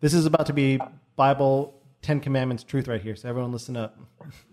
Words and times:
This 0.00 0.12
is 0.12 0.26
about 0.26 0.46
to 0.46 0.52
be 0.52 0.78
Bible 1.16 1.74
Ten 2.02 2.20
Commandments 2.20 2.62
truth 2.62 2.86
right 2.86 3.00
here. 3.00 3.16
So 3.16 3.28
everyone, 3.28 3.50
listen 3.50 3.76
up. 3.76 3.98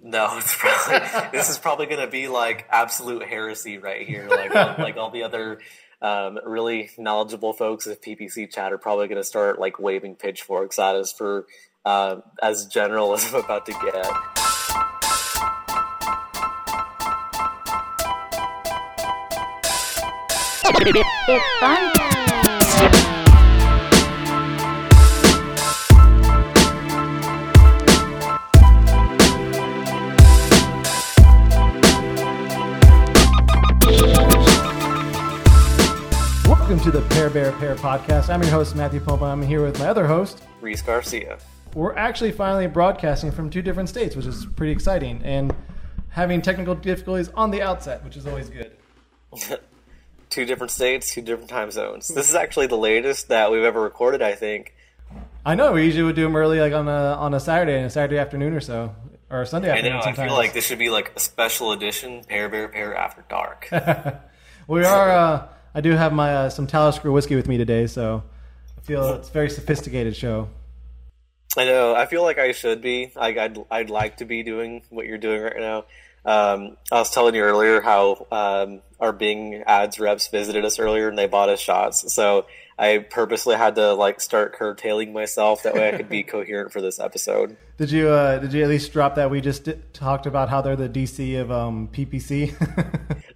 No, 0.01 0.37
it's 0.37 0.55
probably 0.57 1.29
this 1.37 1.49
is 1.49 1.57
probably 1.57 1.85
going 1.87 1.99
to 1.99 2.07
be 2.07 2.27
like 2.29 2.65
absolute 2.69 3.27
heresy 3.27 3.77
right 3.77 4.07
here. 4.07 4.27
Like 4.29 4.53
like 4.77 4.97
all 4.97 5.11
the 5.11 5.23
other 5.23 5.59
um, 6.01 6.39
really 6.45 6.91
knowledgeable 6.97 7.53
folks 7.53 7.87
of 7.87 7.99
PPC 7.99 8.51
chat 8.51 8.71
are 8.71 8.77
probably 8.77 9.07
going 9.07 9.17
to 9.17 9.23
start 9.23 9.59
like 9.59 9.79
waving 9.79 10.15
pitchforks 10.15 10.79
at 10.79 10.95
us 10.95 11.11
for 11.11 11.45
uh, 11.85 12.17
as 12.41 12.65
general 12.67 13.13
as 13.13 13.25
I'm 13.33 13.43
about 13.43 13.65
to 13.65 13.73
get. 13.73 14.07
It's 20.85 21.59
fun 21.59 22.12
Bear 37.33 37.51
Pair 37.53 37.73
podcast. 37.73 38.29
I'm 38.29 38.43
your 38.43 38.51
host 38.51 38.75
Matthew 38.75 38.99
Pompa. 38.99 39.23
I'm 39.23 39.41
here 39.41 39.63
with 39.63 39.79
my 39.79 39.87
other 39.87 40.05
host. 40.05 40.43
Reese 40.61 40.83
Garcia. 40.83 41.39
We're 41.73 41.95
actually 41.95 42.31
finally 42.31 42.67
broadcasting 42.67 43.31
from 43.31 43.49
two 43.49 43.63
different 43.63 43.89
states, 43.89 44.15
which 44.15 44.27
is 44.27 44.45
pretty 44.55 44.71
exciting, 44.71 45.19
and 45.23 45.51
having 46.09 46.43
technical 46.43 46.75
difficulties 46.75 47.29
on 47.29 47.49
the 47.49 47.63
outset, 47.63 48.03
which 48.05 48.17
is 48.17 48.27
always 48.27 48.51
good. 48.51 48.71
two 50.29 50.45
different 50.45 50.69
states, 50.69 51.11
two 51.11 51.23
different 51.23 51.49
time 51.49 51.71
zones. 51.71 52.07
This 52.07 52.29
is 52.29 52.35
actually 52.35 52.67
the 52.67 52.77
latest 52.77 53.29
that 53.29 53.51
we've 53.51 53.63
ever 53.63 53.81
recorded, 53.81 54.21
I 54.21 54.35
think. 54.35 54.75
I 55.43 55.55
know 55.55 55.71
we 55.71 55.85
usually 55.85 56.03
would 56.03 56.15
do 56.15 56.21
them 56.21 56.35
early, 56.35 56.59
like 56.59 56.73
on 56.73 56.87
a 56.87 57.15
on 57.15 57.33
a 57.33 57.39
Saturday, 57.39 57.77
and 57.77 57.87
a 57.87 57.89
Saturday 57.89 58.19
afternoon 58.19 58.53
or 58.53 58.61
so, 58.61 58.93
or 59.31 59.41
a 59.41 59.47
Sunday 59.47 59.71
I 59.71 59.77
afternoon. 59.77 59.97
know. 59.97 60.05
I 60.05 60.13
feel 60.13 60.35
like 60.35 60.53
this 60.53 60.67
should 60.67 60.77
be 60.77 60.91
like 60.91 61.11
a 61.15 61.19
special 61.19 61.71
edition 61.71 62.23
Pear 62.25 62.47
Bear 62.47 62.67
Pair 62.67 62.95
After 62.95 63.25
Dark. 63.27 63.69
we 64.67 64.85
are. 64.85 65.09
Uh, 65.09 65.47
I 65.75 65.81
do 65.81 65.91
have 65.91 66.13
my 66.13 66.33
uh, 66.33 66.49
some 66.49 66.67
Talisker 66.67 67.11
whiskey 67.11 67.35
with 67.35 67.47
me 67.47 67.57
today, 67.57 67.87
so 67.87 68.23
I 68.77 68.81
feel 68.81 69.13
it's 69.13 69.29
a 69.29 69.31
very 69.31 69.49
sophisticated 69.49 70.15
show. 70.15 70.49
I 71.57 71.65
know. 71.65 71.95
I 71.95 72.05
feel 72.05 72.23
like 72.23 72.39
I 72.39 72.51
should 72.51 72.81
be. 72.81 73.11
Like 73.15 73.37
I'd 73.37 73.57
I'd 73.71 73.89
like 73.89 74.17
to 74.17 74.25
be 74.25 74.43
doing 74.43 74.83
what 74.89 75.05
you're 75.05 75.17
doing 75.17 75.41
right 75.41 75.59
now. 75.59 75.85
Um, 76.25 76.77
I 76.91 76.99
was 76.99 77.09
telling 77.09 77.35
you 77.35 77.41
earlier 77.41 77.81
how 77.81 78.27
um, 78.31 78.81
our 78.99 79.11
Bing 79.11 79.63
ads 79.67 79.99
reps 79.99 80.27
visited 80.29 80.63
us 80.63 80.79
earlier 80.79 81.09
and 81.09 81.17
they 81.17 81.27
bought 81.27 81.49
us 81.49 81.59
shots. 81.59 82.13
So 82.13 82.45
I 82.79 82.99
purposely 82.99 83.55
had 83.55 83.75
to 83.75 83.93
like 83.93 84.21
start 84.21 84.53
curtailing 84.53 85.11
myself 85.13 85.63
that 85.63 85.73
way 85.73 85.89
I 85.89 85.97
could 85.97 86.09
be 86.09 86.23
coherent 86.23 86.71
for 86.71 86.81
this 86.81 86.99
episode. 86.99 87.57
Did 87.77 87.91
you 87.91 88.09
uh, 88.09 88.39
did 88.39 88.53
you 88.53 88.63
at 88.63 88.69
least 88.69 88.93
drop 88.93 89.15
that 89.15 89.29
we 89.29 89.41
just 89.41 89.67
talked 89.93 90.25
about 90.25 90.49
how 90.49 90.61
they're 90.61 90.75
the 90.75 90.89
DC 90.89 91.39
of 91.39 91.51
um, 91.51 91.89
PPC? 91.89 92.53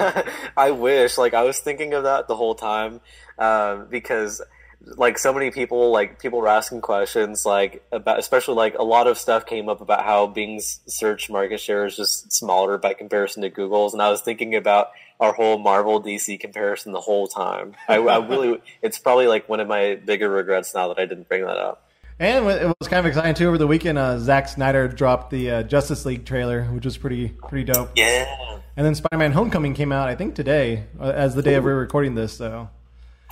I 0.56 0.70
wish. 0.70 1.18
Like 1.18 1.34
I 1.34 1.42
was 1.42 1.60
thinking 1.60 1.94
of 1.94 2.04
that 2.04 2.28
the 2.28 2.36
whole 2.36 2.54
time 2.54 3.00
um, 3.38 3.86
because 3.90 4.42
like 4.82 5.18
so 5.18 5.32
many 5.32 5.50
people 5.50 5.90
like 5.90 6.18
people 6.18 6.40
were 6.40 6.48
asking 6.48 6.80
questions 6.80 7.44
like 7.44 7.84
about 7.92 8.18
especially 8.18 8.54
like 8.54 8.74
a 8.78 8.82
lot 8.82 9.06
of 9.06 9.18
stuff 9.18 9.44
came 9.44 9.68
up 9.68 9.82
about 9.82 10.04
how 10.04 10.26
Bing's 10.26 10.80
search 10.86 11.28
market 11.28 11.60
share 11.60 11.84
is 11.84 11.96
just 11.96 12.32
smaller 12.32 12.78
by 12.78 12.94
comparison 12.94 13.42
to 13.42 13.50
Google's, 13.50 13.92
and 13.92 14.02
I 14.02 14.10
was 14.10 14.22
thinking 14.22 14.54
about 14.54 14.90
our 15.18 15.34
whole 15.34 15.58
Marvel 15.58 16.02
DC 16.02 16.40
comparison 16.40 16.92
the 16.92 17.00
whole 17.00 17.28
time. 17.28 17.74
I, 17.88 17.96
I 17.96 18.26
really, 18.26 18.58
it's 18.80 18.98
probably 18.98 19.26
like 19.26 19.50
one 19.50 19.60
of 19.60 19.68
my 19.68 19.96
bigger 19.96 20.30
regrets 20.30 20.74
now 20.74 20.88
that 20.88 20.98
I 20.98 21.04
didn't 21.04 21.28
bring 21.28 21.44
that 21.44 21.58
up. 21.58 21.89
And 22.20 22.46
it 22.48 22.76
was 22.78 22.88
kind 22.88 23.00
of 23.00 23.06
exciting 23.06 23.34
too. 23.34 23.48
Over 23.48 23.58
the 23.58 23.66
weekend, 23.66 23.98
uh, 23.98 24.18
Zack 24.18 24.48
Snyder 24.48 24.86
dropped 24.86 25.30
the 25.30 25.50
uh, 25.50 25.62
Justice 25.64 26.04
League 26.04 26.24
trailer, 26.24 26.64
which 26.64 26.84
was 26.84 26.96
pretty 26.96 27.30
pretty 27.48 27.72
dope. 27.72 27.90
Yeah. 27.96 28.60
And 28.76 28.86
then 28.86 28.94
Spider-Man: 28.94 29.32
Homecoming 29.32 29.74
came 29.74 29.90
out, 29.90 30.08
I 30.08 30.14
think 30.14 30.34
today, 30.34 30.84
uh, 31.00 31.04
as 31.04 31.34
the 31.34 31.42
day 31.42 31.54
of 31.54 31.64
we're 31.64 31.78
recording 31.78 32.14
this. 32.14 32.32
So 32.34 32.68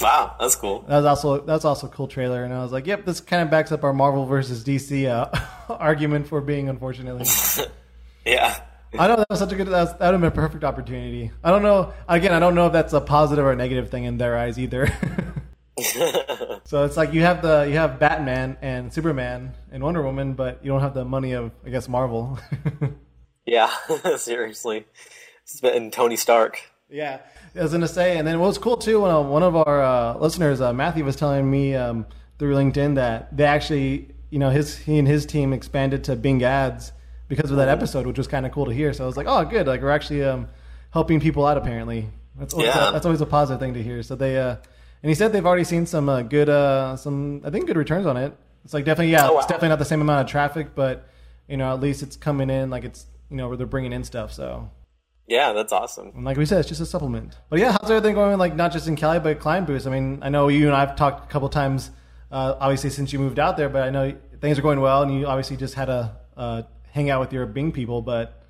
Wow, 0.01 0.37
that's 0.39 0.55
cool. 0.55 0.81
that 0.83 0.97
was 0.97 1.05
also 1.05 1.41
that's 1.41 1.65
also 1.65 1.87
a 1.87 1.91
cool 1.91 2.09
trailer. 2.09 2.45
And 2.45 2.55
I 2.55 2.63
was 2.63 2.73
like, 2.73 2.87
yep, 2.87 3.05
this 3.05 3.21
kind 3.21 3.43
of 3.43 3.51
backs 3.51 3.73
up 3.73 3.85
our 3.85 3.93
Marvel 3.93 4.27
versus 4.27 4.65
DC 4.65 5.07
uh, 5.07 5.29
argument 5.73 6.29
for 6.29 6.41
being, 6.41 6.69
unfortunately. 6.69 7.27
Yeah. 8.25 8.61
I 8.99 9.07
know 9.09 9.17
that 9.17 9.27
was 9.31 9.39
such 9.39 9.53
a 9.53 9.57
good. 9.57 9.69
That, 9.69 9.81
was, 9.81 9.93
that 9.93 10.01
would 10.01 10.13
have 10.13 10.21
been 10.21 10.29
a 10.29 10.31
perfect 10.31 10.63
opportunity. 10.63 11.31
I 11.43 11.51
don't 11.51 11.63
know. 11.63 11.95
Again, 12.07 12.33
I 12.35 12.39
don't 12.39 12.55
know 12.55 12.67
if 12.67 12.75
that's 12.75 12.93
a 12.93 13.01
positive 13.01 13.45
or 13.45 13.53
a 13.53 13.57
negative 13.57 13.91
thing 13.91 14.05
in 14.05 14.19
their 14.19 14.37
eyes 14.37 14.59
either. 14.59 14.87
so 16.65 16.85
it's 16.85 16.97
like 16.97 17.13
you 17.13 17.23
have 17.23 17.43
the 17.43 17.63
you 17.69 17.77
have 17.77 17.99
Batman 17.99 18.57
and 18.63 18.93
Superman 18.93 19.55
and 19.71 19.83
Wonder 19.83 20.03
Woman, 20.03 20.35
but 20.35 20.65
you 20.65 20.71
don't 20.71 20.81
have 20.81 20.95
the 20.95 21.05
money 21.05 21.33
of 21.33 21.53
I 21.65 21.71
guess 21.71 21.89
Marvel. 21.89 22.39
yeah. 23.47 23.71
Seriously. 24.17 24.87
And 25.63 25.93
Tony 25.93 26.17
Stark. 26.17 26.61
yeah, 26.91 27.21
I 27.57 27.63
was 27.63 27.73
gonna 27.73 27.89
say. 27.89 28.19
And 28.19 28.27
then 28.29 28.39
what 28.39 28.49
was 28.49 28.59
cool 28.59 28.77
too 28.77 29.01
when 29.03 29.11
uh, 29.11 29.21
one 29.23 29.43
of 29.43 29.57
our 29.57 29.83
uh, 29.83 30.19
listeners, 30.19 30.61
uh, 30.61 30.73
Matthew, 30.73 31.05
was 31.05 31.17
telling 31.17 31.51
me 31.51 31.75
um, 31.75 32.07
through 32.39 32.55
LinkedIn 32.55 32.97
that 32.97 33.35
they 33.37 33.45
actually, 33.45 34.09
you 34.31 34.39
know, 34.39 34.51
his 34.51 34.77
he 34.77 34.99
and 34.99 35.09
his 35.09 35.25
team 35.25 35.53
expanded 35.55 36.05
to 36.05 36.17
Bing 36.17 36.43
Ads 36.43 36.93
because 37.29 37.51
of 37.51 37.57
that 37.57 37.69
episode, 37.69 38.07
which 38.07 38.19
was 38.19 38.27
kind 38.27 38.45
of 38.47 38.53
cool 38.53 38.67
to 38.67 38.73
hear. 38.73 38.93
So 38.93 39.05
I 39.05 39.07
was 39.07 39.17
like, 39.17 39.27
oh, 39.27 39.45
good. 39.45 39.67
Like 39.67 39.81
we're 39.81 39.91
actually 39.91 40.23
um, 40.25 40.49
helping 40.91 41.19
people 41.21 41.47
out. 41.47 41.57
Apparently, 41.57 42.09
that's 42.39 42.53
always 42.53 42.69
Yeah. 42.69 42.91
a, 42.91 42.93
that's 42.93 43.07
always 43.07 43.23
a 43.23 43.27
positive 43.27 43.61
thing 43.61 43.73
to 43.75 43.83
hear. 43.83 44.03
So 44.03 44.15
they 44.17 44.37
uh, 44.37 44.57
and 45.03 45.09
he 45.11 45.15
said 45.15 45.33
they've 45.33 45.47
already 45.47 45.65
seen 45.65 45.87
some 45.87 46.09
uh, 46.09 46.23
good 46.23 46.49
uh, 46.49 46.97
some 46.97 47.43
I 47.45 47.51
think 47.51 47.67
good 47.67 47.77
returns 47.77 48.07
on 48.07 48.17
it. 48.17 48.37
It's 48.65 48.75
like 48.75 48.85
definitely 48.85 49.13
yeah, 49.13 49.29
Oh, 49.29 49.33
wow. 49.35 49.39
it's 49.39 49.47
definitely 49.47 49.69
not 49.71 49.79
the 49.79 49.85
same 49.85 50.01
amount 50.01 50.27
of 50.27 50.31
traffic, 50.31 50.75
but 50.75 51.09
you 51.49 51.57
know 51.57 51.73
at 51.73 51.81
least 51.81 52.03
it's 52.03 52.17
coming 52.17 52.51
in 52.51 52.71
like 52.71 52.85
it's 52.85 53.07
you 53.31 53.37
know 53.37 53.49
where 53.49 53.57
they're 53.57 53.67
bringing 53.67 53.93
in 53.93 54.05
stuff. 54.05 54.33
So 54.33 54.71
Yeah, 55.27 55.53
that's 55.53 55.73
awesome. 55.73 56.13
and 56.15 56.25
like 56.25 56.37
we 56.37 56.47
said, 56.47 56.59
it's 56.61 56.69
just 56.69 56.81
a 56.81 56.87
supplement. 56.87 57.37
But 57.51 57.59
yeah, 57.61 57.73
how's 57.73 57.91
everything 57.91 58.15
going? 58.15 58.39
Like 58.39 58.55
not 58.57 58.73
just 58.73 58.89
in 58.89 58.97
Cali, 58.97 59.21
but 59.21 59.39
Client 59.41 59.67
Boost. 59.67 59.87
I 59.87 59.91
mean, 59.91 60.19
I 60.23 60.29
know 60.29 60.49
you 60.49 60.67
and 60.67 60.77
I've 60.77 60.97
talked 60.97 61.25
a 61.25 61.33
couple 61.33 61.49
times, 61.49 61.91
uh, 62.31 62.55
obviously 62.61 62.91
since 62.91 63.13
you 63.13 63.19
moved 63.19 63.39
out 63.39 63.57
there. 63.57 63.69
But 63.69 63.83
I 63.83 63.91
know 63.91 64.15
things 64.41 64.59
are 64.59 64.63
going 64.63 64.81
well, 64.81 65.03
and 65.03 65.15
you 65.19 65.27
obviously 65.27 65.57
just 65.57 65.75
had 65.75 65.89
a 65.89 66.17
uh, 66.37 66.63
hang 66.91 67.11
out 67.11 67.21
with 67.21 67.33
your 67.33 67.47
Bing 67.47 67.73
people. 67.73 68.03
But 68.03 68.43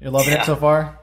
you're 0.00 0.10
loving 0.10 0.32
Yeah. 0.32 0.42
it 0.42 0.46
so 0.46 0.56
far. 0.56 0.98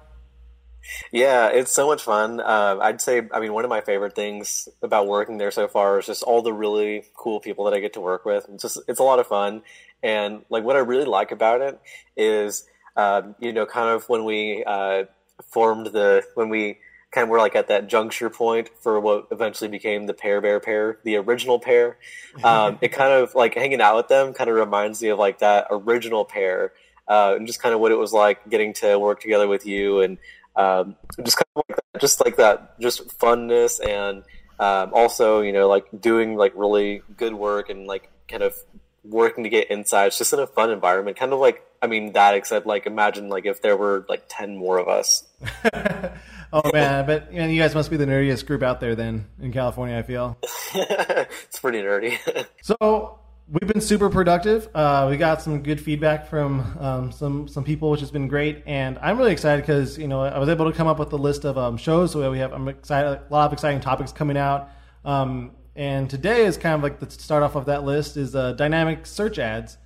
Yeah, 1.12 1.48
it's 1.50 1.72
so 1.72 1.88
much 1.88 2.04
fun. 2.04 2.40
Uh, 2.40 2.78
I'd 2.82 3.02
say, 3.02 3.22
I 3.32 3.40
mean, 3.40 3.54
one 3.54 3.64
of 3.64 3.70
my 3.70 3.82
favorite 3.82 4.16
things 4.16 4.68
about 4.82 5.08
working 5.08 5.38
there 5.38 5.52
so 5.52 5.68
far 5.68 6.00
is 6.00 6.06
just 6.06 6.24
all 6.24 6.42
the 6.42 6.54
really 6.54 7.06
cool 7.16 7.40
people 7.40 7.66
that 7.66 7.74
I 7.74 7.80
get 7.80 7.94
to 7.94 8.02
work 8.02 8.26
with. 8.26 8.46
It's 8.50 8.64
just, 8.64 8.80
it's 8.88 9.00
a 9.00 9.04
lot 9.04 9.20
of 9.20 9.28
fun. 9.28 9.62
And 10.02 10.44
like, 10.50 10.64
what 10.64 10.76
I 10.76 10.80
really 10.80 11.06
like 11.06 11.32
about 11.32 11.62
it 11.62 11.80
is, 12.18 12.66
um, 12.98 13.36
you 13.40 13.54
know, 13.54 13.66
kind 13.66 13.90
of 13.90 14.08
when 14.10 14.26
we 14.26 14.64
uh, 14.66 15.06
formed 15.52 15.88
the, 15.88 16.24
when 16.36 16.50
we 16.50 16.80
kind 17.14 17.24
of 17.24 17.30
were 17.30 17.38
like 17.38 17.56
at 17.56 17.68
that 17.68 17.88
juncture 17.88 18.30
point 18.30 18.70
for 18.82 19.00
what 19.00 19.28
eventually 19.32 19.70
became 19.70 20.08
the 20.08 20.14
Pair 20.14 20.42
Bear 20.42 20.60
Pair, 20.60 20.98
the 21.04 21.16
original 21.18 21.60
pair. 21.60 21.98
Um, 22.44 22.80
it 22.82 22.90
kind 22.90 23.14
of 23.14 23.36
like 23.36 23.54
hanging 23.54 23.82
out 23.82 23.96
with 23.96 24.08
them 24.08 24.34
kind 24.34 24.50
of 24.50 24.56
reminds 24.56 25.02
me 25.02 25.10
of 25.10 25.20
like 25.20 25.40
that 25.40 25.68
original 25.70 26.26
pair. 26.26 26.74
Uh, 27.08 27.36
and 27.36 27.48
just 27.48 27.62
kind 27.62 27.76
of 27.76 27.82
what 27.82 27.92
it 27.92 27.98
was 27.98 28.14
like 28.14 28.50
getting 28.50 28.74
to 28.74 28.98
work 28.98 29.20
together 29.20 29.48
with 29.48 29.66
you 29.66 30.00
and 30.00 30.18
um, 30.56 30.96
just 31.24 31.38
kind 31.38 31.46
of 31.56 31.64
like 31.68 31.78
that, 31.78 32.02
just 32.02 32.26
like 32.26 32.38
that, 32.38 32.80
just 32.80 33.18
funness 33.20 33.86
and 33.86 34.24
um, 34.60 34.94
also 34.94 35.42
you 35.42 35.52
know 35.52 35.68
like 35.68 35.86
doing 36.00 36.36
like 36.36 36.54
really 36.56 37.02
good 37.18 37.34
work 37.34 37.70
and 37.70 37.88
like 37.88 38.10
kind 38.28 38.44
of 38.44 38.56
working 39.04 39.44
to 39.44 39.50
get 39.50 39.70
insights, 39.70 40.18
just 40.18 40.34
in 40.34 40.40
a 40.40 40.48
fun 40.48 40.70
environment, 40.72 41.18
kind 41.18 41.34
of 41.34 41.40
like 41.40 41.66
I 41.82 41.88
mean 41.88 42.14
that 42.14 42.36
except 42.36 42.66
like 42.66 42.86
imagine 42.86 43.30
like 43.30 43.46
if 43.46 43.62
there 43.62 43.78
were 43.78 44.06
like 44.08 44.26
ten 44.30 44.56
more 44.56 44.78
of 44.78 44.88
us. 44.88 45.26
Oh 46.54 46.70
man, 46.72 47.08
but 47.08 47.34
man, 47.34 47.50
you 47.50 47.60
guys 47.60 47.74
must 47.74 47.90
be 47.90 47.98
the 47.98 48.06
nerdiest 48.06 48.46
group 48.46 48.62
out 48.62 48.80
there 48.80 48.94
then 48.94 49.26
in 49.42 49.52
California. 49.52 49.98
I 49.98 50.04
feel. 50.04 50.38
it's 50.76 51.60
pretty 51.60 51.80
nerdy. 51.80 52.20
So 52.62 53.20
we've 53.48 53.72
been 53.72 53.82
super 53.82 54.10
productive. 54.10 54.70
Uh, 54.74 55.08
we 55.10 55.18
got 55.18 55.42
some 55.42 55.62
good 55.64 55.80
feedback 55.80 56.28
from 56.30 56.78
um, 56.80 57.12
some 57.12 57.48
some 57.48 57.64
people, 57.64 57.90
which 57.90 58.00
has 58.00 58.12
been 58.12 58.28
great. 58.28 58.64
And 58.66 58.98
I'm 59.00 59.18
really 59.18 59.32
excited 59.32 59.62
because 59.62 59.98
you 59.98 60.08
know 60.08 60.22
I 60.22 60.40
was 60.40 60.50
able 60.50 60.70
to 60.72 60.76
come 60.76 60.88
up 60.88 61.00
with 61.00 61.12
a 61.14 61.18
list 61.18 61.46
of 61.46 61.58
um, 61.58 61.78
shows. 61.78 62.12
So 62.12 62.32
we 62.32 62.40
have 62.40 62.54
I'm 62.54 62.68
excited 62.68 63.08
a 63.08 63.34
lot 63.34 63.46
of 63.46 63.54
exciting 63.54 63.82
topics 63.82 64.12
coming 64.12 64.38
out. 64.38 64.70
Um, 65.06 65.52
and 65.76 66.10
today 66.10 66.46
is 66.46 66.58
kind 66.58 66.76
of 66.76 66.84
like 66.84 67.00
the 67.00 67.10
start 67.10 67.44
off 67.44 67.56
of 67.56 67.66
that 67.66 67.84
list 67.84 68.16
is 68.16 68.36
uh, 68.36 68.54
dynamic 68.54 69.06
search 69.06 69.40
ads. 69.40 69.78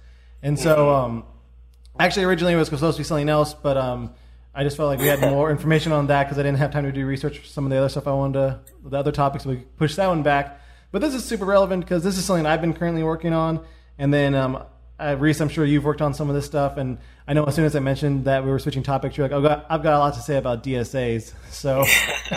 And 0.44 0.60
so 0.60 0.94
um, 0.94 1.24
actually 2.00 2.26
originally 2.26 2.54
it 2.54 2.58
was 2.58 2.68
supposed 2.68 2.98
to 2.98 3.00
be 3.00 3.06
something 3.06 3.30
else, 3.30 3.54
but 3.54 3.78
um, 3.78 4.14
I 4.54 4.64
just 4.64 4.76
felt 4.76 4.90
like 4.90 5.00
we 5.00 5.08
had 5.08 5.22
more 5.32 5.50
information 5.50 5.94
on 5.94 6.08
that 6.08 6.26
because 6.26 6.38
I 6.38 6.44
didn't 6.44 6.58
have 6.58 6.72
time 6.72 6.84
to 6.84 6.92
do 6.92 7.06
research 7.06 7.40
for 7.40 7.48
some 7.48 7.64
of 7.64 7.70
the 7.70 7.78
other 7.78 7.90
stuff 7.90 8.06
I 8.06 8.12
wanted 8.12 8.34
to, 8.34 8.60
the 8.90 8.98
other 8.98 9.12
topics. 9.12 9.46
So 9.46 9.52
we 9.52 9.58
pushed 9.78 9.96
that 9.96 10.08
one 10.08 10.24
back. 10.24 10.62
But 10.92 11.02
this 11.02 11.14
is 11.14 11.24
super 11.26 11.46
relevant 11.46 11.84
because 11.84 12.04
this 12.04 12.18
is 12.18 12.26
something 12.26 12.46
I've 12.46 12.62
been 12.62 12.74
currently 12.74 13.04
working 13.04 13.34
on. 13.34 13.66
And 13.98 14.14
then, 14.14 14.36
um, 14.36 14.64
uh, 15.00 15.16
Reese, 15.20 15.42
I'm 15.42 15.50
sure 15.50 15.66
you've 15.66 15.84
worked 15.84 16.02
on 16.02 16.14
some 16.14 16.30
of 16.30 16.36
this 16.36 16.46
stuff. 16.46 16.78
And 16.78 16.98
I 17.28 17.34
know 17.34 17.44
as 17.46 17.56
soon 17.56 17.66
as 17.66 17.76
I 17.76 17.80
mentioned 17.80 18.26
that 18.26 18.44
we 18.44 18.50
were 18.50 18.60
switching 18.60 18.84
topics, 18.84 19.18
you're 19.18 19.28
like, 19.28 19.36
I've 19.36 19.44
got, 19.44 19.66
I've 19.70 19.84
got 19.84 19.94
a 19.94 20.00
lot 20.00 20.14
to 20.16 20.22
say 20.22 20.38
about 20.38 20.64
DSAs. 20.64 21.34
So, 21.50 21.84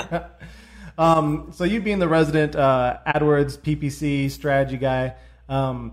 um, 0.98 1.50
so 1.52 1.64
you 1.64 1.80
being 1.80 1.98
the 1.98 2.08
resident 2.08 2.56
uh, 2.56 2.98
AdWords 3.06 3.58
PPC 3.58 4.30
strategy 4.30 4.76
guy, 4.76 5.14
um, 5.48 5.92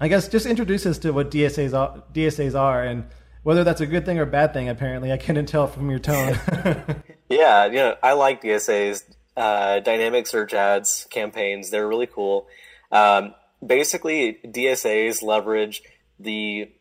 I 0.00 0.08
guess 0.08 0.28
just 0.28 0.46
introduce 0.46 0.86
us 0.86 0.98
to 0.98 1.12
what 1.12 1.30
DSAs 1.30 1.76
are, 1.76 2.02
DSAs 2.12 2.58
are 2.58 2.82
and 2.82 3.04
whether 3.42 3.64
that's 3.64 3.80
a 3.80 3.86
good 3.86 4.04
thing 4.04 4.18
or 4.18 4.22
a 4.22 4.26
bad 4.26 4.52
thing. 4.52 4.68
Apparently, 4.68 5.12
I 5.12 5.16
couldn't 5.16 5.46
tell 5.46 5.66
from 5.66 5.90
your 5.90 5.98
tone. 5.98 6.38
yeah, 7.28 7.66
you 7.66 7.76
know, 7.76 7.96
I 8.02 8.12
like 8.12 8.42
DSAs, 8.42 9.02
uh, 9.38 9.80
dynamic 9.80 10.26
search 10.26 10.52
ads 10.52 11.06
campaigns. 11.10 11.70
They're 11.70 11.86
really 11.86 12.08
cool. 12.08 12.48
Um, 12.90 13.34
basically, 13.64 14.40
DSAs 14.44 15.22
leverage 15.22 15.82
the 16.18 16.72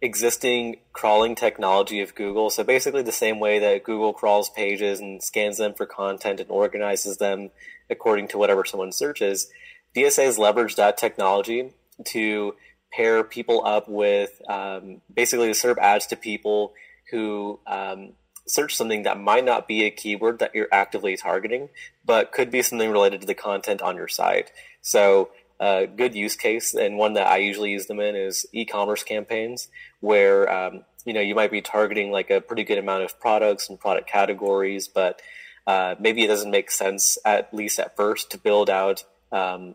existing 0.00 0.76
crawling 0.92 1.34
technology 1.34 2.00
of 2.00 2.14
Google. 2.14 2.50
So 2.50 2.62
basically, 2.62 3.02
the 3.02 3.12
same 3.12 3.40
way 3.40 3.58
that 3.58 3.82
Google 3.82 4.12
crawls 4.12 4.48
pages 4.48 5.00
and 5.00 5.22
scans 5.22 5.58
them 5.58 5.74
for 5.74 5.86
content 5.86 6.38
and 6.38 6.50
organizes 6.50 7.16
them 7.16 7.50
according 7.90 8.28
to 8.28 8.38
whatever 8.38 8.64
someone 8.64 8.92
searches, 8.92 9.48
DSAs 9.96 10.38
leverage 10.38 10.76
that 10.76 10.96
technology 10.96 11.72
to 12.06 12.54
pair 12.92 13.24
people 13.24 13.66
up 13.66 13.88
with 13.88 14.40
um, 14.48 15.00
basically 15.12 15.48
to 15.48 15.54
serve 15.54 15.78
ads 15.78 16.06
to 16.06 16.16
people 16.16 16.74
who 17.10 17.58
um, 17.66 18.12
search 18.46 18.76
something 18.76 19.02
that 19.04 19.18
might 19.18 19.44
not 19.44 19.66
be 19.66 19.84
a 19.84 19.90
keyword 19.90 20.38
that 20.38 20.54
you're 20.54 20.68
actively 20.70 21.16
targeting, 21.16 21.68
but 22.04 22.32
could 22.32 22.50
be 22.50 22.62
something 22.62 22.90
related 22.90 23.20
to 23.20 23.26
the 23.26 23.34
content 23.34 23.80
on 23.80 23.96
your 23.96 24.08
site. 24.08 24.50
So 24.82 25.30
a 25.60 25.86
good 25.86 26.14
use 26.14 26.36
case 26.36 26.74
and 26.74 26.98
one 26.98 27.14
that 27.14 27.26
I 27.26 27.38
usually 27.38 27.70
use 27.70 27.86
them 27.86 28.00
in 28.00 28.16
is 28.16 28.46
e-commerce 28.52 29.02
campaigns 29.02 29.68
where 30.00 30.50
um, 30.52 30.84
you 31.04 31.12
know 31.12 31.20
you 31.20 31.34
might 31.34 31.50
be 31.50 31.62
targeting 31.62 32.10
like 32.10 32.30
a 32.30 32.40
pretty 32.40 32.64
good 32.64 32.78
amount 32.78 33.04
of 33.04 33.18
products 33.20 33.68
and 33.68 33.78
product 33.78 34.08
categories, 34.08 34.88
but 34.88 35.22
uh, 35.66 35.94
maybe 35.98 36.22
it 36.22 36.26
doesn't 36.26 36.50
make 36.50 36.70
sense 36.70 37.16
at 37.24 37.52
least 37.54 37.78
at 37.78 37.96
first 37.96 38.30
to 38.32 38.38
build 38.38 38.68
out 38.68 39.04
um, 39.32 39.74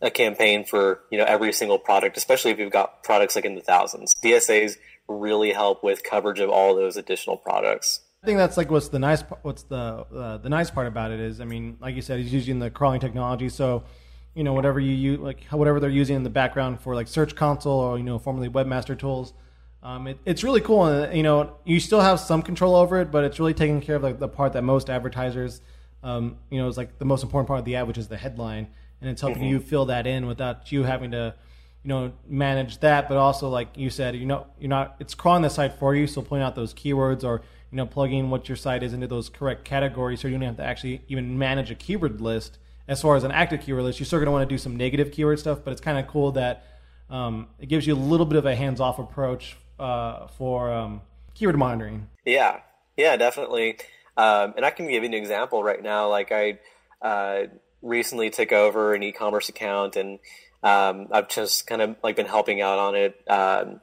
a 0.00 0.10
campaign 0.10 0.64
for 0.64 1.00
you 1.10 1.18
know 1.18 1.24
every 1.24 1.52
single 1.52 1.78
product, 1.78 2.16
especially 2.16 2.50
if 2.50 2.58
you've 2.58 2.72
got 2.72 3.02
products 3.02 3.34
like 3.34 3.44
in 3.44 3.54
the 3.54 3.60
thousands. 3.60 4.14
DSAs 4.22 4.76
really 5.08 5.52
help 5.52 5.82
with 5.82 6.04
coverage 6.04 6.40
of 6.40 6.50
all 6.50 6.74
those 6.74 6.96
additional 6.96 7.36
products. 7.36 8.00
I 8.22 8.26
think 8.26 8.38
that's 8.38 8.56
like 8.56 8.70
what's 8.70 8.88
the 8.88 8.98
nice 8.98 9.22
what's 9.42 9.62
the 9.64 9.76
uh, 9.76 10.38
the 10.38 10.48
nice 10.48 10.70
part 10.70 10.86
about 10.86 11.12
it 11.12 11.20
is 11.20 11.40
I 11.40 11.44
mean 11.44 11.76
like 11.80 11.94
you 11.94 12.02
said 12.02 12.18
he's 12.18 12.32
using 12.32 12.58
the 12.58 12.68
crawling 12.68 13.00
technology 13.00 13.48
so 13.48 13.84
you 14.34 14.42
know 14.42 14.52
whatever 14.52 14.80
you 14.80 14.92
use 14.92 15.20
like 15.20 15.44
whatever 15.50 15.78
they're 15.78 15.88
using 15.88 16.16
in 16.16 16.24
the 16.24 16.30
background 16.30 16.80
for 16.80 16.96
like 16.96 17.06
search 17.06 17.36
console 17.36 17.78
or 17.78 17.96
you 17.96 18.02
know 18.02 18.18
formerly 18.18 18.48
webmaster 18.48 18.98
tools 18.98 19.34
um, 19.84 20.08
it, 20.08 20.18
it's 20.24 20.42
really 20.42 20.60
cool 20.60 20.86
and 20.86 21.16
you 21.16 21.22
know 21.22 21.56
you 21.64 21.78
still 21.78 22.00
have 22.00 22.18
some 22.18 22.42
control 22.42 22.74
over 22.74 23.00
it 23.00 23.12
but 23.12 23.22
it's 23.22 23.38
really 23.38 23.54
taking 23.54 23.80
care 23.80 23.96
of 23.96 24.02
like 24.02 24.18
the 24.18 24.28
part 24.28 24.52
that 24.54 24.62
most 24.62 24.90
advertisers 24.90 25.60
um, 26.02 26.38
you 26.50 26.58
know 26.58 26.66
is 26.66 26.76
like 26.76 26.98
the 26.98 27.04
most 27.04 27.22
important 27.22 27.46
part 27.46 27.60
of 27.60 27.64
the 27.64 27.76
ad 27.76 27.86
which 27.86 27.98
is 27.98 28.08
the 28.08 28.16
headline 28.16 28.66
and 29.00 29.08
it's 29.08 29.20
helping 29.20 29.42
mm-hmm. 29.42 29.52
you 29.52 29.60
fill 29.60 29.86
that 29.86 30.08
in 30.08 30.26
without 30.26 30.72
you 30.72 30.82
having 30.82 31.12
to 31.12 31.34
you 31.84 31.88
know 31.88 32.12
manage 32.26 32.78
that 32.78 33.08
but 33.08 33.16
also 33.16 33.48
like 33.48 33.76
you 33.76 33.88
said 33.88 34.16
you 34.16 34.26
know 34.26 34.46
you're 34.58 34.68
not 34.68 34.96
it's 34.98 35.14
crawling 35.14 35.42
the 35.42 35.48
site 35.48 35.74
for 35.74 35.94
you 35.94 36.06
so 36.06 36.20
pulling 36.20 36.42
out 36.42 36.54
those 36.54 36.74
keywords 36.74 37.22
or 37.24 37.40
you 37.70 37.76
know 37.76 37.86
plugging 37.86 38.30
what 38.30 38.48
your 38.48 38.56
site 38.56 38.82
is 38.82 38.92
into 38.92 39.06
those 39.06 39.28
correct 39.28 39.64
categories 39.64 40.20
so 40.20 40.28
you 40.28 40.34
don't 40.34 40.42
have 40.42 40.56
to 40.56 40.64
actually 40.64 41.02
even 41.08 41.38
manage 41.38 41.70
a 41.70 41.74
keyword 41.74 42.20
list. 42.20 42.58
As 42.86 43.02
far 43.02 43.16
as 43.16 43.24
an 43.24 43.32
active 43.32 43.60
keyword 43.60 43.84
list 43.84 44.00
you're 44.00 44.06
still 44.06 44.18
going 44.18 44.26
to 44.26 44.32
want 44.32 44.48
to 44.48 44.54
do 44.54 44.58
some 44.58 44.76
negative 44.76 45.12
keyword 45.12 45.38
stuff 45.38 45.60
but 45.64 45.72
it's 45.72 45.80
kind 45.80 45.98
of 45.98 46.06
cool 46.06 46.32
that 46.32 46.64
um, 47.10 47.48
it 47.58 47.66
gives 47.66 47.86
you 47.86 47.94
a 47.94 47.96
little 47.96 48.26
bit 48.26 48.36
of 48.36 48.46
a 48.46 48.54
hands-off 48.54 48.98
approach 48.98 49.56
uh, 49.78 50.26
for 50.26 50.72
um, 50.72 51.00
keyword 51.34 51.56
monitoring. 51.56 52.08
Yeah. 52.24 52.60
Yeah 52.96 53.16
definitely. 53.16 53.78
Um, 54.16 54.54
and 54.56 54.64
i 54.66 54.70
can 54.70 54.88
give 54.88 55.04
you 55.04 55.08
an 55.08 55.14
example 55.14 55.62
right 55.62 55.80
now 55.80 56.08
like 56.08 56.32
i 56.32 56.58
uh, 57.02 57.46
recently 57.82 58.30
took 58.30 58.52
over 58.52 58.94
an 58.94 59.02
e-commerce 59.02 59.48
account 59.48 59.94
and 59.94 60.18
um, 60.62 61.08
I've 61.12 61.28
just 61.28 61.66
kind 61.66 61.82
of 61.82 61.96
like 62.02 62.16
been 62.16 62.26
helping 62.26 62.60
out 62.60 62.78
on 62.78 62.94
it. 62.94 63.22
Um, 63.28 63.80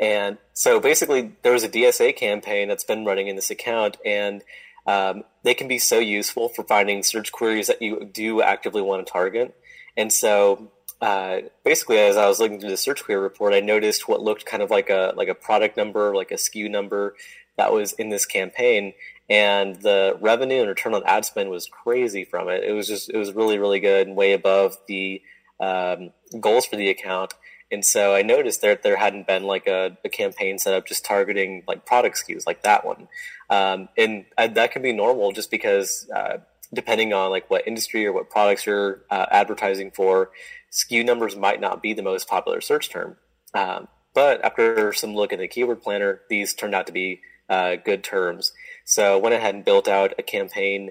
and 0.00 0.38
so 0.52 0.80
basically 0.80 1.32
there 1.42 1.52
was 1.52 1.64
a 1.64 1.68
DSA 1.68 2.16
campaign 2.16 2.68
that's 2.68 2.84
been 2.84 3.04
running 3.04 3.28
in 3.28 3.36
this 3.36 3.50
account 3.50 3.98
and 4.04 4.42
um, 4.86 5.22
they 5.44 5.54
can 5.54 5.68
be 5.68 5.78
so 5.78 5.98
useful 5.98 6.48
for 6.48 6.64
finding 6.64 7.02
search 7.02 7.30
queries 7.30 7.68
that 7.68 7.80
you 7.80 8.04
do 8.04 8.42
actively 8.42 8.82
want 8.82 9.06
to 9.06 9.12
target. 9.12 9.54
And 9.96 10.12
so 10.12 10.72
uh, 11.00 11.42
basically, 11.64 11.98
as 11.98 12.16
I 12.16 12.28
was 12.28 12.40
looking 12.40 12.60
through 12.60 12.70
the 12.70 12.76
search 12.76 13.04
query 13.04 13.20
report, 13.20 13.54
I 13.54 13.60
noticed 13.60 14.08
what 14.08 14.22
looked 14.22 14.46
kind 14.46 14.62
of 14.62 14.70
like 14.70 14.88
a 14.88 15.12
like 15.16 15.28
a 15.28 15.34
product 15.34 15.76
number, 15.76 16.14
like 16.14 16.30
a 16.30 16.36
SKU 16.36 16.70
number 16.70 17.16
that 17.56 17.72
was 17.72 17.92
in 17.94 18.08
this 18.08 18.24
campaign, 18.24 18.94
and 19.28 19.76
the 19.82 20.16
revenue 20.20 20.60
and 20.60 20.68
return 20.68 20.94
on 20.94 21.02
ad 21.04 21.24
spend 21.24 21.50
was 21.50 21.66
crazy 21.66 22.24
from 22.24 22.48
it. 22.48 22.62
It 22.62 22.72
was 22.72 22.86
just 22.86 23.10
it 23.10 23.16
was 23.16 23.32
really 23.32 23.58
really 23.58 23.80
good 23.80 24.06
and 24.06 24.16
way 24.16 24.32
above 24.32 24.76
the 24.86 25.20
um, 25.60 26.10
goals 26.40 26.66
for 26.66 26.76
the 26.76 26.88
account. 26.88 27.34
And 27.70 27.84
so 27.84 28.14
I 28.14 28.22
noticed 28.22 28.60
that 28.60 28.82
there 28.82 28.96
hadn't 28.96 29.26
been 29.26 29.44
like 29.44 29.66
a, 29.66 29.96
a 30.04 30.08
campaign 30.10 30.58
set 30.58 30.74
up 30.74 30.86
just 30.86 31.04
targeting 31.04 31.62
like 31.66 31.86
product 31.86 32.22
SKUs 32.22 32.46
like 32.46 32.62
that 32.64 32.84
one, 32.84 33.08
um, 33.48 33.88
and 33.96 34.26
uh, 34.36 34.46
that 34.48 34.72
can 34.72 34.82
be 34.82 34.92
normal 34.92 35.32
just 35.32 35.50
because 35.50 36.06
uh, 36.14 36.38
depending 36.74 37.12
on 37.12 37.30
like 37.30 37.48
what 37.50 37.66
industry 37.66 38.06
or 38.06 38.12
what 38.12 38.30
products 38.30 38.66
you're 38.66 39.02
uh, 39.10 39.26
advertising 39.30 39.90
for, 39.90 40.30
SKU 40.70 41.04
numbers 41.04 41.36
might 41.36 41.60
not 41.60 41.82
be 41.82 41.94
the 41.94 42.02
most 42.02 42.28
popular 42.28 42.60
search 42.60 42.90
term. 42.90 43.16
Um, 43.54 43.88
but 44.14 44.44
after 44.44 44.92
some 44.92 45.14
look 45.14 45.32
at 45.32 45.38
the 45.38 45.48
keyword 45.48 45.82
planner, 45.82 46.20
these 46.28 46.54
turned 46.54 46.74
out 46.74 46.86
to 46.86 46.92
be 46.92 47.20
uh, 47.48 47.76
good 47.76 48.04
terms. 48.04 48.52
So 48.84 49.18
went 49.18 49.34
ahead 49.34 49.54
and 49.54 49.64
built 49.64 49.88
out 49.88 50.14
a 50.18 50.22
campaign 50.22 50.90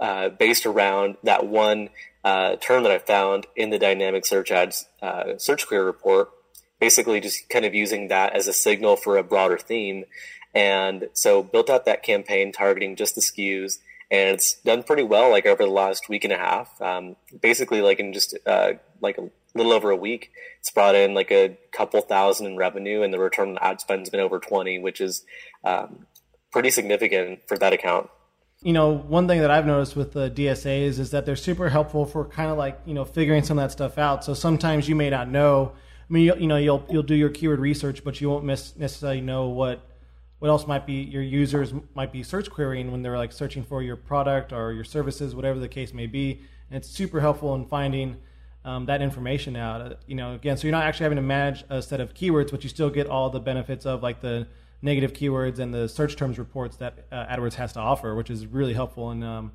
uh, 0.00 0.30
based 0.30 0.66
around 0.66 1.16
that 1.22 1.46
one 1.46 1.90
uh, 2.24 2.56
term 2.56 2.82
that 2.82 2.92
I 2.92 2.98
found 2.98 3.46
in 3.54 3.70
the 3.70 3.78
dynamic 3.78 4.26
search 4.26 4.50
ads 4.50 4.86
uh, 5.02 5.36
search 5.38 5.66
query 5.66 5.84
report. 5.84 6.30
Basically, 6.80 7.20
just 7.20 7.48
kind 7.50 7.66
of 7.66 7.74
using 7.74 8.08
that 8.08 8.34
as 8.34 8.48
a 8.48 8.54
signal 8.54 8.96
for 8.96 9.18
a 9.18 9.22
broader 9.22 9.58
theme. 9.58 10.04
And 10.54 11.08
so 11.12 11.42
built 11.42 11.68
out 11.68 11.84
that 11.84 12.02
campaign 12.02 12.52
targeting 12.52 12.96
just 12.96 13.14
the 13.14 13.20
SKUs, 13.20 13.78
and 14.10 14.30
it's 14.30 14.54
done 14.54 14.82
pretty 14.82 15.02
well. 15.02 15.30
Like 15.30 15.46
over 15.46 15.64
the 15.64 15.70
last 15.70 16.08
week 16.08 16.24
and 16.24 16.32
a 16.32 16.38
half, 16.38 16.80
um, 16.80 17.16
basically, 17.40 17.82
like 17.82 18.00
in 18.00 18.12
just 18.12 18.36
uh, 18.46 18.72
like 19.00 19.18
a 19.18 19.28
little 19.54 19.72
over 19.72 19.90
a 19.90 19.96
week, 19.96 20.32
it's 20.58 20.70
brought 20.70 20.94
in 20.94 21.14
like 21.14 21.30
a 21.30 21.56
couple 21.72 22.00
thousand 22.00 22.46
in 22.46 22.56
revenue, 22.56 23.02
and 23.02 23.12
the 23.12 23.18
return 23.18 23.50
on 23.50 23.58
ad 23.60 23.80
spend 23.80 24.00
has 24.00 24.10
been 24.10 24.20
over 24.20 24.38
twenty, 24.38 24.78
which 24.78 25.00
is 25.00 25.24
um, 25.62 26.06
pretty 26.50 26.70
significant 26.70 27.40
for 27.46 27.56
that 27.58 27.72
account. 27.72 28.10
You 28.62 28.74
know, 28.74 28.90
one 28.92 29.26
thing 29.26 29.40
that 29.40 29.50
I've 29.50 29.64
noticed 29.64 29.96
with 29.96 30.12
the 30.12 30.30
DSAs 30.30 30.98
is 30.98 31.12
that 31.12 31.24
they're 31.24 31.34
super 31.34 31.70
helpful 31.70 32.04
for 32.04 32.26
kind 32.26 32.50
of 32.50 32.58
like 32.58 32.78
you 32.84 32.92
know 32.92 33.06
figuring 33.06 33.42
some 33.42 33.58
of 33.58 33.64
that 33.64 33.72
stuff 33.72 33.96
out. 33.96 34.22
So 34.22 34.34
sometimes 34.34 34.86
you 34.86 34.94
may 34.94 35.08
not 35.08 35.30
know. 35.30 35.72
I 35.74 36.12
mean, 36.12 36.24
you, 36.24 36.34
you 36.36 36.46
know, 36.46 36.58
you'll 36.58 36.84
you'll 36.90 37.02
do 37.02 37.14
your 37.14 37.30
keyword 37.30 37.58
research, 37.58 38.04
but 38.04 38.20
you 38.20 38.28
won't 38.28 38.44
miss 38.44 38.76
necessarily 38.76 39.22
know 39.22 39.48
what 39.48 39.80
what 40.40 40.48
else 40.48 40.66
might 40.66 40.86
be 40.86 40.94
your 40.94 41.22
users 41.22 41.72
might 41.94 42.12
be 42.12 42.22
search 42.22 42.50
querying 42.50 42.92
when 42.92 43.00
they're 43.00 43.16
like 43.16 43.32
searching 43.32 43.62
for 43.62 43.82
your 43.82 43.96
product 43.96 44.52
or 44.52 44.72
your 44.72 44.84
services, 44.84 45.34
whatever 45.34 45.58
the 45.58 45.68
case 45.68 45.94
may 45.94 46.06
be. 46.06 46.42
And 46.68 46.76
it's 46.76 46.88
super 46.88 47.20
helpful 47.20 47.54
in 47.54 47.64
finding 47.64 48.18
um, 48.66 48.84
that 48.86 49.00
information 49.00 49.56
out. 49.56 49.80
Uh, 49.80 49.94
you 50.06 50.16
know, 50.16 50.34
again, 50.34 50.58
so 50.58 50.66
you're 50.66 50.72
not 50.72 50.84
actually 50.84 51.04
having 51.04 51.16
to 51.16 51.22
manage 51.22 51.64
a 51.70 51.80
set 51.80 52.00
of 52.00 52.12
keywords, 52.12 52.50
but 52.50 52.62
you 52.62 52.68
still 52.68 52.90
get 52.90 53.06
all 53.06 53.30
the 53.30 53.40
benefits 53.40 53.86
of 53.86 54.02
like 54.02 54.20
the 54.20 54.46
negative 54.82 55.12
keywords 55.12 55.58
and 55.58 55.72
the 55.74 55.88
search 55.88 56.16
terms 56.16 56.38
reports 56.38 56.76
that 56.76 57.06
uh, 57.12 57.26
AdWords 57.26 57.54
has 57.54 57.72
to 57.74 57.80
offer, 57.80 58.14
which 58.14 58.30
is 58.30 58.46
really 58.46 58.72
helpful. 58.72 59.10
And, 59.10 59.22
um, 59.22 59.52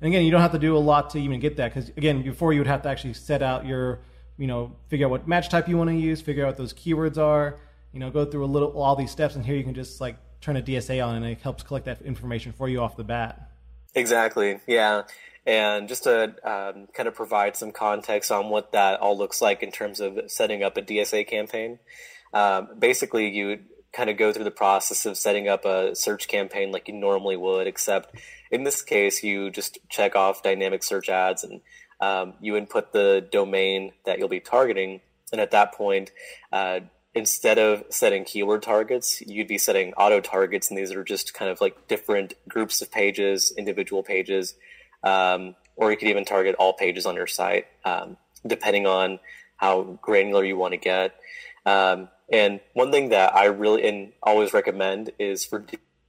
and 0.00 0.08
again, 0.08 0.24
you 0.24 0.30
don't 0.30 0.40
have 0.40 0.52
to 0.52 0.58
do 0.58 0.76
a 0.76 0.78
lot 0.78 1.10
to 1.10 1.18
even 1.18 1.40
get 1.40 1.56
that 1.56 1.74
because 1.74 1.90
again, 1.90 2.22
before 2.22 2.52
you 2.52 2.60
would 2.60 2.66
have 2.66 2.82
to 2.82 2.88
actually 2.88 3.14
set 3.14 3.42
out 3.42 3.66
your, 3.66 4.00
you 4.38 4.46
know, 4.46 4.72
figure 4.88 5.06
out 5.06 5.10
what 5.10 5.28
match 5.28 5.48
type 5.48 5.68
you 5.68 5.76
want 5.76 5.90
to 5.90 5.96
use, 5.96 6.20
figure 6.20 6.44
out 6.44 6.48
what 6.48 6.56
those 6.56 6.72
keywords 6.72 7.18
are, 7.18 7.58
you 7.92 8.00
know, 8.00 8.10
go 8.10 8.24
through 8.24 8.44
a 8.44 8.46
little 8.46 8.70
all 8.70 8.96
these 8.96 9.10
steps, 9.10 9.36
and 9.36 9.44
here 9.44 9.54
you 9.54 9.64
can 9.64 9.74
just 9.74 10.00
like 10.00 10.16
turn 10.40 10.56
a 10.56 10.62
DSA 10.62 11.06
on, 11.06 11.16
and 11.16 11.26
it 11.26 11.40
helps 11.40 11.62
collect 11.62 11.84
that 11.84 12.02
information 12.02 12.52
for 12.52 12.68
you 12.68 12.80
off 12.80 12.96
the 12.96 13.04
bat. 13.04 13.50
Exactly. 13.94 14.58
Yeah. 14.66 15.02
And 15.44 15.88
just 15.88 16.04
to 16.04 16.34
um, 16.44 16.86
kind 16.94 17.08
of 17.08 17.14
provide 17.14 17.56
some 17.56 17.72
context 17.72 18.30
on 18.30 18.48
what 18.48 18.72
that 18.72 19.00
all 19.00 19.18
looks 19.18 19.42
like 19.42 19.62
in 19.62 19.72
terms 19.72 20.00
of 20.00 20.18
setting 20.28 20.62
up 20.62 20.76
a 20.76 20.82
DSA 20.82 21.26
campaign, 21.26 21.78
um, 22.32 22.68
basically 22.78 23.28
you 23.28 23.60
kind 23.92 24.08
of 24.08 24.16
go 24.16 24.32
through 24.32 24.44
the 24.44 24.50
process 24.50 25.04
of 25.06 25.16
setting 25.16 25.48
up 25.48 25.64
a 25.64 25.94
search 25.94 26.28
campaign 26.28 26.72
like 26.72 26.88
you 26.88 26.94
normally 26.94 27.36
would, 27.36 27.66
except 27.66 28.14
in 28.50 28.64
this 28.64 28.82
case, 28.82 29.22
you 29.22 29.50
just 29.50 29.78
check 29.88 30.16
off 30.16 30.42
dynamic 30.42 30.82
search 30.82 31.08
ads 31.08 31.44
and 31.44 31.60
um, 32.00 32.34
you 32.40 32.56
input 32.56 32.92
the 32.92 33.26
domain 33.30 33.92
that 34.04 34.18
you'll 34.18 34.28
be 34.28 34.40
targeting. 34.40 35.00
And 35.30 35.40
at 35.40 35.52
that 35.52 35.74
point, 35.74 36.10
uh, 36.52 36.80
instead 37.14 37.58
of 37.58 37.84
setting 37.90 38.24
keyword 38.24 38.62
targets, 38.62 39.20
you'd 39.20 39.48
be 39.48 39.58
setting 39.58 39.92
auto 39.94 40.20
targets. 40.20 40.68
And 40.68 40.78
these 40.78 40.92
are 40.92 41.04
just 41.04 41.34
kind 41.34 41.50
of 41.50 41.60
like 41.60 41.88
different 41.88 42.34
groups 42.48 42.82
of 42.82 42.90
pages, 42.90 43.52
individual 43.56 44.02
pages, 44.02 44.54
um, 45.04 45.54
or 45.76 45.90
you 45.90 45.96
could 45.96 46.08
even 46.08 46.24
target 46.24 46.54
all 46.58 46.72
pages 46.72 47.06
on 47.06 47.14
your 47.14 47.26
site, 47.26 47.66
um, 47.84 48.16
depending 48.46 48.86
on 48.86 49.18
how 49.56 49.98
granular 50.02 50.44
you 50.44 50.56
want 50.56 50.72
to 50.72 50.78
get. 50.78 51.14
Um, 51.64 52.08
and 52.32 52.60
one 52.72 52.90
thing 52.90 53.10
that 53.10 53.36
I 53.36 53.44
really 53.44 53.86
and 53.86 54.12
always 54.22 54.54
recommend 54.54 55.10
is 55.18 55.44
for 55.44 55.64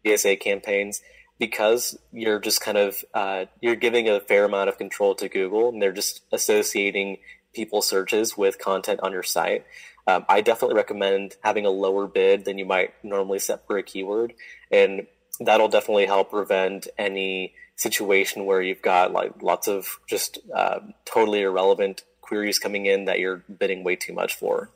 DSA 0.05 0.39
campaigns 0.39 1.01
because 1.37 1.97
you're 2.13 2.39
just 2.39 2.61
kind 2.61 2.77
of 2.77 3.03
uh, 3.13 3.45
you're 3.59 3.75
giving 3.75 4.07
a 4.07 4.21
fair 4.21 4.45
amount 4.45 4.69
of 4.69 4.77
control 4.77 5.13
to 5.15 5.27
Google, 5.27 5.69
and 5.69 5.81
they're 5.81 5.91
just 5.91 6.21
associating 6.31 7.17
people's 7.53 7.87
searches 7.87 8.37
with 8.37 8.57
content 8.57 9.01
on 9.03 9.11
your 9.11 9.23
site. 9.23 9.65
Um, 10.07 10.25
I 10.27 10.41
definitely 10.41 10.75
recommend 10.75 11.35
having 11.43 11.65
a 11.65 11.69
lower 11.69 12.07
bid 12.07 12.45
than 12.45 12.57
you 12.57 12.65
might 12.65 12.93
normally 13.03 13.39
set 13.39 13.67
for 13.67 13.77
a 13.77 13.83
keyword, 13.83 14.33
and 14.71 15.07
that'll 15.39 15.67
definitely 15.67 16.05
help 16.05 16.31
prevent 16.31 16.87
any 16.97 17.53
situation 17.75 18.45
where 18.45 18.61
you've 18.61 18.81
got 18.81 19.11
like 19.11 19.41
lots 19.41 19.67
of 19.67 19.99
just 20.07 20.39
uh, 20.55 20.79
totally 21.05 21.41
irrelevant 21.41 22.03
queries 22.21 22.59
coming 22.59 22.85
in 22.85 23.05
that 23.05 23.19
you're 23.19 23.43
bidding 23.59 23.83
way 23.83 23.95
too 23.95 24.13
much 24.13 24.35
for. 24.35 24.69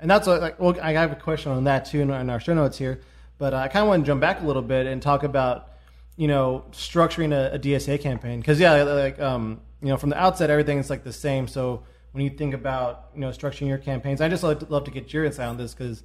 And 0.00 0.10
that's 0.10 0.26
what, 0.26 0.40
like, 0.40 0.60
well, 0.60 0.76
I 0.80 0.92
have 0.92 1.12
a 1.12 1.16
question 1.16 1.52
on 1.52 1.64
that 1.64 1.86
too 1.86 2.00
in 2.00 2.10
our 2.10 2.40
show 2.40 2.54
notes 2.54 2.78
here, 2.78 3.00
but 3.38 3.54
uh, 3.54 3.58
I 3.58 3.68
kind 3.68 3.82
of 3.82 3.88
want 3.88 4.04
to 4.04 4.06
jump 4.06 4.20
back 4.20 4.42
a 4.42 4.46
little 4.46 4.62
bit 4.62 4.86
and 4.86 5.00
talk 5.00 5.22
about, 5.22 5.70
you 6.16 6.28
know, 6.28 6.64
structuring 6.72 7.32
a, 7.32 7.54
a 7.54 7.58
DSA 7.58 8.00
campaign 8.00 8.40
because 8.40 8.60
yeah, 8.60 8.82
like 8.82 9.20
um, 9.20 9.60
you 9.82 9.88
know, 9.88 9.96
from 9.96 10.10
the 10.10 10.18
outset 10.18 10.50
everything's 10.50 10.90
like 10.90 11.04
the 11.04 11.12
same. 11.12 11.48
So 11.48 11.82
when 12.12 12.24
you 12.24 12.30
think 12.30 12.54
about 12.54 13.10
you 13.14 13.20
know 13.20 13.30
structuring 13.30 13.68
your 13.68 13.78
campaigns, 13.78 14.20
I 14.20 14.28
just 14.28 14.42
love 14.42 14.60
to, 14.60 14.66
love 14.66 14.84
to 14.84 14.90
get 14.90 15.12
your 15.12 15.24
insight 15.24 15.48
on 15.48 15.56
this 15.56 15.74
because, 15.74 16.02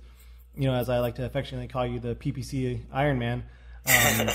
you 0.56 0.68
know, 0.68 0.74
as 0.76 0.90
I 0.90 1.00
like 1.00 1.16
to 1.16 1.26
affectionately 1.26 1.68
call 1.68 1.86
you, 1.86 2.00
the 2.00 2.16
PPC 2.16 2.82
Iron 2.92 3.20
Man. 3.20 3.44
Um, 3.86 4.30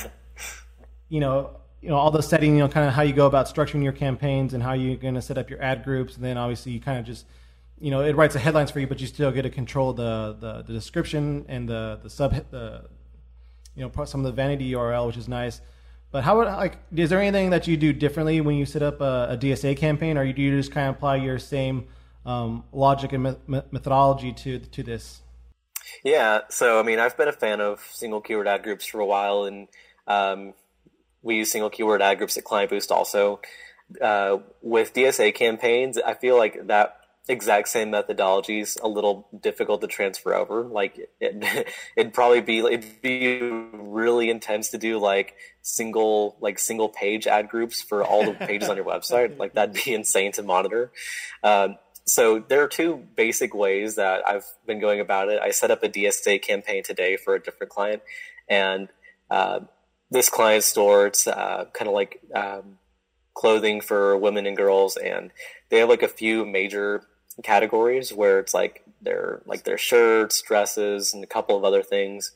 you 1.08 1.20
know, 1.20 1.50
you 1.80 1.88
know 1.90 1.96
all 1.96 2.10
the 2.10 2.22
setting, 2.22 2.54
you 2.54 2.60
know, 2.60 2.68
kind 2.68 2.88
of 2.88 2.94
how 2.94 3.02
you 3.02 3.12
go 3.12 3.26
about 3.26 3.46
structuring 3.46 3.82
your 3.82 3.92
campaigns 3.92 4.54
and 4.54 4.62
how 4.62 4.72
you're 4.72 4.96
going 4.96 5.14
to 5.14 5.22
set 5.22 5.38
up 5.38 5.50
your 5.50 5.62
ad 5.62 5.84
groups, 5.84 6.16
and 6.16 6.24
then 6.24 6.36
obviously 6.36 6.72
you 6.72 6.80
kind 6.80 6.98
of 6.98 7.04
just 7.04 7.26
you 7.78 7.90
know, 7.90 8.00
it 8.00 8.16
writes 8.16 8.34
the 8.34 8.40
headlines 8.40 8.70
for 8.70 8.80
you, 8.80 8.86
but 8.86 9.00
you 9.00 9.06
still 9.06 9.30
get 9.30 9.42
to 9.42 9.50
control 9.50 9.92
the, 9.92 10.36
the, 10.38 10.62
the 10.62 10.72
description 10.72 11.44
and 11.48 11.68
the, 11.68 12.00
the 12.02 12.10
sub, 12.10 12.32
the, 12.50 12.84
you 13.74 13.82
know, 13.82 14.04
some 14.04 14.20
of 14.20 14.26
the 14.26 14.32
vanity 14.32 14.72
URL, 14.72 15.06
which 15.06 15.16
is 15.16 15.28
nice. 15.28 15.60
But 16.10 16.24
how 16.24 16.38
would, 16.38 16.46
like, 16.46 16.78
is 16.94 17.10
there 17.10 17.20
anything 17.20 17.50
that 17.50 17.66
you 17.66 17.76
do 17.76 17.92
differently 17.92 18.40
when 18.40 18.56
you 18.56 18.64
set 18.64 18.82
up 18.82 19.00
a, 19.00 19.28
a 19.30 19.36
DSA 19.36 19.76
campaign, 19.76 20.16
or 20.16 20.32
do 20.32 20.40
you 20.40 20.56
just 20.56 20.72
kind 20.72 20.88
of 20.88 20.96
apply 20.96 21.16
your 21.16 21.38
same 21.38 21.88
um, 22.24 22.64
logic 22.72 23.12
and 23.12 23.22
me- 23.46 23.62
methodology 23.70 24.32
to, 24.32 24.58
to 24.58 24.82
this? 24.82 25.20
Yeah. 26.02 26.40
So, 26.48 26.80
I 26.80 26.82
mean, 26.82 26.98
I've 26.98 27.16
been 27.16 27.28
a 27.28 27.32
fan 27.32 27.60
of 27.60 27.86
single 27.92 28.20
keyword 28.20 28.48
ad 28.48 28.62
groups 28.62 28.86
for 28.86 29.00
a 29.00 29.06
while, 29.06 29.44
and 29.44 29.68
um, 30.06 30.54
we 31.22 31.36
use 31.36 31.50
single 31.50 31.70
keyword 31.70 32.00
ad 32.00 32.18
groups 32.18 32.38
at 32.38 32.44
Client 32.44 32.70
Boost 32.70 32.90
also. 32.90 33.40
Uh, 34.00 34.38
with 34.62 34.94
DSA 34.94 35.34
campaigns, 35.34 35.98
I 35.98 36.14
feel 36.14 36.36
like 36.36 36.66
that 36.68 36.96
exact 37.28 37.68
same 37.68 37.90
methodologies 37.90 38.80
a 38.82 38.88
little 38.88 39.28
difficult 39.38 39.80
to 39.80 39.86
transfer 39.86 40.34
over. 40.34 40.62
Like 40.62 40.98
it, 41.20 41.68
it'd 41.96 42.14
probably 42.14 42.40
be 42.40 42.58
it'd 42.58 43.02
be 43.02 43.40
really 43.40 44.30
intense 44.30 44.70
to 44.70 44.78
do 44.78 44.98
like 44.98 45.34
single 45.62 46.36
like 46.40 46.58
single 46.58 46.88
page 46.88 47.26
ad 47.26 47.48
groups 47.48 47.82
for 47.82 48.04
all 48.04 48.24
the 48.24 48.34
pages 48.34 48.68
on 48.68 48.76
your 48.76 48.84
website. 48.94 49.38
Like 49.38 49.54
that'd 49.54 49.82
be 49.84 49.94
insane 49.94 50.32
to 50.32 50.42
monitor. 50.42 50.92
Um, 51.42 51.76
so 52.06 52.38
there 52.38 52.62
are 52.62 52.68
two 52.68 53.04
basic 53.16 53.52
ways 53.52 53.96
that 53.96 54.22
i've 54.28 54.46
been 54.64 54.80
going 54.80 55.00
about 55.00 55.28
it. 55.28 55.40
I 55.42 55.50
set 55.50 55.70
up 55.70 55.82
a 55.82 55.88
dsa 55.88 56.40
campaign 56.40 56.82
today 56.84 57.16
for 57.16 57.34
a 57.34 57.42
different 57.42 57.72
client 57.72 58.02
and 58.48 58.88
uh, 59.28 59.60
this 60.10 60.30
client 60.30 60.62
store 60.62 61.08
it's 61.08 61.26
uh, 61.26 61.64
kind 61.72 61.88
of 61.88 61.94
like 61.94 62.20
um, 62.32 62.78
clothing 63.34 63.80
for 63.80 64.16
women 64.16 64.46
and 64.46 64.56
girls 64.56 64.96
and 64.96 65.32
they 65.68 65.78
have 65.78 65.88
like 65.88 66.02
a 66.02 66.08
few 66.08 66.46
major 66.46 67.02
categories 67.42 68.12
where 68.12 68.38
it's 68.38 68.54
like 68.54 68.84
their 69.00 69.42
like 69.46 69.64
their 69.64 69.78
shirts, 69.78 70.42
dresses, 70.42 71.12
and 71.12 71.22
a 71.22 71.26
couple 71.26 71.56
of 71.56 71.64
other 71.64 71.82
things. 71.82 72.32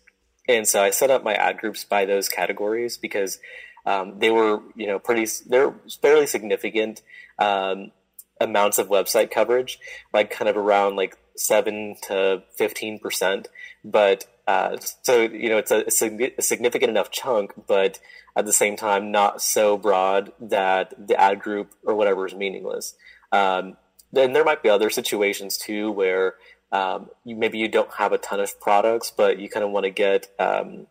And 0.49 0.67
so 0.67 0.83
I 0.83 0.91
set 0.91 1.11
up 1.11 1.23
my 1.23 1.35
ad 1.35 1.59
groups 1.59 1.85
by 1.85 2.05
those 2.05 2.29
categories 2.29 2.97
because 2.97 3.39
um, 3.87 4.19
they 4.19 4.31
were 4.31 4.61
you 4.75 4.87
know 4.87 4.99
pretty 4.99 5.27
they're 5.47 5.75
fairly 6.03 6.27
significant 6.27 7.03
um, 7.39 7.93
amounts 8.41 8.79
of 8.79 8.89
website 8.89 9.31
coverage, 9.31 9.79
like 10.13 10.31
kind 10.31 10.49
of 10.49 10.57
around 10.57 10.97
like 10.97 11.17
seven 11.37 11.97
to 12.03 12.43
fifteen 12.57 12.99
percent. 12.99 13.49
But 13.85 14.27
uh, 14.47 14.77
so 15.03 15.23
you 15.23 15.49
know 15.49 15.59
it's 15.59 15.71
a, 15.71 15.85
a, 15.87 16.43
significant 16.43 16.91
enough 16.91 17.11
chunk, 17.11 17.53
but 17.67 17.99
at 18.37 18.47
the 18.47 18.53
same 18.53 18.77
time 18.77 19.11
not 19.11 19.43
so 19.43 19.77
broad 19.77 20.33
that 20.41 20.95
the 21.09 21.19
ad 21.21 21.41
group 21.41 21.73
or 21.85 21.95
whatever 21.95 22.27
is 22.27 22.35
meaningless. 22.35 22.95
Um, 23.33 23.77
then 24.13 24.33
there 24.33 24.45
might 24.45 24.63
be 24.63 24.69
other 24.69 24.91
situations 24.91 25.57
too 25.57 25.91
where 25.91 26.35
um, 26.73 27.11
you, 27.25 27.37
maybe 27.37 27.59
you 27.59 27.69
don't 27.69 27.93
have 27.95 28.13
a 28.13 28.19
ton 28.19 28.41
of 28.41 28.61
products, 28.61 29.13
but 29.17 29.39
you 29.39 29.49
kind 29.49 29.65
of 29.65 29.71
want 29.71 29.85
to 29.85 29.91
get 29.91 30.29
um, 30.39 30.87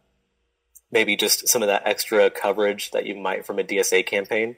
maybe 0.91 1.15
just 1.15 1.47
some 1.47 1.61
of 1.61 1.67
that 1.67 1.83
extra 1.85 2.29
coverage 2.29 2.91
that 2.91 3.05
you 3.05 3.15
might 3.15 3.45
from 3.45 3.59
a 3.59 3.63
DSA 3.63 4.05
campaign. 4.05 4.55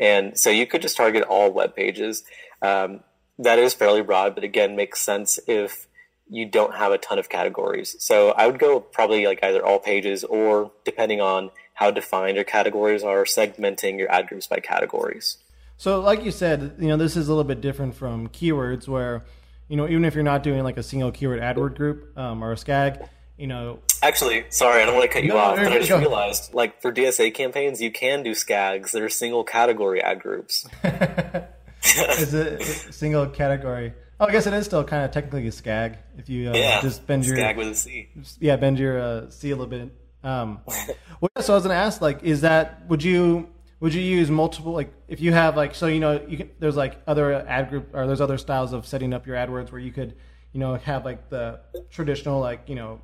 And 0.00 0.38
so 0.38 0.50
you 0.50 0.66
could 0.66 0.82
just 0.82 0.96
target 0.96 1.22
all 1.24 1.52
web 1.52 1.76
pages. 1.76 2.24
Um, 2.62 3.00
that 3.38 3.58
is 3.58 3.74
fairly 3.74 4.02
broad, 4.02 4.34
but 4.34 4.44
again, 4.44 4.76
makes 4.76 5.00
sense 5.00 5.38
if 5.46 5.86
you 6.28 6.46
don't 6.46 6.74
have 6.74 6.92
a 6.92 6.98
ton 6.98 7.18
of 7.18 7.28
categories. 7.28 7.96
So 7.98 8.30
I 8.30 8.46
would 8.46 8.58
go 8.58 8.80
probably 8.80 9.26
like 9.26 9.42
either 9.42 9.64
all 9.64 9.78
pages 9.78 10.24
or 10.24 10.72
depending 10.84 11.20
on 11.20 11.50
how 11.74 11.90
defined 11.90 12.36
your 12.36 12.44
categories 12.44 13.02
are, 13.02 13.24
segmenting 13.24 13.98
your 13.98 14.10
ad 14.10 14.28
groups 14.28 14.46
by 14.46 14.60
categories. 14.60 15.38
So, 15.84 16.00
like 16.00 16.24
you 16.24 16.30
said, 16.30 16.76
you 16.78 16.88
know, 16.88 16.96
this 16.96 17.14
is 17.14 17.28
a 17.28 17.30
little 17.30 17.44
bit 17.44 17.60
different 17.60 17.94
from 17.94 18.28
keywords, 18.28 18.88
where 18.88 19.22
you 19.68 19.76
know, 19.76 19.86
even 19.86 20.06
if 20.06 20.14
you're 20.14 20.24
not 20.24 20.42
doing 20.42 20.64
like 20.64 20.78
a 20.78 20.82
single 20.82 21.12
keyword 21.12 21.40
AdWord 21.40 21.76
group 21.76 22.16
um, 22.16 22.42
or 22.42 22.52
a 22.52 22.54
SCAG, 22.54 23.06
you 23.36 23.46
know. 23.46 23.80
Actually, 24.00 24.46
sorry, 24.48 24.80
I 24.80 24.86
don't 24.86 24.94
want 24.94 25.10
to 25.10 25.12
cut 25.12 25.24
you 25.24 25.28
no, 25.28 25.36
off, 25.36 25.56
but 25.56 25.70
I 25.70 25.80
just 25.80 25.90
realized, 25.90 26.54
like 26.54 26.80
for 26.80 26.90
DSA 26.90 27.34
campaigns, 27.34 27.82
you 27.82 27.92
can 27.92 28.22
do 28.22 28.30
SCAGs 28.30 28.92
that 28.92 29.02
are 29.02 29.10
single 29.10 29.44
category 29.44 30.02
ad 30.02 30.20
groups. 30.20 30.66
is 30.84 32.32
it 32.32 32.62
single 32.94 33.26
category? 33.26 33.92
Oh, 34.18 34.24
I 34.24 34.32
guess 34.32 34.46
it 34.46 34.54
is 34.54 34.64
still 34.64 34.84
kind 34.84 35.04
of 35.04 35.10
technically 35.10 35.46
a 35.46 35.50
SCAG 35.50 35.98
if 36.16 36.30
you 36.30 36.48
uh, 36.48 36.54
yeah, 36.54 36.80
just 36.80 37.06
bend 37.06 37.26
your 37.26 37.36
SCAG 37.36 37.56
with 37.56 37.68
a 37.68 37.74
C. 37.74 38.08
Yeah, 38.40 38.56
bend 38.56 38.78
your 38.78 38.98
uh, 38.98 39.28
C 39.28 39.50
a 39.50 39.54
little 39.54 39.66
bit. 39.66 39.94
Um, 40.22 40.60
well, 41.20 41.30
so 41.40 41.52
I 41.52 41.56
was 41.56 41.64
going 41.64 41.76
to 41.76 41.82
ask, 41.82 42.00
like, 42.00 42.22
is 42.22 42.40
that 42.40 42.88
would 42.88 43.02
you 43.02 43.50
would 43.84 43.92
you 43.92 44.00
use 44.00 44.30
multiple 44.30 44.72
like 44.72 44.90
if 45.08 45.20
you 45.20 45.30
have 45.30 45.58
like 45.58 45.74
so 45.74 45.86
you 45.88 46.00
know 46.00 46.18
you 46.26 46.38
can 46.38 46.50
there's 46.58 46.74
like 46.74 46.96
other 47.06 47.34
ad 47.46 47.68
group 47.68 47.90
or 47.92 48.06
there's 48.06 48.22
other 48.22 48.38
styles 48.38 48.72
of 48.72 48.86
setting 48.86 49.12
up 49.12 49.26
your 49.26 49.36
AdWords 49.36 49.70
where 49.70 49.78
you 49.78 49.92
could 49.92 50.14
you 50.54 50.58
know 50.58 50.76
have 50.76 51.04
like 51.04 51.28
the 51.28 51.60
traditional 51.90 52.40
like 52.40 52.66
you 52.66 52.76
know 52.76 53.02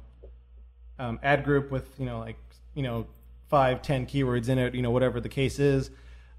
um, 0.99 1.21
ad 1.23 1.45
group 1.45 1.71
with 1.71 1.87
you 1.99 2.07
know 2.07 2.19
like 2.19 2.39
you 2.73 2.83
know 2.83 3.07
five 3.51 3.83
ten 3.83 4.07
keywords 4.07 4.49
in 4.49 4.59
it 4.59 4.75
you 4.75 4.81
know 4.81 4.91
whatever 4.91 5.21
the 5.21 5.29
case 5.29 5.59
is. 5.59 5.91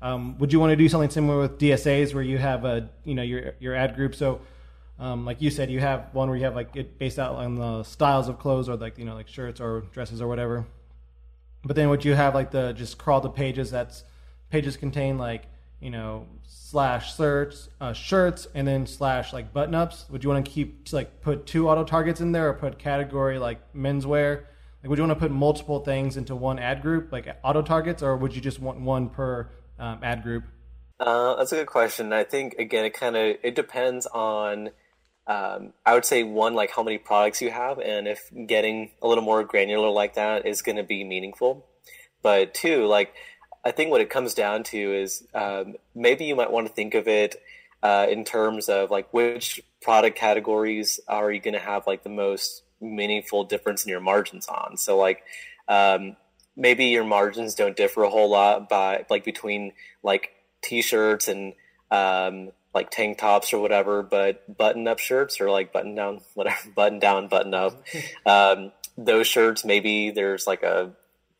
Um, 0.02 0.40
would 0.40 0.52
you 0.52 0.60
want 0.60 0.72
to 0.72 0.76
do 0.76 0.90
something 0.90 1.12
similar 1.12 1.40
with 1.40 1.60
DSAs 1.60 2.16
where 2.16 2.24
you 2.24 2.40
have 2.40 2.66
a 2.66 2.90
you 3.04 3.14
know 3.14 3.22
your 3.22 3.54
your 3.60 3.76
ad 3.76 3.94
group? 3.94 4.16
So 4.16 4.42
um, 4.98 5.24
like 5.24 5.40
you 5.40 5.52
said 5.52 5.70
you 5.70 5.82
have 5.82 6.08
one 6.14 6.30
where 6.30 6.38
you 6.40 6.46
have 6.46 6.56
like 6.56 6.76
it 6.76 6.98
based 6.98 7.20
out 7.20 7.36
on 7.36 7.58
the 7.58 7.84
styles 7.84 8.28
of 8.28 8.40
clothes 8.40 8.70
or 8.70 8.76
like 8.76 8.98
you 8.98 9.06
know 9.06 9.14
like 9.14 9.28
shirts 9.28 9.62
or 9.62 9.82
dresses 9.94 10.20
or 10.20 10.28
whatever. 10.28 10.66
But 11.64 11.76
then 11.76 11.90
would 11.90 12.04
you 12.04 12.16
have 12.16 12.34
like 12.34 12.50
the 12.50 12.74
just 12.74 12.98
crawl 12.98 13.22
to 13.22 13.30
pages 13.30 13.70
that's 13.70 14.04
pages 14.52 14.78
contain 14.78 15.18
like 15.18 15.48
you 15.80 15.90
know 15.90 16.28
slash 16.46 17.14
search 17.14 17.56
uh, 17.80 17.92
shirts 17.92 18.48
and 18.54 18.68
then 18.68 18.86
slash 18.86 19.34
like 19.34 19.52
button 19.52 19.76
ups 19.76 20.06
would 20.10 20.24
you 20.24 20.30
want 20.30 20.46
to 20.46 20.52
keep 20.52 20.92
like 20.94 21.22
put 21.22 21.46
two 21.46 21.70
auto 21.70 21.84
targets 21.84 22.22
in 22.22 22.32
there 22.32 22.50
or 22.50 22.54
put 22.54 22.78
category 22.78 23.40
like 23.40 23.74
menswear? 23.74 24.44
Like 24.84 24.90
would 24.90 24.98
you 24.98 25.04
want 25.04 25.18
to 25.18 25.20
put 25.20 25.32
multiple 25.32 25.80
things 25.80 26.18
into 26.18 26.36
one 26.36 26.60
ad 26.60 26.82
group 26.82 27.12
like 27.12 27.28
auto 27.44 27.62
targets 27.62 28.04
or 28.04 28.16
would 28.16 28.36
you 28.36 28.42
just 28.42 28.60
want 28.60 28.80
one 28.80 29.10
per 29.10 29.50
um, 29.80 30.00
ad 30.04 30.24
group? 30.24 30.44
Uh, 31.00 31.36
that's 31.36 31.52
a 31.52 31.56
good 31.56 31.68
question. 31.68 32.14
I 32.14 32.24
think 32.24 32.54
again 32.60 32.86
it 32.86 32.94
kind 32.94 33.16
of 33.16 33.38
it 33.44 33.56
depends 33.56 34.06
on 34.08 34.70
um, 35.28 35.74
i 35.86 35.94
would 35.94 36.04
say 36.04 36.24
one 36.24 36.56
like 36.56 36.72
how 36.72 36.82
many 36.84 36.98
products 36.98 37.42
you 37.42 37.52
have 37.52 37.78
and 37.78 38.08
if 38.08 38.32
getting 38.48 38.90
a 39.04 39.08
little 39.08 39.24
more 39.24 39.44
granular 39.44 39.90
like 39.90 40.16
that 40.16 40.46
is 40.46 40.62
going 40.62 40.78
to 40.78 40.84
be 40.84 41.04
meaningful. 41.04 41.66
But 42.22 42.54
two 42.54 42.86
like 42.86 43.14
I 43.64 43.72
think 43.72 43.92
what 43.92 44.02
it 44.02 44.10
comes 44.10 44.34
down 44.34 44.64
to 44.64 44.78
is 44.78 45.24
um, 45.34 45.76
maybe 45.94 46.26
you 46.26 46.36
might 46.36 46.52
want 46.52 46.68
to 46.68 46.74
think 46.74 46.96
of 46.96 47.08
it 47.08 47.42
uh, 47.84 48.08
in 48.10 48.24
terms 48.24 48.70
of 48.70 48.92
like 48.92 49.14
which 49.14 49.62
product 49.82 50.18
categories 50.18 51.00
are 51.08 51.32
you 51.32 51.40
going 51.40 51.54
to 51.54 51.60
have 51.60 51.88
like 51.88 52.04
the 52.04 52.10
most 52.10 52.64
meaningful 52.80 53.44
difference 53.44 53.84
in 53.84 53.90
your 53.90 54.00
margins 54.00 54.48
on. 54.48 54.78
So 54.78 54.98
like 54.98 55.24
um, 55.68 56.16
maybe 56.56 56.86
your 56.86 57.04
margins 57.04 57.56
don't 57.56 57.76
differ 57.76 58.04
a 58.04 58.10
whole 58.10 58.30
lot 58.30 58.70
by 58.70 59.06
like 59.10 59.24
between 59.24 59.74
like 60.04 60.32
t-shirts 60.64 61.28
and 61.28 61.54
um, 61.92 62.52
like 62.74 62.90
tank 62.90 63.18
tops 63.18 63.54
or 63.54 63.60
whatever, 63.60 64.02
but 64.02 64.58
button 64.58 64.88
up 64.88 65.00
shirts 65.00 65.40
or 65.42 65.50
like 65.50 65.74
button 65.74 65.96
down, 65.96 66.22
whatever, 66.34 66.70
button 66.76 67.00
down, 67.00 67.28
button 67.28 67.54
up. 67.54 67.84
Um, 68.26 68.72
those 68.98 69.26
shirts, 69.26 69.66
maybe 69.66 70.12
there's 70.12 70.46
like 70.46 70.64
a 70.64 70.92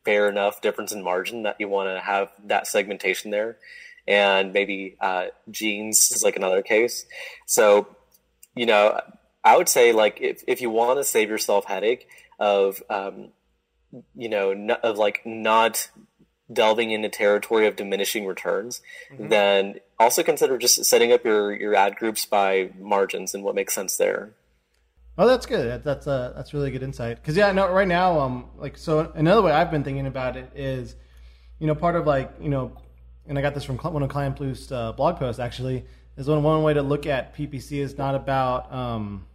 fair 0.04 0.28
enough 0.28 0.60
difference 0.60 0.92
in 0.92 1.02
margin 1.02 1.42
that 1.44 1.56
you 1.58 1.68
want 1.68 1.88
to 1.88 2.00
have 2.00 2.30
that 2.44 2.66
segmentation 2.66 3.30
there. 3.30 3.56
And 4.06 4.52
maybe 4.52 4.96
uh, 5.00 5.26
jeans 5.50 6.10
is 6.10 6.22
like 6.24 6.36
another 6.36 6.62
case. 6.62 7.06
So, 7.46 7.86
you 8.54 8.66
know, 8.66 9.00
I 9.44 9.56
would 9.56 9.68
say 9.68 9.92
like 9.92 10.20
if, 10.20 10.42
if 10.46 10.60
you 10.60 10.70
want 10.70 10.98
to 10.98 11.04
save 11.04 11.28
yourself 11.28 11.66
headache 11.66 12.08
of, 12.38 12.82
um, 12.90 13.28
you 14.16 14.28
know, 14.28 14.76
of 14.82 14.98
like 14.98 15.24
not 15.24 15.88
delving 16.52 16.90
into 16.90 17.08
territory 17.08 17.66
of 17.66 17.76
diminishing 17.76 18.26
returns, 18.26 18.82
mm-hmm. 19.12 19.28
then 19.28 19.80
also 19.98 20.22
consider 20.22 20.58
just 20.58 20.84
setting 20.84 21.12
up 21.12 21.24
your 21.24 21.54
your 21.54 21.74
ad 21.74 21.96
groups 21.96 22.26
by 22.26 22.70
margins 22.78 23.34
and 23.34 23.44
what 23.44 23.54
makes 23.54 23.74
sense 23.74 23.96
there. 23.96 24.32
Oh, 25.18 25.26
that's 25.26 25.44
good. 25.44 25.84
That's 25.84 26.06
uh, 26.06 26.32
that's 26.34 26.54
really 26.54 26.70
good 26.70 26.82
insight. 26.82 27.16
Because 27.16 27.36
yeah, 27.36 27.52
no, 27.52 27.70
right 27.70 27.88
now, 27.88 28.18
um, 28.20 28.50
like 28.56 28.78
so 28.78 29.12
another 29.14 29.42
way 29.42 29.52
I've 29.52 29.70
been 29.70 29.84
thinking 29.84 30.06
about 30.06 30.36
it 30.36 30.50
is, 30.54 30.96
you 31.58 31.66
know, 31.66 31.74
part 31.74 31.96
of 31.96 32.06
like 32.06 32.32
you 32.40 32.48
know, 32.48 32.72
and 33.26 33.38
I 33.38 33.42
got 33.42 33.54
this 33.54 33.64
from 33.64 33.76
one 33.78 34.02
of 34.02 34.08
Client 34.08 34.36
Boost's 34.36 34.72
uh, 34.72 34.92
blog 34.92 35.18
posts 35.18 35.38
actually 35.38 35.84
is 36.16 36.28
one 36.28 36.42
one 36.42 36.62
way 36.62 36.74
to 36.74 36.82
look 36.82 37.06
at 37.06 37.36
PPC 37.36 37.78
is 37.78 37.98
not 37.98 38.14
about 38.14 38.72
um, 38.72 39.26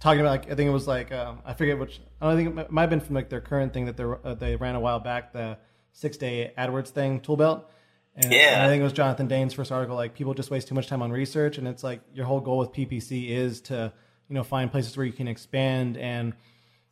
talking 0.00 0.20
about 0.20 0.30
like 0.30 0.50
I 0.50 0.54
think 0.54 0.68
it 0.68 0.72
was 0.72 0.88
like 0.88 1.12
um, 1.12 1.40
I 1.44 1.52
forget 1.52 1.78
which 1.78 2.00
I 2.20 2.28
don't 2.28 2.36
think 2.36 2.58
it 2.58 2.70
might 2.70 2.82
have 2.82 2.90
been 2.90 3.00
from 3.00 3.14
like 3.14 3.28
their 3.28 3.42
current 3.42 3.74
thing 3.74 3.84
that 3.86 3.98
they 3.98 4.04
uh, 4.04 4.34
they 4.34 4.56
ran 4.56 4.74
a 4.74 4.80
while 4.80 5.00
back 5.00 5.34
the 5.34 5.58
six 5.92 6.16
day 6.16 6.52
AdWords 6.56 6.88
thing 6.88 7.20
tool 7.20 7.36
belt. 7.36 7.68
And, 8.14 8.30
yeah. 8.30 8.54
and 8.54 8.62
I 8.62 8.68
think 8.68 8.80
it 8.80 8.84
was 8.84 8.92
Jonathan 8.92 9.26
Dane's 9.26 9.54
first 9.54 9.72
article. 9.72 9.96
Like 9.96 10.14
people 10.14 10.34
just 10.34 10.50
waste 10.50 10.68
too 10.68 10.74
much 10.74 10.86
time 10.86 11.00
on 11.02 11.10
research, 11.10 11.56
and 11.56 11.66
it's 11.66 11.82
like 11.82 12.00
your 12.12 12.26
whole 12.26 12.40
goal 12.40 12.58
with 12.58 12.72
PPC 12.72 13.30
is 13.30 13.60
to 13.62 13.92
you 14.28 14.34
know 14.34 14.42
find 14.44 14.70
places 14.70 14.96
where 14.96 15.06
you 15.06 15.12
can 15.12 15.28
expand 15.28 15.96
and 15.96 16.32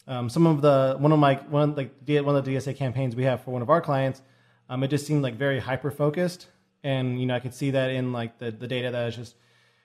um, 0.06 0.28
some 0.28 0.46
of 0.46 0.60
the 0.60 0.96
one 0.98 1.12
of 1.12 1.18
my 1.18 1.34
one 1.48 1.74
like 1.74 1.92
one 2.06 2.36
of 2.36 2.44
the 2.44 2.56
DSA 2.56 2.76
campaigns 2.76 3.14
we 3.14 3.24
have 3.24 3.44
for 3.44 3.50
one 3.52 3.62
of 3.62 3.70
our 3.70 3.80
clients, 3.80 4.22
um, 4.68 4.82
it 4.82 4.88
just 4.88 5.06
seemed 5.06 5.22
like 5.22 5.34
very 5.34 5.60
hyper 5.60 5.90
focused, 5.90 6.48
and 6.82 7.20
you 7.20 7.26
know 7.26 7.34
I 7.34 7.40
could 7.40 7.54
see 7.54 7.70
that 7.70 7.90
in 7.90 8.12
like 8.12 8.38
the 8.38 8.50
the 8.50 8.66
data 8.66 8.90
that 8.90 9.08
is 9.08 9.16
just 9.16 9.34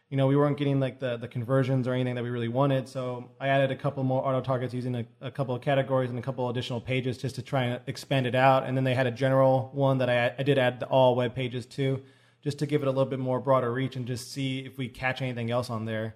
you 0.09 0.17
know, 0.17 0.27
we 0.27 0.35
weren't 0.35 0.57
getting 0.57 0.79
like 0.79 0.99
the, 0.99 1.17
the 1.17 1.27
conversions 1.27 1.87
or 1.87 1.93
anything 1.93 2.15
that 2.15 2.23
we 2.23 2.29
really 2.29 2.47
wanted. 2.47 2.87
So 2.87 3.31
I 3.39 3.47
added 3.47 3.71
a 3.71 3.75
couple 3.75 4.03
more 4.03 4.25
auto 4.25 4.39
targets 4.39 4.73
using 4.73 4.95
a, 4.95 5.05
a 5.19 5.31
couple 5.31 5.55
of 5.55 5.61
categories 5.61 6.11
and 6.11 6.19
a 6.19 6.21
couple 6.21 6.47
additional 6.49 6.79
pages 6.79 7.17
just 7.17 7.35
to 7.35 7.41
try 7.41 7.63
and 7.63 7.81
expand 7.87 8.27
it 8.27 8.35
out. 8.35 8.65
And 8.65 8.77
then 8.77 8.83
they 8.83 8.93
had 8.93 9.07
a 9.07 9.11
general 9.11 9.71
one 9.73 9.97
that 9.97 10.09
I, 10.09 10.35
I 10.37 10.43
did 10.43 10.59
add 10.59 10.83
all 10.89 11.15
web 11.15 11.33
pages 11.33 11.65
to, 11.67 12.01
just 12.43 12.59
to 12.59 12.67
give 12.67 12.83
it 12.83 12.87
a 12.87 12.91
little 12.91 13.05
bit 13.05 13.19
more 13.19 13.39
broader 13.39 13.73
reach 13.73 13.95
and 13.95 14.05
just 14.05 14.31
see 14.31 14.59
if 14.59 14.77
we 14.77 14.87
catch 14.87 15.21
anything 15.21 15.49
else 15.49 15.71
on 15.71 15.85
there. 15.85 16.15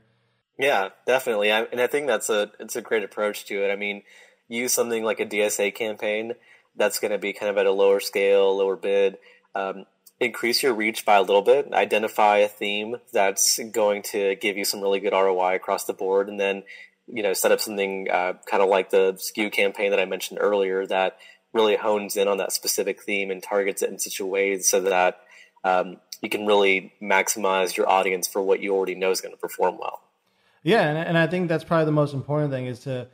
Yeah, 0.59 0.89
definitely. 1.07 1.53
I, 1.53 1.61
and 1.61 1.79
I 1.79 1.87
think 1.87 2.07
that's 2.07 2.29
a 2.29 2.51
it's 2.59 2.75
a 2.75 2.81
great 2.81 3.03
approach 3.03 3.45
to 3.45 3.63
it. 3.63 3.71
I 3.71 3.77
mean, 3.77 4.03
use 4.49 4.73
something 4.73 5.05
like 5.05 5.21
a 5.21 5.25
DSA 5.25 5.73
campaign 5.73 6.33
that's 6.75 6.99
going 6.99 7.11
to 7.11 7.17
be 7.17 7.31
kind 7.31 7.49
of 7.49 7.57
at 7.57 7.65
a 7.65 7.71
lower 7.71 8.01
scale, 8.01 8.57
lower 8.57 8.75
bid. 8.75 9.17
Um, 9.55 9.85
increase 10.19 10.61
your 10.61 10.73
reach 10.73 11.05
by 11.05 11.15
a 11.15 11.21
little 11.21 11.41
bit, 11.41 11.71
identify 11.73 12.39
a 12.39 12.49
theme 12.49 12.97
that's 13.13 13.57
going 13.71 14.03
to 14.03 14.35
give 14.35 14.57
you 14.57 14.65
some 14.65 14.81
really 14.81 14.99
good 14.99 15.13
ROI 15.13 15.55
across 15.55 15.85
the 15.85 15.93
board, 15.93 16.27
and 16.27 16.37
then 16.37 16.63
you 17.07 17.23
know 17.23 17.31
set 17.31 17.53
up 17.53 17.61
something 17.61 18.09
uh, 18.11 18.33
kind 18.45 18.61
of 18.61 18.67
like 18.67 18.89
the 18.89 19.13
SKU 19.13 19.53
campaign 19.53 19.91
that 19.91 19.99
I 19.99 20.05
mentioned 20.05 20.39
earlier 20.41 20.85
that 20.87 21.17
really 21.53 21.77
hones 21.77 22.17
in 22.17 22.27
on 22.27 22.37
that 22.37 22.51
specific 22.51 23.01
theme 23.01 23.31
and 23.31 23.41
targets 23.41 23.81
it 23.81 23.89
in 23.89 23.97
such 23.97 24.19
a 24.19 24.25
way 24.25 24.59
so 24.59 24.81
that 24.81 25.21
um, 25.63 25.97
you 26.21 26.29
can 26.29 26.45
really 26.45 26.91
maximize 27.01 27.77
your 27.77 27.89
audience 27.89 28.27
for 28.27 28.41
what 28.41 28.59
you 28.59 28.75
already 28.75 28.95
know 28.95 29.11
is 29.11 29.21
going 29.21 29.33
to 29.33 29.39
perform 29.39 29.77
well. 29.79 30.01
Yeah, 30.63 30.87
and, 30.87 30.97
and 30.97 31.17
I 31.17 31.27
think 31.27 31.47
that's 31.47 31.63
probably 31.63 31.85
the 31.85 31.91
most 31.91 32.13
important 32.13 32.51
thing 32.51 32.65
is 32.65 32.81
to 32.81 33.07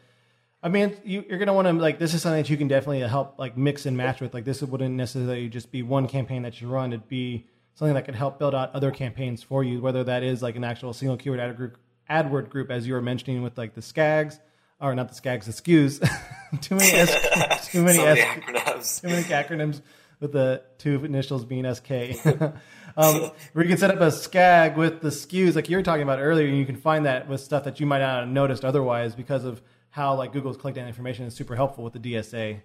I 0.65 0.67
mean, 0.67 0.97
you, 1.03 1.19
are 1.29 1.37
going 1.37 1.45
to 1.45 1.53
want 1.53 1.67
to 1.67 1.73
like 1.73 1.99
this 1.99 2.15
is 2.15 2.23
something 2.23 2.41
that 2.41 2.49
you 2.49 2.57
can 2.57 2.67
definitely 2.67 3.01
help 3.01 3.37
like 3.37 3.55
mix 3.55 3.85
and 3.85 3.95
match 3.95 4.19
with. 4.19 4.33
Like 4.33 4.45
this 4.45 4.63
wouldn't 4.63 4.95
necessarily 4.95 5.47
just 5.47 5.71
be 5.71 5.83
one 5.83 6.07
campaign 6.07 6.41
that 6.41 6.59
you 6.59 6.67
run. 6.67 6.91
It'd 6.91 7.07
be 7.07 7.45
something 7.75 7.93
that 7.93 8.05
could 8.05 8.15
help 8.15 8.39
build 8.39 8.55
out 8.55 8.73
other 8.73 8.89
campaigns 8.89 9.43
for 9.43 9.63
you, 9.63 9.79
whether 9.79 10.03
that 10.05 10.23
is 10.23 10.41
like 10.41 10.55
an 10.55 10.63
actual 10.63 10.91
single 10.91 11.17
keyword 11.17 11.39
ad 11.39 11.55
group, 11.55 11.77
AdWord 12.09 12.49
group, 12.49 12.71
as 12.71 12.87
you 12.87 12.95
were 12.95 13.01
mentioning 13.01 13.43
with 13.43 13.59
like 13.59 13.75
the 13.75 13.81
SKAGs, 13.81 14.39
or 14.81 14.95
not 14.95 15.09
the 15.09 15.13
SKAGs, 15.13 15.45
the 15.45 15.51
SKUs. 15.51 16.61
too 16.61 16.75
many 16.75 16.91
S- 16.93 17.67
too 17.71 17.83
many 17.83 17.99
S- 17.99 18.17
acronyms. 18.17 19.01
Too 19.01 19.07
many 19.09 19.23
acronyms 19.23 19.81
with 20.19 20.31
the 20.31 20.63
two 20.79 21.05
initials 21.05 21.45
being 21.45 21.71
SK. 21.71 22.25
um, 22.97 23.31
where 23.53 23.63
you 23.63 23.69
can 23.69 23.77
set 23.77 23.91
up 23.91 23.97
a 23.97 24.07
SKAG 24.07 24.75
with 24.75 25.01
the 25.01 25.09
SKUs, 25.09 25.55
like 25.55 25.69
you 25.69 25.77
were 25.77 25.83
talking 25.83 26.03
about 26.03 26.19
earlier, 26.19 26.47
and 26.47 26.57
you 26.57 26.65
can 26.65 26.75
find 26.75 27.05
that 27.05 27.27
with 27.27 27.41
stuff 27.41 27.63
that 27.65 27.79
you 27.79 27.85
might 27.85 27.99
not 27.99 28.21
have 28.21 28.29
noticed 28.29 28.63
otherwise 28.63 29.15
because 29.15 29.43
of 29.43 29.61
how 29.89 30.15
like 30.15 30.33
Google's 30.33 30.57
collecting 30.57 30.85
information 30.87 31.25
is 31.25 31.33
super 31.33 31.55
helpful 31.55 31.83
with 31.83 31.93
the 31.93 31.99
DSA. 31.99 32.62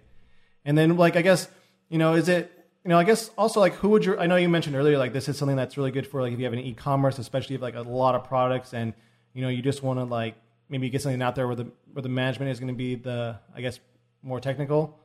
And 0.65 0.77
then 0.77 0.97
like 0.97 1.15
I 1.15 1.21
guess 1.21 1.47
you 1.89 1.97
know 1.97 2.13
is 2.13 2.27
it 2.29 2.51
you 2.83 2.89
know 2.89 2.99
I 2.99 3.03
guess 3.03 3.29
also 3.37 3.59
like 3.59 3.73
who 3.75 3.89
would 3.89 4.05
you 4.05 4.17
I 4.17 4.27
know 4.27 4.35
you 4.35 4.49
mentioned 4.49 4.75
earlier 4.75 4.97
like 4.97 5.13
this 5.13 5.29
is 5.29 5.37
something 5.37 5.55
that's 5.55 5.77
really 5.77 5.91
good 5.91 6.05
for 6.05 6.21
like 6.21 6.33
if 6.33 6.39
you 6.39 6.45
have 6.45 6.53
an 6.53 6.59
e-commerce 6.59 7.19
especially 7.19 7.55
if 7.55 7.61
like 7.61 7.75
a 7.75 7.81
lot 7.81 8.15
of 8.15 8.25
products 8.25 8.73
and 8.73 8.93
you 9.33 9.41
know 9.41 9.47
you 9.47 9.61
just 9.61 9.81
want 9.81 9.99
to 9.99 10.03
like 10.03 10.35
maybe 10.69 10.89
get 10.89 11.01
something 11.01 11.21
out 11.21 11.35
there 11.35 11.47
where 11.47 11.55
the 11.55 11.67
where 11.93 12.01
the 12.01 12.09
management 12.09 12.51
is 12.51 12.59
going 12.59 12.73
to 12.73 12.77
be 12.77 12.95
the 12.95 13.39
I 13.55 13.61
guess 13.61 13.79
more 14.23 14.39
technical. 14.39 14.97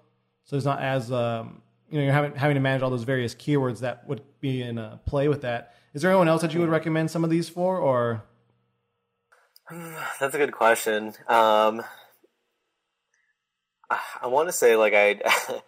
So 0.44 0.56
it's 0.56 0.64
not 0.64 0.80
as 0.80 1.10
um, 1.10 1.62
you 1.90 1.98
know 1.98 2.04
you're 2.04 2.12
having 2.12 2.34
having 2.34 2.54
to 2.54 2.60
manage 2.60 2.82
all 2.82 2.90
those 2.90 3.04
various 3.04 3.34
keywords 3.34 3.80
that 3.80 4.06
would 4.08 4.22
be 4.40 4.62
in 4.62 4.78
a 4.78 5.00
play 5.06 5.28
with 5.28 5.42
that. 5.42 5.74
Is 5.94 6.02
there 6.02 6.10
anyone 6.10 6.28
else 6.28 6.42
that 6.42 6.52
you 6.52 6.60
would 6.60 6.68
recommend 6.68 7.10
some 7.10 7.24
of 7.24 7.30
these 7.30 7.48
for 7.48 7.78
or? 7.78 8.24
That's 10.20 10.34
a 10.34 10.38
good 10.38 10.52
question. 10.52 11.14
Um, 11.28 11.82
I 14.22 14.26
want 14.26 14.48
to 14.48 14.52
say 14.52 14.76
like 14.76 14.94
I 14.94 15.20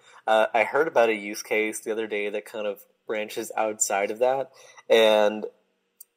uh, 0.26 0.46
I 0.52 0.64
heard 0.64 0.88
about 0.88 1.08
a 1.08 1.14
use 1.14 1.42
case 1.42 1.80
the 1.80 1.92
other 1.92 2.06
day 2.06 2.30
that 2.30 2.44
kind 2.44 2.66
of 2.66 2.80
branches 3.06 3.50
outside 3.56 4.10
of 4.10 4.18
that, 4.18 4.50
and 4.88 5.46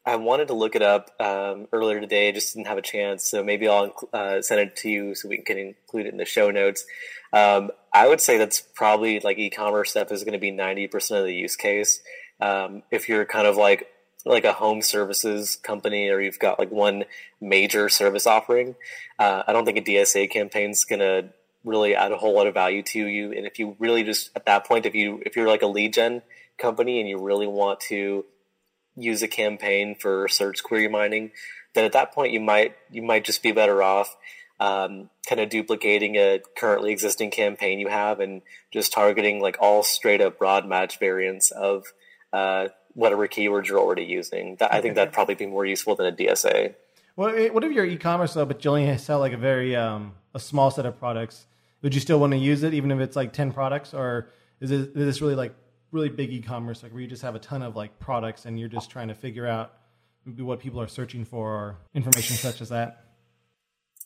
I 0.06 0.16
wanted 0.16 0.48
to 0.48 0.56
look 0.56 0.76
it 0.76 0.82
up 0.82 1.12
um, 1.20 1.68
earlier 1.72 2.00
today. 2.02 2.32
Just 2.32 2.56
didn't 2.56 2.68
have 2.68 2.80
a 2.80 2.82
chance, 2.82 3.24
so 3.24 3.44
maybe 3.44 3.68
I'll 3.68 3.94
uh, 4.12 4.42
send 4.42 4.62
it 4.62 4.76
to 4.78 4.90
you 4.90 5.16
so 5.16 5.30
we 5.30 5.38
can 5.38 5.58
include 5.58 6.08
it 6.08 6.12
in 6.12 6.18
the 6.18 6.26
show 6.26 6.50
notes. 6.50 6.86
Um, 7.32 7.72
I 7.93 8.08
would 8.08 8.21
say 8.21 8.38
that's 8.38 8.62
probably 8.62 9.19
like 9.19 9.38
e-commerce 9.38 9.91
stuff 9.91 10.12
is 10.12 10.23
going 10.23 10.34
to 10.34 10.39
be 10.39 10.51
ninety 10.51 10.88
percent 10.88 11.21
of 11.21 11.25
the 11.25 11.36
use 11.36 11.56
case. 11.56 12.01
Um, 12.39 12.84
if 12.91 13.10
you're 13.10 13.25
kind 13.25 13.47
of 13.47 13.58
like 13.58 13.88
like 14.25 14.45
a 14.45 14.54
home 14.54 14.82
services 14.82 15.56
company 15.56 16.10
or 16.10 16.21
you've 16.21 16.39
got 16.39 16.60
like 16.60 16.71
one 16.71 17.06
major 17.39 17.89
service 17.89 18.27
offering, 18.27 18.75
uh, 19.19 19.43
I 19.47 19.54
don't 19.54 19.65
think 19.65 19.77
a 19.77 19.82
DSA 19.82 20.30
campaign 20.30 20.69
is 20.71 20.86
going 20.86 20.99
to 20.99 21.30
really 21.63 21.95
add 21.95 22.12
a 22.12 22.17
whole 22.17 22.36
lot 22.36 22.47
of 22.47 22.54
value 22.54 22.84
to 22.84 23.06
you. 23.08 23.32
And 23.32 23.45
if 23.45 23.60
you 23.60 23.75
really 23.80 24.04
just 24.04 24.30
at 24.36 24.45
that 24.45 24.65
point, 24.65 24.86
if 24.86 24.95
you 24.95 25.21
if 25.25 25.36
you're 25.36 25.47
like 25.47 25.62
a 25.62 25.67
lead 25.67 25.93
gen 25.93 26.21
company 26.58 26.99
and 26.99 27.10
you 27.10 27.17
really 27.17 27.47
want 27.47 27.80
to 27.82 28.25
use 28.95 29.21
a 29.21 29.27
campaign 29.27 29.95
for 29.99 30.27
search 30.27 30.63
query 30.63 30.88
mining, 30.88 31.32
then 31.73 31.86
at 31.86 31.93
that 31.93 32.13
point 32.13 32.34
you 32.34 32.39
might 32.39 32.75
you 32.89 33.01
might 33.01 33.25
just 33.25 33.43
be 33.43 33.51
better 33.51 33.82
off 33.84 34.15
um, 34.62 35.10
kind 35.28 35.41
of 35.41 35.50
duplicating 35.50 36.15
a 36.15 36.39
currently 36.56 36.91
existing 36.91 37.32
campaign 37.32 37.80
you 37.80 37.88
have 37.88 38.19
and 38.19 38.41
just 38.71 38.93
targeting 38.93 39.41
like 39.41 39.58
all 39.60 39.84
straight 39.84 40.21
up 40.21 40.38
broad 40.38 40.67
match 40.67 41.00
variants 41.00 41.52
of 41.52 41.91
uh, 42.32 42.67
whatever 42.93 43.28
keywords 43.28 43.67
you're 43.67 43.80
already 43.80 44.04
using. 44.06 44.56
That, 44.60 44.74
I 44.74 44.80
think 44.80 44.95
that'd 44.95 45.13
probably 45.13 45.36
be 45.36 45.47
more 45.47 45.65
useful 45.65 45.95
than 45.95 46.06
a 46.06 46.12
DSA. 46.12 46.76
Well, 47.15 47.50
what 47.50 47.63
if 47.63 47.74
your 47.74 47.86
e-commerce 47.86 48.36
though, 48.36 48.45
but 48.45 48.63
you 48.63 48.71
only 48.71 48.97
sell 48.97 49.19
like 49.19 49.34
a 49.34 49.38
very 49.38 49.76
um, 49.76 50.13
a 50.34 50.39
small 50.39 50.71
set 50.71 50.86
of 50.86 50.97
products? 50.97 51.47
would 51.82 51.95
you 51.95 52.02
still 52.02 52.19
want 52.19 52.32
to 52.32 52.38
use 52.38 52.63
it 52.63 52.74
even 52.74 52.91
if 52.91 53.00
it's 53.00 53.15
like 53.15 53.34
10 53.34 53.52
products 53.52 53.93
or 53.93 54.30
is, 54.60 54.71
it, 54.71 54.82
is 54.82 54.93
this 54.93 55.21
really 55.21 55.36
like 55.36 55.54
really 55.91 56.10
big 56.10 56.32
e-commerce 56.32 56.84
like 56.84 56.91
where 56.91 57.02
you 57.02 57.08
just 57.08 57.21
have 57.21 57.36
a 57.36 57.39
ton 57.39 57.62
of 57.62 57.76
like 57.76 58.00
products 58.00 58.45
and 58.45 58.60
you're 58.60 58.69
just 58.69 58.89
trying 58.89 59.08
to 59.08 59.15
figure 59.15 59.47
out 59.47 59.74
maybe 60.26 60.43
what 60.43 60.60
people 60.60 60.80
are 60.80 60.88
searching 60.88 61.26
for 61.26 61.50
or 61.50 61.78
information 61.93 62.36
such 62.36 62.62
as 62.62 62.69
that 62.69 63.06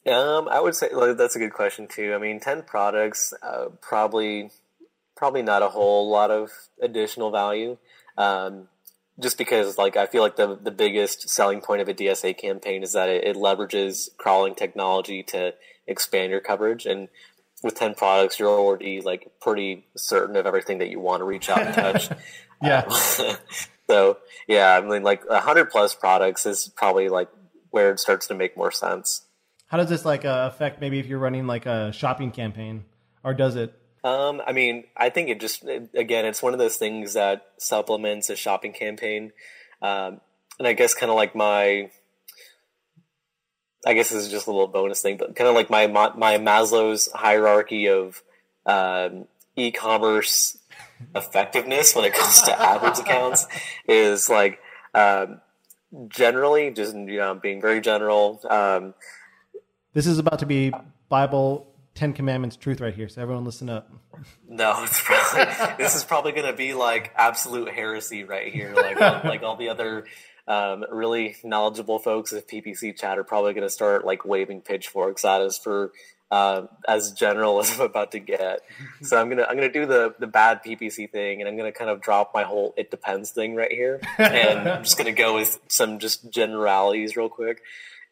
um, 0.08 0.48
I 0.48 0.60
would 0.60 0.76
say 0.76 0.89
like, 0.94 1.18
that's 1.18 1.36
a 1.36 1.39
good 1.39 1.54
question 1.54 1.88
too. 1.88 2.13
I 2.13 2.18
mean, 2.18 2.39
ten 2.39 2.63
products, 2.63 3.34
uh, 3.41 3.65
probably, 3.82 4.52
probably 5.15 5.41
not 5.41 5.63
a 5.63 5.70
whole 5.70 6.10
lot 6.10 6.32
of 6.32 6.52
additional 6.82 7.32
value. 7.32 7.78
Um, 8.18 8.68
just 9.20 9.38
because, 9.38 9.78
like, 9.78 9.96
I 9.96 10.08
feel 10.08 10.22
like 10.22 10.36
the 10.36 10.58
the 10.62 10.72
biggest 10.72 11.30
selling 11.30 11.62
point 11.62 11.82
of 11.82 11.88
a 11.88 11.94
DSA 11.94 12.38
campaign 12.38 12.84
is 12.84 12.94
that 12.94 13.10
it, 13.10 13.24
it 13.24 13.36
leverages 13.36 14.10
crawling 14.18 14.56
technology 14.56 15.24
to 15.24 15.54
expand 15.88 16.32
your 16.32 16.41
coverage. 16.41 16.86
And 16.86 17.08
with 17.63 17.76
10 17.76 17.96
products, 17.96 18.39
you're 18.39 18.50
already 18.50 19.02
like 19.02 19.32
pretty 19.41 19.86
certain 19.96 20.36
of 20.36 20.46
everything 20.46 20.80
that 20.80 20.89
you 20.89 21.00
want 21.00 21.22
to 21.22 21.26
reach 21.26 21.50
out 21.50 21.62
and 21.62 21.74
touch. 21.74 22.10
yeah. 22.62 22.82
Um, 22.82 23.38
so 23.89 24.18
yeah, 24.48 24.76
I 24.76 24.82
mean 24.82 25.04
like 25.04 25.24
a 25.30 25.39
hundred 25.39 25.70
plus 25.70 25.96
products 25.96 26.46
is 26.46 26.72
probably 26.76 27.10
like 27.10 27.30
where 27.72 27.91
it 27.91 28.00
starts 28.00 28.28
to 28.28 28.36
make 28.36 28.56
more 28.56 28.72
sense. 28.72 29.26
How 29.67 29.78
does 29.78 29.89
this 29.89 30.06
like 30.06 30.25
uh, 30.25 30.49
affect 30.51 30.80
maybe 30.80 30.99
if 30.99 31.08
you're 31.08 31.19
running 31.19 31.47
like 31.47 31.65
a 31.65 31.91
shopping 31.91 32.32
campaign 32.32 32.86
or 33.23 33.34
does 33.34 33.56
it? 33.56 33.73
Um, 34.04 34.41
I 34.45 34.51
mean, 34.51 34.84
I 34.95 35.10
think 35.10 35.30
it 35.30 35.39
just, 35.39 35.63
it, 35.63 35.89
again, 35.95 36.25
it's 36.25 36.43
one 36.43 36.54
of 36.54 36.60
those 36.60 36.78
things 36.78 37.13
that 37.13 37.47
supplements 37.58 38.30
a 38.30 38.36
shopping 38.36 38.71
campaign. 38.71 39.32
Um, 39.82 40.21
and 40.60 40.67
I 40.67 40.73
guess 40.73 40.93
kind 40.93 41.10
of 41.10 41.15
like 41.15 41.36
my, 41.36 41.89
I 43.86 43.93
guess 43.93 44.10
this 44.10 44.25
is 44.25 44.30
just 44.32 44.45
a 44.47 44.51
little 44.51 44.67
bonus 44.67 45.01
thing, 45.01 45.17
but 45.17 45.36
kind 45.36 45.47
of 45.47 45.56
like 45.56 45.69
my 45.69 45.88
my 45.88 46.38
Maslow's 46.38 47.12
hierarchy 47.13 47.88
of 47.88 48.21
um, 48.65 49.28
e-commerce 49.56 50.58
effectiveness 51.15 51.95
when 51.95 52.06
it 52.06 52.13
comes 52.13 52.41
to 52.43 52.51
AdWords 52.51 52.99
accounts 52.99 53.45
is 53.88 54.28
like 54.30 54.60
um, 54.93 55.41
generally 56.08 56.71
just 56.71 56.95
you 56.95 57.17
know 57.17 57.36
being 57.36 57.62
very 57.62 57.82
general. 57.82 58.41
This 59.96 60.08
is 60.08 60.20
about 60.20 60.40
to 60.40 60.46
be 60.46 60.74
Bible 61.08 61.66
Ten 61.94 62.12
Commandments 62.12 62.58
truth 62.58 62.82
right 62.82 62.94
here. 62.94 63.08
So 63.08 63.22
everyone, 63.22 63.46
listen 63.46 63.70
up. 63.70 63.90
No, 64.46 64.84
it's 64.84 65.02
probably 65.02 65.76
this 65.78 65.96
is 65.96 66.04
probably 66.04 66.34
going 66.34 66.48
to 66.48 66.54
be 66.54 66.74
like 66.74 67.14
absolute 67.16 67.70
heresy 67.70 68.26
right 68.26 68.52
here. 68.52 68.74
Like 68.76 69.00
like 69.00 69.42
all 69.42 69.56
the 69.56 69.70
other 69.70 70.04
um, 70.50 70.84
really 70.92 71.38
knowledgeable 71.46 72.00
folks 72.00 72.34
of 72.34 72.46
PPC 72.46 73.00
chat 73.00 73.18
are 73.18 73.24
probably 73.24 73.54
going 73.54 73.66
to 73.66 73.70
start 73.70 74.06
like 74.06 74.26
waving 74.26 74.60
pitchforks 74.60 75.24
at 75.24 75.40
us 75.40 75.58
for 75.58 75.94
uh, 76.30 76.64
as 76.90 77.14
general 77.14 77.62
as 77.62 77.80
I'm 77.80 77.86
about 77.86 78.12
to 78.12 78.20
get. 78.20 78.64
So 79.02 79.18
I'm 79.18 79.30
gonna 79.30 79.44
I'm 79.44 79.56
gonna 79.56 79.72
do 79.72 79.86
the 79.86 80.14
the 80.20 80.28
bad 80.28 80.62
PPC 80.62 81.10
thing, 81.10 81.40
and 81.40 81.48
I'm 81.48 81.56
gonna 81.56 81.72
kind 81.72 81.90
of 81.90 82.02
drop 82.02 82.32
my 82.34 82.44
whole 82.44 82.74
it 82.76 82.92
depends 82.92 83.32
thing 83.32 83.56
right 83.56 83.72
here, 83.72 84.02
and 84.18 84.68
I'm 84.68 84.84
just 84.84 84.98
gonna 84.98 85.14
go 85.14 85.36
with 85.36 85.58
some 85.70 86.00
just 86.00 86.30
generalities 86.30 87.16
real 87.16 87.30
quick, 87.30 87.62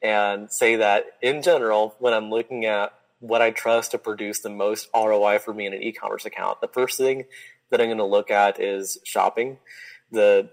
and 0.04 0.52
say 0.52 0.76
that 0.76 1.06
in 1.22 1.42
general, 1.42 1.96
when 2.00 2.14
I'm 2.14 2.30
looking 2.30 2.66
at 2.66 2.94
what 3.20 3.42
I 3.42 3.52
trust 3.52 3.92
to 3.92 3.98
produce 3.98 4.42
the 4.42 4.50
most 4.50 4.90
ROI 4.94 5.40
for 5.40 5.54
me 5.54 5.66
in 5.66 5.74
an 5.74 5.82
e-commerce 5.82 6.26
account, 6.26 6.60
the 6.60 6.68
first 6.68 6.98
thing 6.98 7.26
that 7.70 7.80
I'm 7.80 7.88
going 7.88 7.98
to 7.98 8.04
look 8.04 8.30
at 8.30 8.60
is 8.60 8.98
shopping. 9.06 9.58
The 10.12 10.50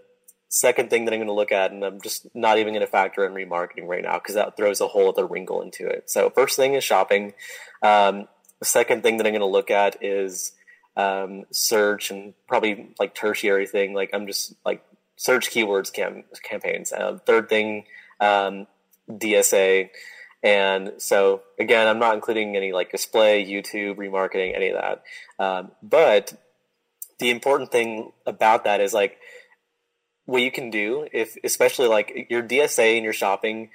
second 0.49 0.89
thing 0.89 1.05
that 1.05 1.13
I'm 1.13 1.19
going 1.19 1.27
to 1.27 1.35
look 1.35 1.53
at, 1.53 1.73
and 1.73 1.85
I'm 1.85 2.01
just 2.01 2.27
not 2.35 2.59
even 2.59 2.73
going 2.73 2.87
to 2.87 2.91
factor 2.91 3.27
in 3.27 3.33
remarketing 3.33 3.87
right 3.87 4.03
now 4.03 4.19
because 4.19 4.37
that 4.37 4.57
throws 4.57 4.81
a 4.81 4.87
whole 4.87 5.09
other 5.09 5.27
wrinkle 5.27 5.63
into 5.63 5.87
it. 5.87 6.09
So 6.11 6.31
first 6.31 6.57
thing 6.57 6.75
is 6.75 6.85
shopping. 6.85 7.35
Um, 7.83 8.29
the 8.61 8.67
second 8.67 9.03
thing 9.03 9.17
that 9.17 9.27
I'm 9.27 9.33
going 9.33 9.41
to 9.41 9.47
look 9.47 9.71
at 9.71 10.03
is 10.03 10.53
um, 10.97 11.45
search 11.51 12.11
and 12.11 12.35
probably 12.47 12.95
like 12.99 13.15
tertiary 13.15 13.67
thing. 13.67 13.95
Like 13.95 14.11
I'm 14.13 14.27
just 14.27 14.55
like 14.65 14.85
search 15.17 15.51
keywords 15.51 15.93
cam- 15.93 16.25
campaigns. 16.43 16.93
Uh, 16.93 17.19
third 17.27 17.49
thing, 17.49 17.85
um, 18.21 18.67
DSA. 19.19 19.91
And 20.43 20.93
so 20.99 21.43
again, 21.59 21.87
I'm 21.87 21.99
not 21.99 22.15
including 22.15 22.57
any 22.57 22.73
like 22.73 22.91
display, 22.91 23.45
YouTube, 23.45 23.97
remarketing, 23.97 24.55
any 24.55 24.71
of 24.71 24.81
that. 24.81 25.03
Um, 25.39 25.73
but 25.83 26.35
the 27.19 27.31
important 27.31 27.71
thing 27.71 28.13
about 28.27 28.65
that 28.65 28.81
is 28.81 28.95
like 28.95 29.19
what 30.25 30.43
you 30.43 30.51
can 30.51 30.71
do 30.71 31.07
if, 31.13 31.37
especially 31.45 31.89
like 31.89 32.27
your 32.31 32.43
DSA 32.43 32.97
and 32.97 33.05
your 33.05 33.13
shopping 33.13 33.71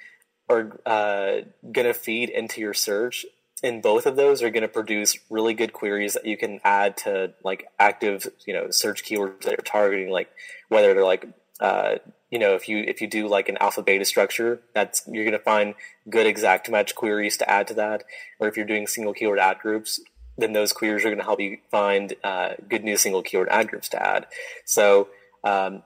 are 0.48 0.80
uh, 0.86 1.40
going 1.72 1.86
to 1.86 1.94
feed 1.94 2.30
into 2.30 2.60
your 2.60 2.74
search 2.74 3.26
and 3.62 3.82
both 3.82 4.06
of 4.06 4.16
those 4.16 4.42
are 4.42 4.50
going 4.50 4.62
to 4.62 4.68
produce 4.68 5.18
really 5.30 5.54
good 5.54 5.72
queries 5.72 6.14
that 6.14 6.26
you 6.26 6.36
can 6.36 6.60
add 6.62 6.96
to 6.96 7.32
like 7.42 7.66
active 7.78 8.26
you 8.46 8.52
know 8.52 8.70
search 8.70 9.04
keywords 9.04 9.42
that 9.42 9.50
you're 9.50 9.56
targeting 9.58 10.10
like 10.10 10.30
whether 10.68 10.94
they're 10.94 11.04
like 11.04 11.26
uh, 11.60 11.96
you 12.30 12.38
know, 12.38 12.54
if 12.54 12.68
you 12.68 12.78
if 12.78 13.00
you 13.00 13.06
do 13.06 13.28
like 13.28 13.48
an 13.48 13.56
alpha 13.58 13.82
beta 13.82 14.04
structure, 14.04 14.60
that's 14.74 15.02
you're 15.06 15.24
going 15.24 15.38
to 15.38 15.44
find 15.44 15.74
good 16.10 16.26
exact 16.26 16.68
match 16.70 16.94
queries 16.94 17.36
to 17.38 17.48
add 17.48 17.68
to 17.68 17.74
that. 17.74 18.04
Or 18.40 18.48
if 18.48 18.56
you're 18.56 18.66
doing 18.66 18.86
single 18.86 19.14
keyword 19.14 19.38
ad 19.38 19.58
groups, 19.60 20.00
then 20.36 20.52
those 20.52 20.72
queries 20.72 21.04
are 21.04 21.08
going 21.08 21.18
to 21.18 21.24
help 21.24 21.40
you 21.40 21.58
find 21.70 22.14
uh, 22.24 22.54
good 22.68 22.84
new 22.84 22.96
single 22.96 23.22
keyword 23.22 23.48
ad 23.48 23.68
groups 23.68 23.88
to 23.90 24.02
add. 24.02 24.26
So, 24.64 25.08
um, 25.44 25.82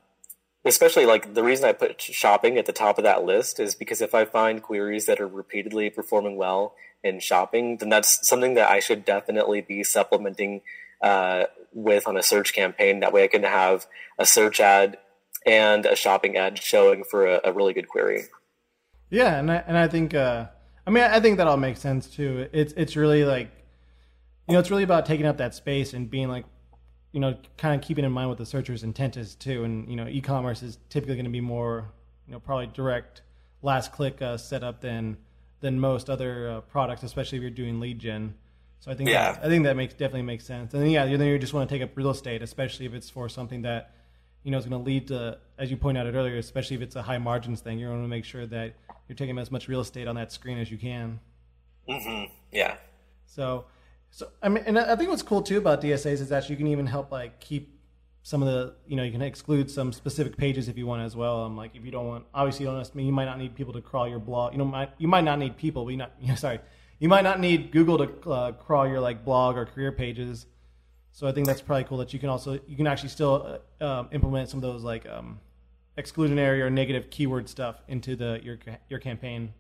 especially 0.64 1.05
like 1.05 1.35
the 1.35 1.44
reason 1.44 1.66
I 1.66 1.72
put 1.72 2.00
shopping 2.00 2.57
at 2.57 2.66
the 2.66 2.72
top 2.72 2.96
of 2.96 3.05
that 3.05 3.24
list 3.24 3.61
is 3.61 3.74
because 3.74 4.00
if 4.00 4.14
I 4.14 4.24
find 4.24 4.62
queries 4.62 5.07
that 5.07 5.20
are 5.20 5.29
repeatedly 5.29 5.90
performing 5.90 6.37
well 6.37 6.74
in 7.05 7.20
shopping, 7.20 7.76
then 7.76 7.90
that's 7.90 8.26
something 8.26 8.55
that 8.55 8.70
I 8.70 8.81
should 8.81 9.05
definitely 9.05 9.61
be 9.61 9.85
supplementing 9.85 10.62
uh, 11.03 11.44
with 11.72 12.07
on 12.07 12.16
a 12.16 12.22
search 12.22 12.53
campaign. 12.55 13.00
That 13.00 13.12
way, 13.12 13.24
I 13.24 13.29
can 13.29 13.42
have 13.42 13.87
a 14.18 14.26
search 14.26 14.59
ad 14.61 14.98
and 15.46 15.87
a 15.87 15.96
shopping 15.96 16.37
ad 16.37 16.59
showing 16.62 17.05
for 17.05 17.26
a, 17.26 17.40
a 17.44 17.53
really 17.53 17.72
good 17.72 17.88
query. 17.88 18.24
Yeah, 19.11 19.38
and 19.38 19.50
I, 19.50 19.57
and 19.66 19.76
I 19.76 19.88
think 19.88 20.14
uh, 20.14 20.46
I 20.87 20.90
mean 20.90 21.05
I 21.05 21.20
think 21.20 21.38
that 21.38 21.46
all 21.46 21.57
makes 21.57 21.81
sense 21.81 22.07
too. 22.07 22.48
It's 22.53 22.72
it's 22.76 22.96
really 22.96 23.24
like 23.24 23.50
you 24.48 24.55
know 24.55 24.61
it's 24.61 24.70
really 24.70 24.85
about 24.85 25.07
taking 25.07 25.26
up 25.26 25.38
that 25.38 25.55
space 25.55 25.94
and 25.94 26.11
being 26.11 26.29
like 26.29 26.44
you 27.12 27.20
know 27.20 27.37
kind 27.57 27.74
of 27.74 27.87
keeping 27.87 28.05
in 28.05 28.12
mind 28.12 28.29
what 28.29 28.38
the 28.38 28.46
searcher's 28.46 28.83
intent 28.83 29.16
is 29.16 29.35
too. 29.35 29.64
And 29.64 29.88
you 29.88 29.96
know 29.96 30.07
e-commerce 30.09 30.62
is 30.62 30.79
typically 30.88 31.16
going 31.16 31.24
to 31.24 31.31
be 31.31 31.40
more 31.40 31.90
you 32.26 32.33
know 32.33 32.40
probably 32.40 32.68
direct 32.68 33.22
last 33.62 33.92
click 33.92 34.22
uh, 34.22 34.37
setup 34.37 34.81
than 34.81 35.16
than 35.61 35.79
most 35.79 36.09
other 36.09 36.50
uh, 36.50 36.61
products, 36.62 37.03
especially 37.03 37.38
if 37.38 37.42
you're 37.42 37.50
doing 37.50 37.81
lead 37.81 37.98
gen. 37.98 38.35
So 38.81 38.90
I 38.90 38.94
think 38.94 39.11
yeah. 39.11 39.33
that, 39.33 39.44
I 39.44 39.48
think 39.48 39.64
that 39.64 39.76
makes 39.76 39.92
definitely 39.92 40.22
makes 40.22 40.44
sense. 40.44 40.72
And 40.72 40.83
then, 40.83 40.90
yeah, 40.90 41.05
then 41.05 41.20
you 41.20 41.38
just 41.38 41.53
want 41.53 41.68
to 41.68 41.74
take 41.74 41.83
up 41.83 41.96
real 41.96 42.11
estate, 42.11 42.42
especially 42.42 42.87
if 42.87 42.94
it's 42.94 43.11
for 43.11 43.29
something 43.29 43.62
that 43.62 43.94
you 44.42 44.50
know, 44.50 44.59
is 44.59 44.64
going 44.64 44.81
to 44.81 44.85
lead 44.85 45.09
to, 45.09 45.38
as 45.59 45.70
you 45.70 45.76
pointed 45.76 46.07
out 46.07 46.14
earlier, 46.14 46.37
especially 46.38 46.76
if 46.76 46.83
it's 46.83 46.96
a 46.96 47.03
high 47.03 47.18
margins 47.18 47.61
thing, 47.61 47.79
you 47.79 47.88
want 47.88 48.03
to 48.03 48.09
make 48.09 48.24
sure 48.24 48.46
that 48.46 48.74
you're 49.09 49.16
taking 49.16 49.38
as 49.38 49.50
much 49.50 49.68
real 49.68 49.81
estate 49.81 50.09
on 50.09 50.14
that 50.16 50.33
screen 50.33 50.59
as 50.59 50.70
you 50.70 50.79
can. 50.79 51.20
Mm-hmm. 51.88 52.33
Yeah. 52.53 52.76
So, 53.26 53.66
so 54.11 54.29
I 54.42 54.48
mean, 54.48 54.64
and 54.66 54.79
I 54.79 54.96
think 54.96 55.11
what's 55.11 55.22
cool 55.22 55.42
too 55.42 55.59
about 55.59 55.83
DSAs 55.83 56.20
is 56.20 56.29
that 56.31 56.48
you 56.48 56.57
can 56.57 56.66
even 56.66 56.87
help 56.87 57.12
like 57.12 57.40
keep 57.40 57.81
some 58.22 58.42
of 58.42 58.48
the, 58.48 58.74
you 58.87 58.96
know, 58.96 59.03
you 59.03 59.12
can 59.12 59.22
exclude 59.22 59.70
some 59.70 59.92
specific 59.92 60.37
pages 60.37 60.68
if 60.68 60.76
you 60.76 60.87
want 60.87 61.03
as 61.03 61.16
well. 61.16 61.44
I'm 61.44 61.53
um, 61.53 61.57
like, 61.57 61.74
if 61.74 61.85
you 61.85 61.90
don't 61.90 62.07
want, 62.07 62.24
obviously, 62.35 62.66
you 62.66 62.70
don't. 62.70 62.81
I 62.81 62.88
mean, 62.94 63.07
you 63.07 63.12
might 63.12 63.24
not 63.24 63.38
need 63.38 63.55
people 63.55 63.72
to 63.72 63.81
crawl 63.81 64.09
your 64.09 64.18
blog. 64.18 64.53
You 64.53 64.59
know, 64.59 64.64
might, 64.64 64.90
you 64.98 65.09
might 65.09 65.24
not 65.24 65.38
need 65.38 65.57
people. 65.57 65.85
But 65.85 65.92
you 65.92 65.96
not, 65.96 66.12
you 66.20 66.29
know, 66.29 66.35
sorry, 66.35 66.61
you 66.98 67.09
might 67.09 67.22
not 67.22 67.40
need 67.40 67.72
Google 67.72 67.98
to 67.98 68.31
uh, 68.31 68.53
crawl 68.53 68.87
your 68.87 69.00
like 69.00 69.24
blog 69.24 69.57
or 69.57 69.64
career 69.64 69.92
pages. 69.92 70.46
So 71.12 71.27
I 71.27 71.33
think 71.33 71.46
that's 71.46 71.61
probably 71.61 71.85
cool 71.85 71.99
that 71.99 72.12
you 72.12 72.18
can 72.18 72.29
also 72.29 72.59
you 72.66 72.77
can 72.77 72.87
actually 72.87 73.11
still 73.11 73.61
uh, 73.81 73.85
um, 73.85 74.09
implement 74.12 74.49
some 74.49 74.59
of 74.59 74.62
those 74.62 74.83
like 74.83 75.07
um, 75.09 75.40
exclusionary 75.99 76.61
or 76.61 76.70
negative 76.70 77.11
keyword 77.11 77.49
stuff 77.49 77.77
into 77.88 78.16
the 78.16 78.40
your 78.42 78.59
your 78.88 79.01
campaign. 79.01 79.53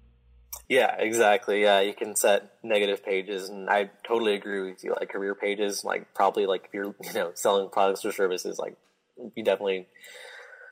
Yeah, 0.68 0.94
exactly. 0.98 1.62
Yeah, 1.62 1.80
you 1.80 1.92
can 1.92 2.14
set 2.14 2.52
negative 2.62 3.04
pages, 3.04 3.48
and 3.48 3.68
I 3.68 3.90
totally 4.06 4.34
agree 4.34 4.70
with 4.70 4.84
you. 4.84 4.94
Like 4.98 5.10
career 5.10 5.34
pages, 5.34 5.84
like 5.84 6.14
probably 6.14 6.46
like 6.46 6.66
if 6.66 6.74
you're 6.74 6.94
you 7.04 7.12
know 7.14 7.32
selling 7.34 7.68
products 7.68 8.04
or 8.04 8.12
services, 8.12 8.58
like 8.58 8.76
you 9.34 9.42
definitely 9.42 9.88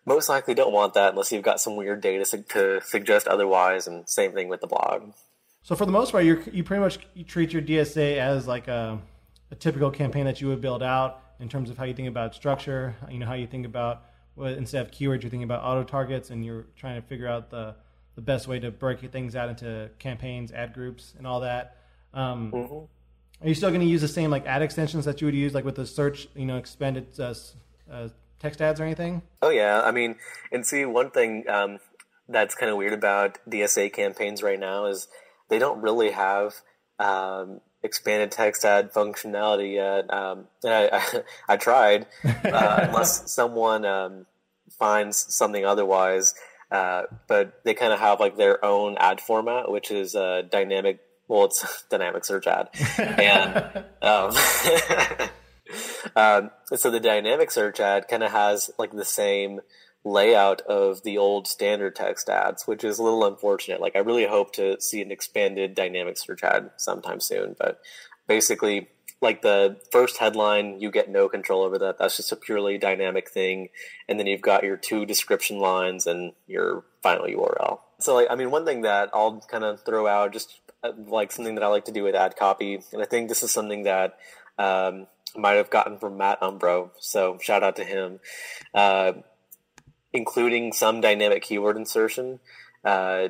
most 0.07 0.29
likely 0.29 0.55
don't 0.55 0.73
want 0.73 0.95
that 0.95 1.11
unless 1.11 1.33
you've 1.33 1.43
got 1.43 1.61
some 1.61 1.77
weird 1.77 2.01
data 2.01 2.25
to 2.25 2.81
suggest 2.83 3.27
otherwise. 3.27 3.87
And 3.87 4.09
same 4.09 4.33
thing 4.33 4.49
with 4.49 4.61
the 4.61 4.67
blog. 4.67 5.13
So 5.63 5.75
for 5.75 5.85
the 5.85 5.93
most 5.93 6.13
part, 6.13 6.25
you 6.25 6.43
you 6.53 6.65
pretty 6.65 6.81
much 6.81 6.99
you 7.15 7.25
treat 7.25 7.53
your 7.53 7.63
DSA 7.63 8.19
as 8.19 8.47
like 8.47 8.69
a 8.69 9.01
a 9.51 9.55
typical 9.55 9.91
campaign 9.91 10.25
that 10.27 10.41
you 10.41 10.49
would 10.49 10.61
build 10.61 10.83
out 10.83 11.23
in 11.41 11.49
terms 11.49 11.71
of 11.71 11.79
how 11.79 11.85
you 11.85 11.95
think 11.95 12.09
about 12.09 12.35
structure, 12.35 12.97
you 13.11 13.19
know, 13.19 13.27
how 13.27 13.35
you 13.35 13.47
think 13.47 13.67
about 13.67 14.05
well, 14.39 14.55
instead 14.55 14.87
of 14.87 14.93
keywords, 14.93 15.23
you're 15.23 15.31
thinking 15.31 15.43
about 15.43 15.65
auto 15.65 15.83
targets 15.83 16.31
and 16.31 16.45
you're 16.45 16.67
trying 16.77 17.01
to 17.01 17.07
figure 17.07 17.27
out 17.27 17.51
the, 17.51 17.75
the 18.15 18.21
best 18.21 18.47
way 18.47 18.61
to 18.61 18.71
break 18.71 19.01
things 19.11 19.35
out 19.35 19.49
into 19.49 19.91
campaigns, 19.99 20.53
ad 20.53 20.73
groups, 20.73 21.15
and 21.19 21.27
all 21.27 21.41
that. 21.41 21.77
Um, 22.15 22.53
mm-hmm. 22.53 23.45
Are 23.45 23.49
you 23.49 23.55
still 23.55 23.71
going 23.71 23.81
to 23.81 23.87
use 23.87 24.01
the 24.01 24.09
same 24.09 24.31
like 24.31 24.47
ad 24.47 24.63
extensions 24.63 25.05
that 25.07 25.21
you 25.21 25.27
would 25.27 25.35
use 25.35 25.55
like 25.55 25.65
with 25.65 25.75
the 25.75 25.87
search, 25.87 26.29
you 26.37 26.47
know, 26.47 26.57
expanded 26.57 27.09
uh, 27.19 27.35
uh, 27.91 28.09
text 28.39 28.63
ads 28.63 28.81
or 28.81 28.85
anything? 28.85 29.23
Oh 29.43 29.51
yeah, 29.51 29.83
I 29.83 29.91
mean, 29.91 30.17
and 30.53 30.65
see 30.65 30.85
one 30.85 31.11
thing 31.11 31.45
um, 31.49 31.79
that's 32.29 32.55
kind 32.55 32.71
of 32.71 32.77
weird 32.77 32.93
about 32.93 33.39
DSA 33.49 33.93
campaigns 33.93 34.43
right 34.43 34.59
now 34.59 34.87
is 34.87 35.09
they 35.49 35.59
don't 35.59 35.81
really 35.81 36.11
have 36.11 36.55
um, 36.99 37.61
expanded 37.83 38.31
text 38.31 38.65
ad 38.65 38.93
functionality 38.93 39.75
yet. 39.75 40.13
Um, 40.13 40.47
and 40.65 40.73
I, 40.73 40.89
I, 40.93 41.23
I 41.55 41.57
tried, 41.57 42.07
uh, 42.25 42.31
unless 42.89 43.33
someone 43.33 43.85
um, 43.85 44.27
finds 44.79 45.35
something 45.35 45.65
otherwise. 45.65 46.35
Uh, 46.71 47.05
but 47.27 47.61
they 47.65 47.73
kind 47.73 47.93
of 47.93 48.01
have 48.01 48.21
like 48.21 48.37
their 48.37 48.63
own 48.63 48.97
ad 48.99 49.21
format, 49.21 49.71
which 49.71 49.91
is 49.91 50.15
a 50.15 50.43
dynamic. 50.43 51.01
Well, 51.27 51.47
it's 51.47 51.85
dynamic 51.91 52.25
search 52.25 52.47
ad, 52.47 52.69
and 52.99 53.85
um, 54.03 54.35
um, 56.17 56.51
so 56.75 56.91
the 56.91 57.01
dynamic 57.01 57.51
search 57.51 57.81
ad 57.81 58.09
kind 58.09 58.23
of 58.23 58.33
has 58.33 58.71
like 58.79 58.93
the 58.93 59.05
same 59.05 59.61
layout 60.05 60.61
of 60.63 61.03
the 61.03 61.19
old 61.19 61.47
standard 61.47 61.95
text 61.97 62.29
ads, 62.29 62.67
which 62.67 62.85
is 62.85 62.99
a 62.99 63.03
little 63.03 63.25
unfortunate. 63.25 63.81
Like 63.81 63.97
I 63.97 64.01
really 64.01 64.27
hope 64.27 64.53
to 64.55 64.81
see 64.81 65.03
an 65.03 65.11
expanded 65.11 65.75
dynamic 65.75 66.19
search 66.19 66.43
ad 66.43 66.71
sometime 66.77 67.21
soon, 67.21 67.57
but 67.59 67.81
basically 68.27 68.89
like 69.21 69.43
the 69.43 69.81
first 69.91 70.19
headline, 70.19 70.81
you 70.81 70.91
get 70.91 71.11
no 71.11 71.29
control 71.29 71.63
over 71.63 71.79
that. 71.79 71.99
That's 71.99 72.17
just 72.17 72.31
a 72.31 72.37
purely 72.37 72.79
dynamic 72.79 73.29
thing. 73.31 73.71
And 74.09 74.19
then 74.19 74.27
you've 74.27 74.43
got 74.43 74.63
your 74.63 74.77
two 74.77 75.05
description 75.05 75.59
lines 75.59 76.07
and 76.07 76.33
your 76.47 76.85
final 77.03 77.27
URL. 77.27 77.81
So 77.99 78.15
like, 78.15 78.29
I 78.31 78.37
mean, 78.37 78.51
one 78.51 78.65
thing 78.65 78.83
that 78.83 79.11
I'll 79.13 79.41
kind 79.41 79.65
of 79.65 79.85
throw 79.85 80.07
out 80.07 80.33
just 80.33 80.61
uh, 80.85 80.93
like 80.97 81.33
something 81.33 81.57
that 81.57 81.65
I 81.65 81.69
like 81.69 81.87
to 81.87 81.93
do 81.93 82.05
with 82.05 82.15
ad 82.15 82.37
copy. 82.37 82.81
And 82.93 83.03
I 83.03 83.07
think 83.07 83.29
this 83.29 83.43
is 83.43 83.51
something 83.51 83.83
that, 83.85 84.17
um, 84.57 85.09
might 85.37 85.55
have 85.55 85.71
gotten 85.71 85.99
from 85.99 86.17
Matt 86.17 86.41
Umbro. 86.41 86.91
So 87.01 87.39
shout 87.41 87.63
out 87.63 87.77
to 87.77 87.85
him. 87.85 88.21
Uh, 88.73 89.13
including 90.13 90.73
some 90.73 91.01
dynamic 91.01 91.43
keyword 91.43 91.77
insertion 91.77 92.41
uh, 92.85 93.29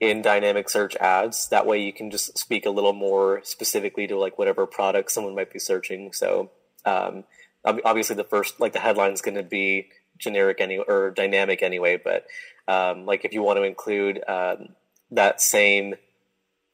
in 0.00 0.22
dynamic 0.22 0.68
search 0.68 0.96
ads. 0.96 1.48
That 1.48 1.66
way 1.66 1.82
you 1.82 1.92
can 1.92 2.10
just 2.10 2.38
speak 2.38 2.66
a 2.66 2.70
little 2.70 2.92
more 2.92 3.40
specifically 3.44 4.06
to 4.06 4.18
like 4.18 4.38
whatever 4.38 4.66
product 4.66 5.10
someone 5.10 5.34
might 5.34 5.52
be 5.52 5.58
searching. 5.58 6.12
So 6.12 6.50
um, 6.84 7.24
obviously 7.64 8.16
the 8.16 8.24
first 8.24 8.60
like 8.60 8.72
the 8.72 8.80
headline 8.80 9.12
is 9.12 9.22
going 9.22 9.36
to 9.36 9.42
be 9.42 9.88
generic 10.18 10.60
any 10.60 10.78
or 10.78 11.10
dynamic 11.10 11.62
anyway, 11.62 12.00
but 12.02 12.26
um, 12.68 13.06
like 13.06 13.24
if 13.24 13.32
you 13.32 13.42
want 13.42 13.58
to 13.58 13.62
include 13.62 14.22
um, 14.28 14.70
that 15.10 15.40
same 15.40 15.94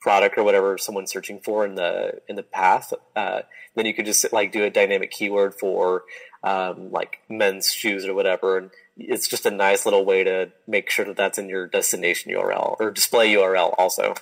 product 0.03 0.37
or 0.37 0.43
whatever 0.43 0.77
someone's 0.77 1.13
searching 1.13 1.41
for 1.41 1.65
in 1.65 1.77
the 1.77 2.21
in 2.29 2.37
the 2.37 2.43
path. 2.43 2.93
Uh, 3.15 3.43
then 3.77 3.87
you 3.87 3.95
could 3.95 4.05
just 4.05 4.31
like 4.33 4.53
do 4.53 4.65
a 4.65 4.71
dynamic 4.71 5.11
keyword 5.11 5.55
for 5.55 6.03
um, 6.43 6.91
like 6.91 7.21
men's 7.29 7.73
shoes 7.73 8.07
or 8.07 8.15
whatever, 8.15 8.59
and 8.59 8.71
it's 8.97 9.29
just 9.29 9.47
a 9.47 9.51
nice 9.51 9.85
little 9.85 10.05
way 10.05 10.25
to 10.25 10.53
make 10.67 10.91
sure 10.91 11.05
that 11.05 11.17
that's 11.17 11.39
in 11.39 11.49
your 11.49 11.67
destination 11.67 12.33
URL 12.33 12.77
or 12.81 12.91
display 12.91 13.33
URL 13.33 13.75
also. 13.79 14.15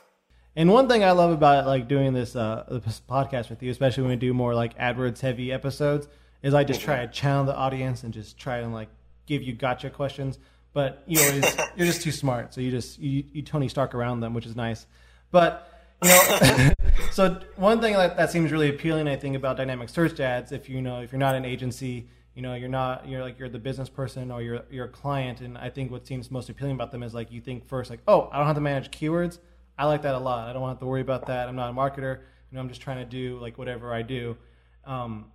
And 0.56 0.70
one 0.70 0.88
thing 0.88 1.04
I 1.04 1.12
love 1.12 1.30
about 1.30 1.66
like 1.66 1.88
doing 1.88 2.12
this, 2.12 2.34
uh, 2.34 2.64
this 2.84 3.00
podcast 3.08 3.50
with 3.50 3.62
you, 3.62 3.70
especially 3.70 4.02
when 4.02 4.10
we 4.10 4.16
do 4.16 4.34
more 4.34 4.54
like 4.54 4.76
AdWords 4.76 5.20
heavy 5.20 5.52
episodes, 5.52 6.08
is 6.42 6.54
I 6.54 6.64
just 6.64 6.80
try 6.80 7.04
to 7.04 7.12
channel 7.12 7.44
the 7.44 7.54
audience 7.54 8.02
and 8.02 8.12
just 8.12 8.38
try 8.38 8.58
and 8.58 8.72
like 8.72 8.88
give 9.26 9.42
you 9.42 9.52
gotcha 9.52 9.90
questions. 9.90 10.38
But 10.72 11.02
you 11.06 11.20
always 11.20 11.56
you're 11.76 11.86
just 11.86 12.02
too 12.02 12.12
smart, 12.12 12.54
so 12.54 12.60
you 12.60 12.70
just 12.70 12.98
you, 12.98 13.24
you 13.32 13.42
Tony 13.42 13.68
Stark 13.68 13.94
around 13.94 14.20
them, 14.20 14.34
which 14.34 14.46
is 14.46 14.56
nice. 14.56 14.86
But 15.30 15.68
you 16.02 16.08
know, 16.08 16.70
so 17.10 17.40
one 17.56 17.80
thing 17.80 17.94
that, 17.94 18.16
that 18.16 18.30
seems 18.30 18.52
really 18.52 18.70
appealing, 18.70 19.08
I 19.08 19.16
think, 19.16 19.36
about 19.36 19.56
dynamic 19.56 19.88
search 19.88 20.20
ads, 20.20 20.52
if 20.52 20.68
you 20.68 20.80
know 20.80 21.00
if 21.00 21.12
you're 21.12 21.18
not 21.18 21.34
an 21.34 21.44
agency, 21.44 22.08
you 22.34 22.42
know 22.42 22.54
you're 22.54 22.68
not 22.68 23.08
you're 23.08 23.22
like 23.22 23.38
you're 23.38 23.48
the 23.48 23.58
business 23.58 23.88
person 23.88 24.30
or 24.30 24.42
you're 24.42 24.62
you're 24.70 24.86
a 24.86 24.88
client, 24.88 25.40
and 25.40 25.58
I 25.58 25.70
think 25.70 25.90
what 25.90 26.06
seems 26.06 26.30
most 26.30 26.48
appealing 26.48 26.74
about 26.74 26.90
them 26.92 27.02
is 27.02 27.14
like 27.14 27.30
you 27.30 27.40
think 27.40 27.66
first 27.66 27.90
like, 27.90 28.00
oh, 28.06 28.28
I 28.32 28.38
don't 28.38 28.46
have 28.46 28.56
to 28.56 28.60
manage 28.60 28.90
keywords. 28.90 29.38
I 29.78 29.86
like 29.86 30.02
that 30.02 30.14
a 30.14 30.18
lot. 30.18 30.48
I 30.48 30.52
don't 30.52 30.68
have 30.68 30.78
to 30.80 30.86
worry 30.86 31.00
about 31.00 31.26
that. 31.26 31.48
I'm 31.48 31.56
not 31.56 31.70
a 31.70 31.72
marketer. 31.72 32.18
You 32.50 32.56
know, 32.56 32.60
I'm 32.60 32.68
just 32.68 32.80
trying 32.80 32.98
to 32.98 33.04
do 33.04 33.38
like 33.38 33.58
whatever 33.58 33.92
I 33.94 34.02
do. 34.02 34.36
Um, 34.84 35.26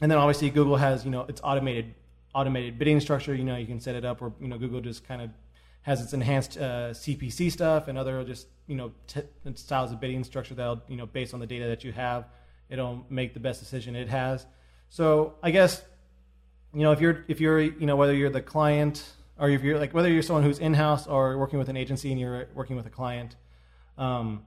and 0.00 0.10
then 0.10 0.18
obviously 0.18 0.50
Google 0.50 0.76
has 0.76 1.04
you 1.04 1.10
know 1.10 1.22
its 1.28 1.40
automated 1.42 1.94
automated 2.34 2.78
bidding 2.78 3.00
structure. 3.00 3.34
You 3.34 3.44
know, 3.44 3.56
you 3.56 3.66
can 3.66 3.80
set 3.80 3.94
it 3.94 4.04
up 4.04 4.22
or 4.22 4.32
you 4.40 4.48
know 4.48 4.58
Google 4.58 4.80
just 4.80 5.06
kind 5.06 5.22
of 5.22 5.30
has 5.82 6.00
its 6.02 6.12
enhanced 6.12 6.58
uh, 6.58 6.90
CPC 6.90 7.50
stuff 7.50 7.88
and 7.88 7.96
other 7.96 8.22
just 8.24 8.48
you 8.66 8.76
know 8.76 8.92
t- 9.06 9.22
styles 9.54 9.92
of 9.92 10.00
bidding 10.00 10.22
structure 10.24 10.54
that'll 10.54 10.82
you 10.88 10.96
know 10.96 11.06
based 11.06 11.34
on 11.34 11.40
the 11.40 11.46
data 11.46 11.66
that 11.66 11.84
you 11.84 11.92
have, 11.92 12.26
it'll 12.68 13.04
make 13.08 13.34
the 13.34 13.40
best 13.40 13.60
decision 13.60 13.96
it 13.96 14.08
has. 14.08 14.46
So 14.88 15.34
I 15.42 15.50
guess 15.50 15.82
you 16.74 16.82
know 16.82 16.92
if 16.92 17.00
you're 17.00 17.24
if 17.28 17.40
you're 17.40 17.60
you 17.60 17.86
know 17.86 17.96
whether 17.96 18.14
you're 18.14 18.30
the 18.30 18.42
client 18.42 19.04
or 19.38 19.48
if 19.50 19.62
you're 19.62 19.78
like 19.78 19.94
whether 19.94 20.10
you're 20.10 20.22
someone 20.22 20.42
who's 20.42 20.58
in 20.58 20.74
house 20.74 21.06
or 21.06 21.38
working 21.38 21.58
with 21.58 21.68
an 21.68 21.76
agency 21.76 22.10
and 22.10 22.20
you're 22.20 22.48
working 22.54 22.76
with 22.76 22.86
a 22.86 22.90
client, 22.90 23.36
um, 23.96 24.46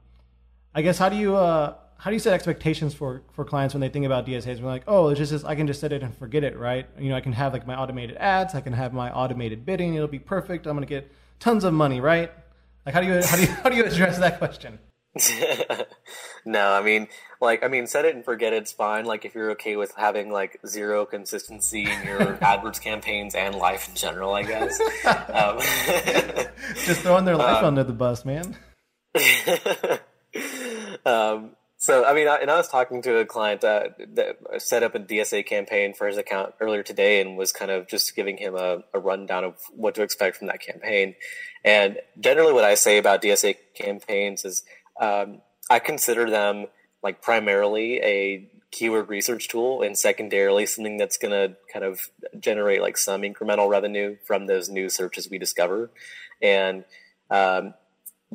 I 0.76 0.82
guess 0.82 0.98
how 0.98 1.10
do 1.10 1.16
you 1.16 1.36
uh, 1.36 1.76
how 1.98 2.10
do 2.10 2.16
you 2.16 2.20
set 2.20 2.34
expectations 2.34 2.94
for 2.94 3.24
for 3.32 3.44
clients 3.44 3.74
when 3.74 3.82
they 3.82 3.90
think 3.90 4.06
about 4.06 4.26
DSAs? 4.26 4.62
We're 4.62 4.68
like, 4.68 4.84
oh, 4.88 5.10
it's 5.10 5.20
just 5.20 5.32
this, 5.32 5.44
I 5.44 5.56
can 5.56 5.68
just 5.68 5.80
set 5.80 5.92
it 5.92 6.04
and 6.04 6.16
forget 6.16 6.44
it, 6.44 6.58
right? 6.58 6.88
You 7.00 7.10
know, 7.10 7.16
I 7.16 7.22
can 7.22 7.34
have 7.34 7.54
like 7.54 7.66
my 7.66 7.76
automated 7.76 8.18
ads, 8.18 8.56
I 8.56 8.62
can 8.62 8.74
have 8.74 8.94
my 8.94 9.12
automated 9.12 9.66
bidding, 9.66 9.96
it'll 9.96 10.08
be 10.08 10.20
perfect. 10.20 10.68
I'm 10.68 10.76
gonna 10.76 10.86
get 10.86 11.12
tons 11.40 11.64
of 11.64 11.74
money, 11.74 12.00
right? 12.02 12.32
Like, 12.86 12.96
how 12.96 13.02
do 13.02 13.08
you 13.08 13.22
how 13.24 13.36
do 13.36 13.42
you 13.44 13.48
how 13.48 13.70
do 13.70 13.76
you 13.76 13.86
address 13.86 14.18
that 14.20 14.38
question? 14.40 14.80
no, 16.46 16.74
I 16.74 16.82
mean, 16.82 17.08
like, 17.40 17.64
I 17.64 17.68
mean, 17.68 17.86
set 17.86 18.06
it 18.06 18.16
and 18.16 18.26
forget 18.26 18.52
it's 18.52 18.72
fine. 18.72 19.06
Like, 19.06 19.26
if 19.26 19.36
you're 19.36 19.52
okay 19.52 19.76
with 19.76 19.94
having 19.96 20.32
like 20.32 20.60
zero 20.66 21.06
consistency 21.06 21.84
in 21.84 22.04
your 22.04 22.20
AdWords 22.42 22.82
campaigns 22.82 23.36
and 23.36 23.54
life 23.56 23.88
in 23.90 23.96
general, 23.96 24.34
I 24.34 24.44
guess. 24.44 24.80
Um, 25.34 25.60
Just 26.86 27.02
throwing 27.02 27.26
their 27.26 27.36
life 27.36 27.58
um, 27.58 27.66
under 27.66 27.84
the 27.84 27.94
bus, 27.94 28.26
man. 28.26 28.56
um, 31.06 31.52
so, 31.84 32.06
I 32.06 32.14
mean, 32.14 32.30
I, 32.30 32.38
and 32.38 32.50
I 32.50 32.56
was 32.56 32.70
talking 32.70 33.02
to 33.02 33.18
a 33.18 33.26
client 33.26 33.60
that, 33.60 33.98
set 34.60 34.84
up 34.84 34.96
a 34.96 35.00
DSA 35.00 35.46
campaign 35.46 35.94
for 35.94 36.08
his 36.08 36.16
account 36.16 36.54
earlier 36.62 36.82
today 36.82 37.20
and 37.20 37.36
was 37.36 37.52
kind 37.52 37.70
of 37.70 37.90
just 37.90 38.16
giving 38.16 38.38
him 38.38 38.56
a, 38.56 38.86
a 38.94 39.00
rundown 39.00 39.44
of 39.44 39.56
what 39.76 39.94
to 39.96 40.02
expect 40.02 40.38
from 40.38 40.48
that 40.48 40.62
campaign. 40.62 41.16
And 41.62 41.98
generally, 42.18 42.54
what 42.54 42.64
I 42.64 42.76
say 42.76 42.98
about 42.98 43.22
DSA 43.22 43.58
campaigns 43.76 44.46
is 44.46 44.64
um, 44.98 45.42
I 45.70 45.80
consider 45.80 46.30
them 46.30 46.68
like 47.04 47.22
primarily 47.22 47.98
a 47.98 48.50
keyword 48.72 49.10
research 49.10 49.50
tool 49.50 49.82
and 49.82 49.98
secondarily 49.98 50.66
something 50.66 50.96
that's 50.96 51.18
going 51.18 51.32
to 51.34 51.58
kind 51.74 51.84
of 51.84 52.00
generate 52.40 52.82
like 52.82 52.96
some 52.96 53.24
incremental 53.24 53.68
revenue 53.68 54.16
from 54.26 54.48
those 54.48 54.70
new 54.70 54.88
searches 54.88 55.30
we 55.30 55.38
discover. 55.38 55.92
And 56.42 56.86
um, 57.30 57.74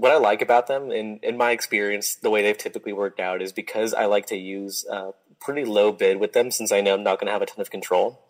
what 0.00 0.12
I 0.12 0.18
like 0.18 0.42
about 0.42 0.66
them, 0.66 0.90
in 0.90 1.18
in 1.22 1.36
my 1.36 1.50
experience, 1.50 2.14
the 2.14 2.30
way 2.30 2.42
they've 2.42 2.56
typically 2.56 2.92
worked 2.92 3.20
out 3.20 3.42
is 3.42 3.52
because 3.52 3.94
I 3.94 4.04
like 4.06 4.26
to 4.26 4.36
use 4.36 4.84
a 4.90 5.12
pretty 5.40 5.64
low 5.64 5.92
bid 5.92 6.18
with 6.18 6.32
them, 6.32 6.50
since 6.50 6.72
I 6.72 6.80
know 6.80 6.94
I'm 6.94 7.02
not 7.02 7.18
going 7.18 7.26
to 7.26 7.32
have 7.32 7.42
a 7.42 7.46
ton 7.46 7.60
of 7.60 7.70
control. 7.70 8.20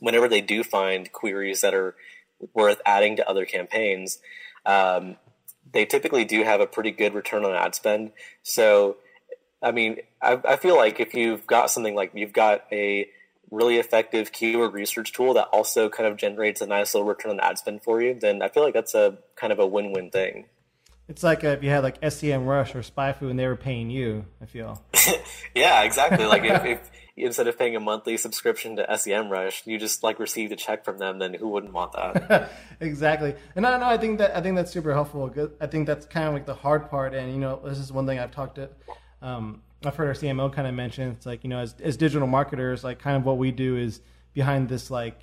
Whenever 0.00 0.28
they 0.28 0.40
do 0.40 0.64
find 0.64 1.10
queries 1.12 1.60
that 1.60 1.74
are 1.74 1.94
worth 2.52 2.80
adding 2.84 3.16
to 3.16 3.28
other 3.28 3.44
campaigns, 3.44 4.18
um, 4.66 5.16
they 5.72 5.84
typically 5.84 6.24
do 6.24 6.42
have 6.44 6.60
a 6.60 6.66
pretty 6.66 6.90
good 6.90 7.14
return 7.14 7.44
on 7.44 7.54
ad 7.54 7.74
spend. 7.74 8.12
So, 8.42 8.96
I 9.62 9.72
mean, 9.72 9.98
I, 10.20 10.40
I 10.44 10.56
feel 10.56 10.76
like 10.76 11.00
if 11.00 11.14
you've 11.14 11.46
got 11.46 11.70
something 11.70 11.94
like 11.94 12.10
you've 12.14 12.32
got 12.32 12.64
a 12.72 13.08
really 13.50 13.76
effective 13.76 14.32
keyword 14.32 14.72
research 14.74 15.12
tool 15.12 15.34
that 15.34 15.48
also 15.52 15.88
kind 15.88 16.08
of 16.08 16.16
generates 16.16 16.60
a 16.60 16.66
nice 16.66 16.94
little 16.94 17.08
return 17.08 17.32
on 17.32 17.40
ad 17.40 17.58
spend 17.58 17.82
for 17.82 18.02
you, 18.02 18.18
then 18.18 18.42
I 18.42 18.48
feel 18.48 18.62
like 18.62 18.74
that's 18.74 18.94
a 18.94 19.18
kind 19.36 19.52
of 19.52 19.58
a 19.58 19.66
win-win 19.66 20.10
thing. 20.10 20.46
It's 21.08 21.22
like 21.22 21.44
if 21.44 21.62
you 21.62 21.68
had 21.68 21.82
like 21.82 22.00
SEMrush 22.00 22.74
or 22.74 22.80
SpyFu 22.80 23.30
and 23.30 23.38
they 23.38 23.46
were 23.46 23.56
paying 23.56 23.90
you. 23.90 24.24
I 24.40 24.46
feel. 24.46 24.82
yeah, 25.54 25.82
exactly. 25.82 26.24
Like 26.24 26.44
if, 26.44 26.64
if, 26.64 26.90
instead 27.16 27.46
of 27.46 27.58
paying 27.58 27.76
a 27.76 27.80
monthly 27.80 28.16
subscription 28.16 28.76
to 28.76 28.86
SEMrush, 28.86 29.66
you 29.66 29.78
just 29.78 30.02
like 30.02 30.18
received 30.18 30.52
a 30.52 30.56
check 30.56 30.84
from 30.84 30.98
them, 30.98 31.18
then 31.18 31.34
who 31.34 31.48
wouldn't 31.48 31.74
want 31.74 31.92
that? 31.92 32.50
exactly. 32.80 33.34
And 33.54 33.66
I 33.66 33.78
know 33.78 33.86
I 33.86 33.98
think 33.98 34.18
that 34.18 34.34
I 34.34 34.40
think 34.40 34.56
that's 34.56 34.72
super 34.72 34.94
helpful. 34.94 35.32
I 35.60 35.66
think 35.66 35.86
that's 35.86 36.06
kind 36.06 36.26
of 36.26 36.32
like 36.32 36.46
the 36.46 36.54
hard 36.54 36.88
part. 36.90 37.14
And 37.14 37.32
you 37.32 37.38
know, 37.38 37.60
this 37.62 37.78
is 37.78 37.92
one 37.92 38.06
thing 38.06 38.18
I've 38.18 38.32
talked 38.32 38.56
to. 38.56 38.70
Um, 39.20 39.62
I've 39.84 39.96
heard 39.96 40.08
our 40.08 40.14
CMO 40.14 40.50
kind 40.52 40.66
of 40.66 40.74
mention. 40.74 41.10
It's 41.10 41.26
like 41.26 41.44
you 41.44 41.50
know, 41.50 41.58
as 41.58 41.74
as 41.82 41.98
digital 41.98 42.26
marketers, 42.26 42.82
like 42.82 42.98
kind 42.98 43.16
of 43.16 43.26
what 43.26 43.36
we 43.36 43.50
do 43.50 43.76
is 43.76 44.00
behind 44.32 44.70
this 44.70 44.90
like 44.90 45.20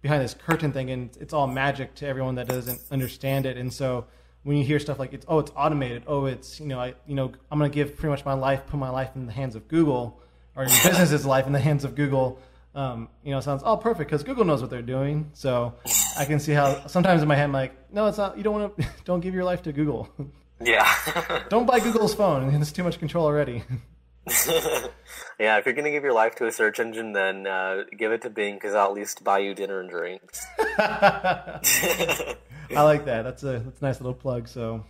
behind 0.00 0.22
this 0.22 0.34
curtain 0.34 0.70
thing, 0.70 0.90
and 0.90 1.10
it's 1.20 1.32
all 1.32 1.48
magic 1.48 1.96
to 1.96 2.06
everyone 2.06 2.36
that 2.36 2.46
doesn't 2.46 2.80
understand 2.92 3.46
it. 3.46 3.56
And 3.56 3.72
so 3.72 4.04
when 4.44 4.56
you 4.56 4.64
hear 4.64 4.78
stuff 4.78 4.98
like 4.98 5.12
it's 5.12 5.26
oh 5.28 5.40
it's 5.40 5.50
automated. 5.56 6.04
Oh 6.06 6.26
it's 6.26 6.60
you 6.60 6.66
know 6.66 6.78
I 6.78 6.94
you 7.06 7.14
know 7.14 7.32
I'm 7.50 7.58
gonna 7.58 7.68
give 7.70 7.96
pretty 7.96 8.10
much 8.10 8.24
my 8.24 8.34
life 8.34 8.66
put 8.66 8.78
my 8.78 8.90
life 8.90 9.10
in 9.16 9.26
the 9.26 9.32
hands 9.32 9.56
of 9.56 9.66
Google 9.68 10.20
or 10.54 10.64
your 10.64 10.72
business's 10.84 11.26
life 11.26 11.46
in 11.46 11.52
the 11.52 11.60
hands 11.60 11.84
of 11.84 11.94
Google. 11.94 12.38
Um, 12.74 13.08
you 13.22 13.30
know 13.30 13.40
sounds 13.40 13.62
all 13.62 13.78
perfect 13.78 14.10
because 14.10 14.22
Google 14.22 14.44
knows 14.44 14.60
what 14.60 14.70
they're 14.70 14.82
doing. 14.82 15.30
So 15.32 15.74
I 16.18 16.24
can 16.24 16.38
see 16.38 16.52
how 16.52 16.86
sometimes 16.86 17.22
in 17.22 17.28
my 17.28 17.34
head 17.34 17.44
I'm 17.44 17.52
like 17.52 17.92
no 17.92 18.06
it's 18.06 18.18
not 18.18 18.36
you 18.36 18.44
don't 18.44 18.60
want 18.60 18.78
to 18.78 18.86
don't 19.04 19.20
give 19.20 19.34
your 19.34 19.44
life 19.44 19.62
to 19.62 19.72
Google. 19.72 20.08
Yeah. 20.60 21.42
Don't 21.50 21.66
buy 21.66 21.80
Google's 21.80 22.14
phone 22.14 22.54
it's 22.54 22.70
too 22.70 22.84
much 22.84 23.00
control 23.00 23.26
already. 23.26 23.64
Yeah, 25.38 25.58
if 25.58 25.66
you're 25.66 25.74
going 25.74 25.84
to 25.84 25.90
give 25.90 26.04
your 26.04 26.12
life 26.12 26.36
to 26.36 26.46
a 26.46 26.52
search 26.52 26.78
engine, 26.78 27.12
then 27.12 27.46
uh, 27.46 27.82
give 27.96 28.12
it 28.12 28.22
to 28.22 28.30
Bing 28.30 28.54
because 28.54 28.74
I'll 28.74 28.86
at 28.86 28.92
least 28.92 29.24
buy 29.24 29.40
you 29.40 29.52
dinner 29.54 29.80
and 29.80 29.90
drinks. 29.90 30.46
I 32.76 32.82
like 32.82 33.04
that. 33.06 33.22
That's 33.22 33.42
a 33.42 33.60
that's 33.64 33.80
a 33.80 33.84
nice 33.84 34.00
little 34.00 34.14
plug. 34.14 34.48
So, 34.48 34.84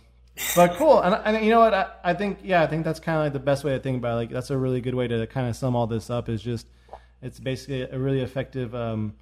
but 0.55 0.75
cool. 0.75 1.01
And, 1.01 1.15
and 1.15 1.43
you 1.45 1.51
know 1.51 1.59
what? 1.59 1.73
I, 1.73 1.91
I 2.03 2.13
think 2.13 2.39
yeah, 2.43 2.63
I 2.63 2.67
think 2.67 2.85
that's 2.85 2.99
kind 2.99 3.17
of 3.17 3.25
like 3.25 3.33
the 3.33 3.39
best 3.39 3.63
way 3.63 3.73
to 3.73 3.79
think 3.79 3.97
about 3.97 4.13
it. 4.13 4.15
Like 4.15 4.29
that's 4.31 4.49
a 4.49 4.57
really 4.57 4.81
good 4.81 4.95
way 4.95 5.07
to 5.07 5.27
kind 5.27 5.47
of 5.47 5.55
sum 5.55 5.75
all 5.75 5.87
this 5.87 6.09
up. 6.09 6.29
Is 6.29 6.41
just 6.41 6.67
it's 7.21 7.39
basically 7.39 7.81
a 7.81 7.97
really 7.97 8.21
effective 8.21 8.75
um, 8.75 9.13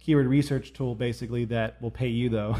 keyword 0.00 0.26
research 0.26 0.72
tool, 0.72 0.94
basically 0.94 1.44
that 1.46 1.80
will 1.82 1.90
pay 1.90 2.08
you 2.08 2.28
though. 2.28 2.56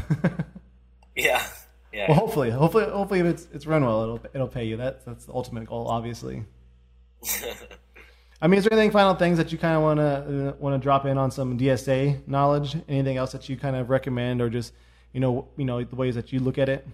yeah. 1.15 1.45
Yeah. 1.93 2.07
Well, 2.07 2.19
hopefully, 2.19 2.49
hopefully, 2.51 2.85
hopefully, 2.85 3.19
if 3.19 3.25
it's 3.25 3.47
it's 3.53 3.65
run 3.65 3.83
well, 3.83 4.03
it'll 4.03 4.21
it'll 4.33 4.47
pay 4.47 4.63
you. 4.63 4.77
That's 4.77 5.03
that's 5.03 5.25
the 5.25 5.33
ultimate 5.33 5.65
goal, 5.65 5.87
obviously. 5.87 6.45
I 8.41 8.47
mean, 8.47 8.57
is 8.57 8.63
there 8.63 8.73
anything 8.73 8.91
final 8.91 9.13
things 9.13 9.37
that 9.37 9.51
you 9.51 9.57
kind 9.57 9.75
of 9.75 9.83
want 9.83 9.99
to 9.99 10.55
want 10.57 10.73
to 10.73 10.83
drop 10.83 11.05
in 11.05 11.17
on 11.17 11.31
some 11.31 11.59
DSA 11.59 12.27
knowledge? 12.27 12.77
Anything 12.87 13.17
else 13.17 13.33
that 13.33 13.49
you 13.49 13.57
kind 13.57 13.75
of 13.75 13.89
recommend, 13.89 14.41
or 14.41 14.49
just 14.49 14.73
you 15.13 15.19
know, 15.19 15.47
you 15.57 15.65
know, 15.65 15.83
the 15.83 15.95
ways 15.95 16.15
that 16.15 16.31
you 16.31 16.39
look 16.39 16.57
at 16.57 16.69
it? 16.69 16.87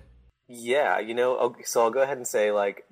Yeah, 0.47 0.99
you 0.99 1.13
know, 1.13 1.55
so 1.65 1.81
I'll 1.81 1.91
go 1.91 2.01
ahead 2.01 2.17
and 2.17 2.27
say 2.27 2.51
like 2.51 2.85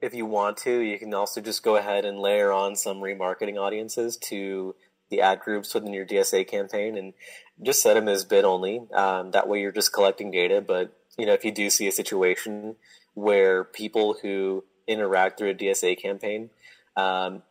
if 0.00 0.14
you 0.14 0.26
want 0.26 0.56
to, 0.58 0.78
you 0.78 0.98
can 0.98 1.12
also 1.12 1.40
just 1.40 1.62
go 1.62 1.76
ahead 1.76 2.04
and 2.04 2.18
layer 2.18 2.52
on 2.52 2.76
some 2.76 2.98
remarketing 2.98 3.58
audiences 3.58 4.16
to 4.16 4.74
the 5.10 5.20
ad 5.20 5.40
groups 5.40 5.74
within 5.74 5.92
your 5.92 6.06
DSA 6.06 6.46
campaign 6.46 6.96
and 6.96 7.14
just 7.62 7.82
set 7.82 7.94
them 7.94 8.08
as 8.08 8.24
bid 8.24 8.44
only. 8.44 8.82
Um, 8.92 9.32
that 9.32 9.48
way 9.48 9.60
you're 9.60 9.72
just 9.72 9.92
collecting 9.92 10.30
data. 10.30 10.60
But, 10.60 10.92
you 11.16 11.26
know, 11.26 11.32
if 11.32 11.44
you 11.44 11.50
do 11.50 11.70
see 11.70 11.88
a 11.88 11.92
situation 11.92 12.76
where 13.14 13.64
people 13.64 14.18
who 14.22 14.64
interact 14.86 15.38
through 15.38 15.50
a 15.50 15.54
DSA 15.54 16.00
campaign 16.00 16.50
um, 16.96 17.42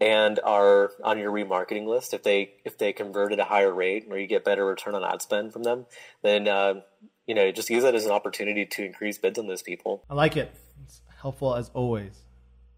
and 0.00 0.40
are 0.44 0.90
on 1.02 1.18
your 1.18 1.30
remarketing 1.30 1.86
list, 1.86 2.14
if 2.14 2.22
they 2.22 2.54
if 2.64 2.78
they 2.78 2.92
convert 2.92 3.32
at 3.32 3.40
a 3.40 3.44
higher 3.44 3.72
rate 3.72 4.06
or 4.10 4.18
you 4.18 4.26
get 4.26 4.44
better 4.44 4.64
return 4.64 4.94
on 4.94 5.04
ad 5.04 5.22
spend 5.22 5.52
from 5.52 5.62
them, 5.62 5.86
then 6.22 6.48
uh, 6.48 6.74
you 7.26 7.34
know 7.34 7.50
just 7.52 7.70
use 7.70 7.82
that 7.84 7.94
as 7.94 8.04
an 8.04 8.10
opportunity 8.10 8.66
to 8.66 8.84
increase 8.84 9.18
bids 9.18 9.38
on 9.38 9.46
those 9.46 9.62
people. 9.62 10.04
I 10.10 10.14
like 10.14 10.36
it. 10.36 10.54
It's 10.84 11.00
helpful 11.20 11.54
as 11.54 11.70
always. 11.74 12.22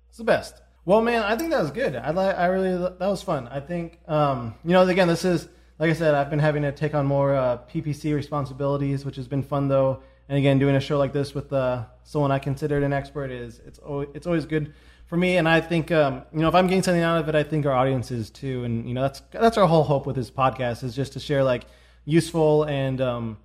It's 0.08 0.18
the 0.18 0.24
best. 0.24 0.60
Well, 0.84 1.02
man, 1.02 1.24
I 1.24 1.36
think 1.36 1.50
that 1.50 1.60
was 1.60 1.72
good. 1.72 1.96
I 1.96 2.10
like. 2.10 2.36
I 2.36 2.46
really 2.46 2.76
that 2.76 3.00
was 3.00 3.22
fun. 3.22 3.48
I 3.48 3.60
think 3.60 3.98
um, 4.08 4.54
you 4.64 4.72
know 4.72 4.86
again 4.86 5.08
this 5.08 5.24
is 5.24 5.48
like 5.78 5.90
I 5.90 5.94
said 5.94 6.14
I've 6.14 6.30
been 6.30 6.38
having 6.38 6.62
to 6.62 6.72
take 6.72 6.94
on 6.94 7.06
more 7.06 7.34
uh, 7.34 7.58
PPC 7.72 8.14
responsibilities, 8.14 9.04
which 9.04 9.16
has 9.16 9.26
been 9.26 9.42
fun 9.42 9.68
though. 9.68 10.02
And 10.28 10.36
again, 10.36 10.58
doing 10.58 10.74
a 10.74 10.80
show 10.80 10.98
like 10.98 11.12
this 11.12 11.34
with 11.34 11.52
uh, 11.52 11.84
someone 12.02 12.32
I 12.32 12.40
considered 12.40 12.82
an 12.82 12.92
expert 12.92 13.30
is 13.30 13.60
it's 13.64 13.80
it's 14.14 14.26
always 14.26 14.44
good 14.44 14.74
for 15.06 15.16
me. 15.16 15.36
And 15.36 15.48
I 15.48 15.60
think 15.60 15.90
um, 15.90 16.22
you 16.32 16.40
know 16.40 16.48
if 16.48 16.54
I'm 16.54 16.66
getting 16.66 16.82
something 16.82 17.02
out 17.02 17.20
of 17.20 17.28
it, 17.28 17.34
I 17.34 17.42
think 17.42 17.66
our 17.66 17.72
audience 17.72 18.10
is 18.10 18.30
too. 18.30 18.64
And 18.64 18.86
you 18.86 18.94
know 18.94 19.02
that's 19.02 19.22
that's 19.30 19.56
our 19.56 19.66
whole 19.66 19.84
hope 19.84 20.06
with 20.06 20.16
this 20.16 20.30
podcast 20.30 20.84
is 20.84 20.94
just 20.94 21.14
to 21.14 21.20
share 21.20 21.42
like 21.42 21.64
useful 22.04 22.64
and 22.64 23.00
um, 23.00 23.38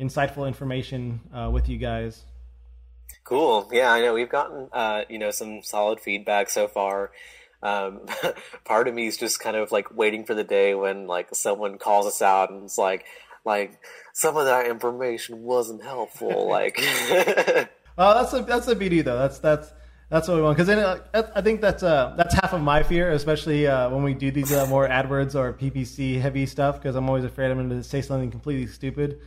insightful 0.00 0.46
information 0.46 1.20
uh, 1.34 1.50
with 1.52 1.68
you 1.68 1.78
guys. 1.78 2.24
Cool. 3.24 3.68
Yeah, 3.72 3.92
I 3.92 4.00
know 4.00 4.14
we've 4.14 4.28
gotten 4.28 4.68
uh, 4.72 5.02
you 5.08 5.18
know 5.18 5.30
some 5.30 5.62
solid 5.62 6.00
feedback 6.00 6.50
so 6.50 6.68
far. 6.68 7.10
Um, 7.62 8.02
part 8.64 8.86
of 8.86 8.94
me 8.94 9.06
is 9.06 9.16
just 9.16 9.40
kind 9.40 9.56
of 9.56 9.72
like 9.72 9.94
waiting 9.94 10.24
for 10.24 10.34
the 10.34 10.44
day 10.44 10.74
when 10.74 11.06
like 11.06 11.28
someone 11.34 11.78
calls 11.78 12.06
us 12.06 12.22
out 12.22 12.50
and 12.50 12.64
it's 12.64 12.78
like 12.78 13.04
like 13.44 13.80
some 14.12 14.36
of 14.36 14.44
that 14.44 14.66
information 14.66 15.42
wasn't 15.42 15.82
helpful. 15.82 16.48
like, 16.48 16.78
well, 17.96 18.14
that's 18.14 18.32
a 18.32 18.42
that's 18.42 18.66
the 18.66 18.76
beauty 18.76 19.00
though. 19.00 19.18
That's 19.18 19.38
that's 19.38 19.72
that's 20.10 20.26
what 20.26 20.36
we 20.36 20.42
want 20.42 20.56
because 20.56 20.70
I 21.34 21.40
think 21.42 21.60
that's 21.60 21.82
uh 21.82 22.14
that's 22.16 22.34
half 22.34 22.54
of 22.54 22.62
my 22.62 22.82
fear, 22.82 23.10
especially 23.10 23.66
uh, 23.66 23.90
when 23.90 24.02
we 24.02 24.14
do 24.14 24.30
these 24.30 24.50
uh, 24.52 24.66
more 24.66 24.88
AdWords 24.88 25.34
or 25.34 25.52
PPC 25.52 26.18
heavy 26.18 26.46
stuff 26.46 26.76
because 26.76 26.96
I'm 26.96 27.08
always 27.08 27.24
afraid 27.24 27.50
I'm 27.50 27.58
going 27.58 27.68
to 27.68 27.82
say 27.82 28.00
something 28.00 28.30
completely 28.30 28.66
stupid. 28.68 29.20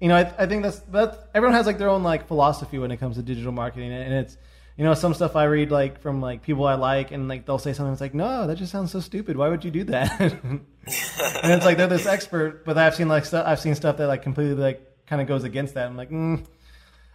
You 0.00 0.08
know, 0.08 0.16
I, 0.16 0.32
I 0.36 0.46
think 0.46 0.64
that's 0.64 0.80
that 0.90 1.30
everyone 1.32 1.54
has 1.54 1.66
like 1.66 1.78
their 1.78 1.88
own 1.88 2.02
like 2.02 2.26
philosophy 2.26 2.78
when 2.78 2.90
it 2.90 2.96
comes 2.96 3.16
to 3.16 3.22
digital 3.22 3.52
marketing, 3.52 3.92
and 3.92 4.12
it's 4.12 4.36
you 4.76 4.82
know 4.82 4.94
some 4.94 5.14
stuff 5.14 5.36
I 5.36 5.44
read 5.44 5.70
like 5.70 6.00
from 6.00 6.20
like 6.20 6.42
people 6.42 6.66
I 6.66 6.74
like, 6.74 7.12
and 7.12 7.28
like 7.28 7.46
they'll 7.46 7.60
say 7.60 7.72
something 7.72 7.92
that's 7.92 8.00
like, 8.00 8.14
no, 8.14 8.48
that 8.48 8.56
just 8.56 8.72
sounds 8.72 8.90
so 8.90 8.98
stupid. 8.98 9.36
Why 9.36 9.48
would 9.48 9.64
you 9.64 9.70
do 9.70 9.84
that? 9.84 10.20
and 10.20 10.66
it's 10.86 11.64
like 11.64 11.76
they're 11.76 11.86
this 11.86 12.04
expert, 12.04 12.64
but 12.64 12.76
I've 12.76 12.96
seen 12.96 13.06
like 13.06 13.26
stuff 13.26 13.46
I've 13.46 13.60
seen 13.60 13.76
stuff 13.76 13.96
that 13.98 14.08
like 14.08 14.22
completely 14.22 14.54
like 14.56 15.06
kind 15.06 15.22
of 15.22 15.28
goes 15.28 15.44
against 15.44 15.74
that. 15.74 15.86
I'm 15.86 15.96
like, 15.96 16.10
mm, 16.10 16.44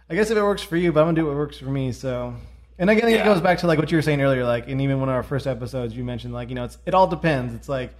I 0.08 0.14
guess 0.14 0.30
if 0.30 0.38
it 0.38 0.42
works 0.42 0.62
for 0.62 0.78
you, 0.78 0.92
but 0.92 1.00
I'm 1.00 1.08
gonna 1.08 1.16
do 1.16 1.26
what 1.26 1.36
works 1.36 1.58
for 1.58 1.66
me. 1.66 1.92
So 1.92 2.34
and 2.78 2.90
again, 2.90 3.10
yeah. 3.10 3.22
it 3.22 3.24
goes 3.24 3.40
back 3.40 3.58
to 3.58 3.66
like 3.66 3.78
what 3.78 3.90
you 3.90 3.98
were 3.98 4.02
saying 4.02 4.20
earlier, 4.20 4.44
like, 4.44 4.68
and 4.68 4.80
even 4.80 5.00
one 5.00 5.08
of 5.08 5.14
our 5.14 5.22
first 5.22 5.46
episodes, 5.46 5.94
you 5.96 6.04
mentioned 6.04 6.32
like, 6.32 6.48
you 6.48 6.54
know, 6.54 6.64
it's 6.64 6.78
it 6.86 6.94
all 6.94 7.06
depends. 7.06 7.54
It's 7.54 7.68
like, 7.68 7.94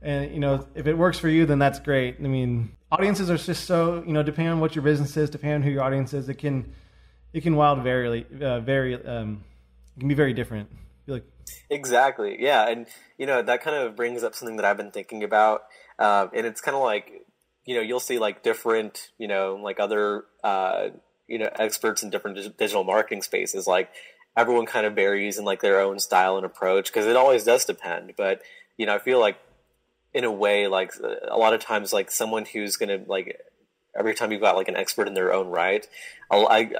and 0.00 0.32
you 0.32 0.40
know, 0.40 0.66
if 0.74 0.86
it 0.86 0.96
works 0.96 1.18
for 1.18 1.28
you, 1.28 1.46
then 1.46 1.58
that's 1.58 1.78
great. 1.78 2.16
I 2.18 2.22
mean, 2.22 2.76
audiences 2.90 3.30
are 3.30 3.36
just 3.36 3.64
so 3.64 4.02
you 4.06 4.12
know, 4.12 4.22
depending 4.22 4.52
on 4.52 4.60
what 4.60 4.74
your 4.74 4.82
business 4.82 5.16
is, 5.16 5.30
depending 5.30 5.56
on 5.56 5.62
who 5.62 5.70
your 5.70 5.82
audience 5.82 6.14
is, 6.14 6.28
it 6.28 6.34
can 6.34 6.72
it 7.32 7.42
can 7.42 7.56
wild 7.56 7.82
very 7.82 8.26
uh, 8.40 8.60
very 8.60 8.94
um, 9.04 9.44
it 9.96 10.00
can 10.00 10.08
be 10.08 10.14
very 10.14 10.32
different. 10.32 10.68
like 11.06 11.24
exactly, 11.70 12.36
yeah, 12.40 12.68
and 12.68 12.86
you 13.18 13.26
know 13.26 13.42
that 13.42 13.62
kind 13.62 13.76
of 13.76 13.96
brings 13.96 14.22
up 14.22 14.34
something 14.34 14.56
that 14.56 14.64
I've 14.64 14.76
been 14.76 14.90
thinking 14.90 15.22
about, 15.24 15.62
uh, 15.98 16.28
and 16.32 16.46
it's 16.46 16.60
kind 16.60 16.76
of 16.76 16.82
like 16.82 17.10
you 17.64 17.74
know 17.74 17.82
you'll 17.82 18.00
see 18.00 18.18
like 18.18 18.42
different 18.42 19.10
you 19.18 19.28
know 19.28 19.58
like 19.62 19.80
other. 19.80 20.24
Uh, 20.42 20.88
you 21.28 21.38
know 21.38 21.50
experts 21.58 22.02
in 22.02 22.10
different 22.10 22.36
digital 22.56 22.84
marketing 22.84 23.22
spaces 23.22 23.66
like 23.66 23.90
everyone 24.36 24.66
kind 24.66 24.86
of 24.86 24.94
varies 24.94 25.38
in 25.38 25.44
like 25.44 25.60
their 25.60 25.80
own 25.80 25.98
style 25.98 26.36
and 26.36 26.46
approach 26.46 26.86
because 26.88 27.06
it 27.06 27.16
always 27.16 27.44
does 27.44 27.64
depend. 27.64 28.14
But 28.16 28.42
you 28.78 28.86
know 28.86 28.94
i 28.94 28.98
feel 28.98 29.20
like 29.20 29.36
in 30.14 30.24
a 30.24 30.32
way 30.32 30.66
like 30.68 30.92
a 31.28 31.36
lot 31.36 31.52
of 31.52 31.60
times 31.60 31.92
like 31.92 32.10
someone 32.10 32.46
who's 32.46 32.76
gonna 32.78 33.00
like 33.06 33.38
every 33.94 34.14
time 34.14 34.32
you've 34.32 34.40
got 34.40 34.56
like 34.56 34.68
an 34.68 34.76
expert 34.76 35.06
in 35.06 35.12
their 35.12 35.34
own 35.34 35.48
right 35.48 35.86
I, 36.30 36.70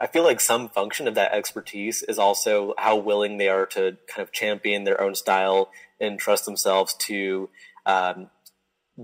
I 0.00 0.06
feel 0.08 0.24
like 0.24 0.40
some 0.40 0.68
function 0.68 1.08
of 1.08 1.14
that 1.14 1.32
expertise 1.32 2.02
is 2.02 2.18
also 2.18 2.74
how 2.78 2.96
willing 2.96 3.38
they 3.38 3.48
are 3.48 3.66
to 3.66 3.96
kind 4.06 4.26
of 4.26 4.32
champion 4.32 4.84
their 4.84 5.00
own 5.00 5.14
style 5.14 5.70
and 6.00 6.18
trust 6.18 6.44
themselves 6.44 6.94
to 6.94 7.48
um, 7.86 8.28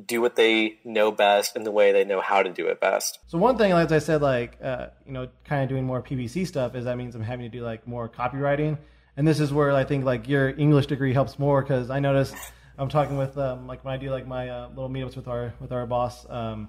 do 0.04 0.20
what 0.20 0.36
they 0.36 0.78
know 0.84 1.10
best 1.10 1.56
in 1.56 1.64
the 1.64 1.70
way 1.70 1.92
they 1.92 2.04
know 2.04 2.20
how 2.20 2.42
to 2.42 2.52
do 2.52 2.66
it 2.66 2.80
best. 2.80 3.18
So 3.26 3.38
one 3.38 3.56
thing, 3.56 3.72
as 3.72 3.90
I 3.90 3.98
said, 3.98 4.20
like 4.20 4.58
uh, 4.62 4.88
you 5.06 5.12
know, 5.12 5.28
kind 5.44 5.62
of 5.62 5.68
doing 5.68 5.84
more 5.84 6.02
PPC 6.02 6.46
stuff 6.46 6.74
is 6.74 6.84
that 6.84 6.96
means 6.96 7.14
I'm 7.14 7.22
having 7.22 7.50
to 7.50 7.56
do 7.56 7.64
like 7.64 7.86
more 7.86 8.08
copywriting, 8.08 8.78
and 9.16 9.26
this 9.26 9.40
is 9.40 9.52
where 9.52 9.72
I 9.72 9.84
think 9.84 10.04
like 10.04 10.28
your 10.28 10.50
English 10.50 10.86
degree 10.86 11.12
helps 11.12 11.38
more 11.38 11.62
because 11.62 11.90
I 11.90 12.00
noticed 12.00 12.36
I'm 12.78 12.88
talking 12.88 13.16
with 13.16 13.36
um, 13.38 13.66
like 13.66 13.84
when 13.84 13.94
I 13.94 13.96
do 13.96 14.10
like 14.10 14.26
my 14.26 14.48
uh, 14.48 14.68
little 14.68 14.90
meetups 14.90 15.16
with 15.16 15.28
our 15.28 15.54
with 15.58 15.72
our 15.72 15.86
boss, 15.86 16.28
um, 16.28 16.68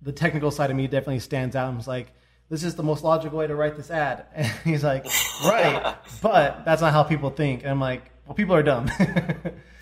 the 0.00 0.12
technical 0.12 0.50
side 0.50 0.70
of 0.70 0.76
me 0.76 0.86
definitely 0.86 1.20
stands 1.20 1.56
out. 1.56 1.68
I'm 1.68 1.80
like. 1.86 2.12
This 2.48 2.64
is 2.64 2.74
the 2.74 2.82
most 2.82 3.04
logical 3.04 3.38
way 3.38 3.46
to 3.46 3.54
write 3.54 3.76
this 3.76 3.92
ad. 3.92 4.26
And 4.34 4.44
he's 4.64 4.82
like, 4.82 5.06
right, 5.44 5.94
but 6.20 6.64
that's 6.64 6.82
not 6.82 6.92
how 6.92 7.04
people 7.04 7.30
think. 7.30 7.62
And 7.62 7.70
I'm 7.70 7.78
like, 7.78 8.10
well, 8.26 8.34
people 8.34 8.56
are 8.56 8.62
dumb. 8.64 8.90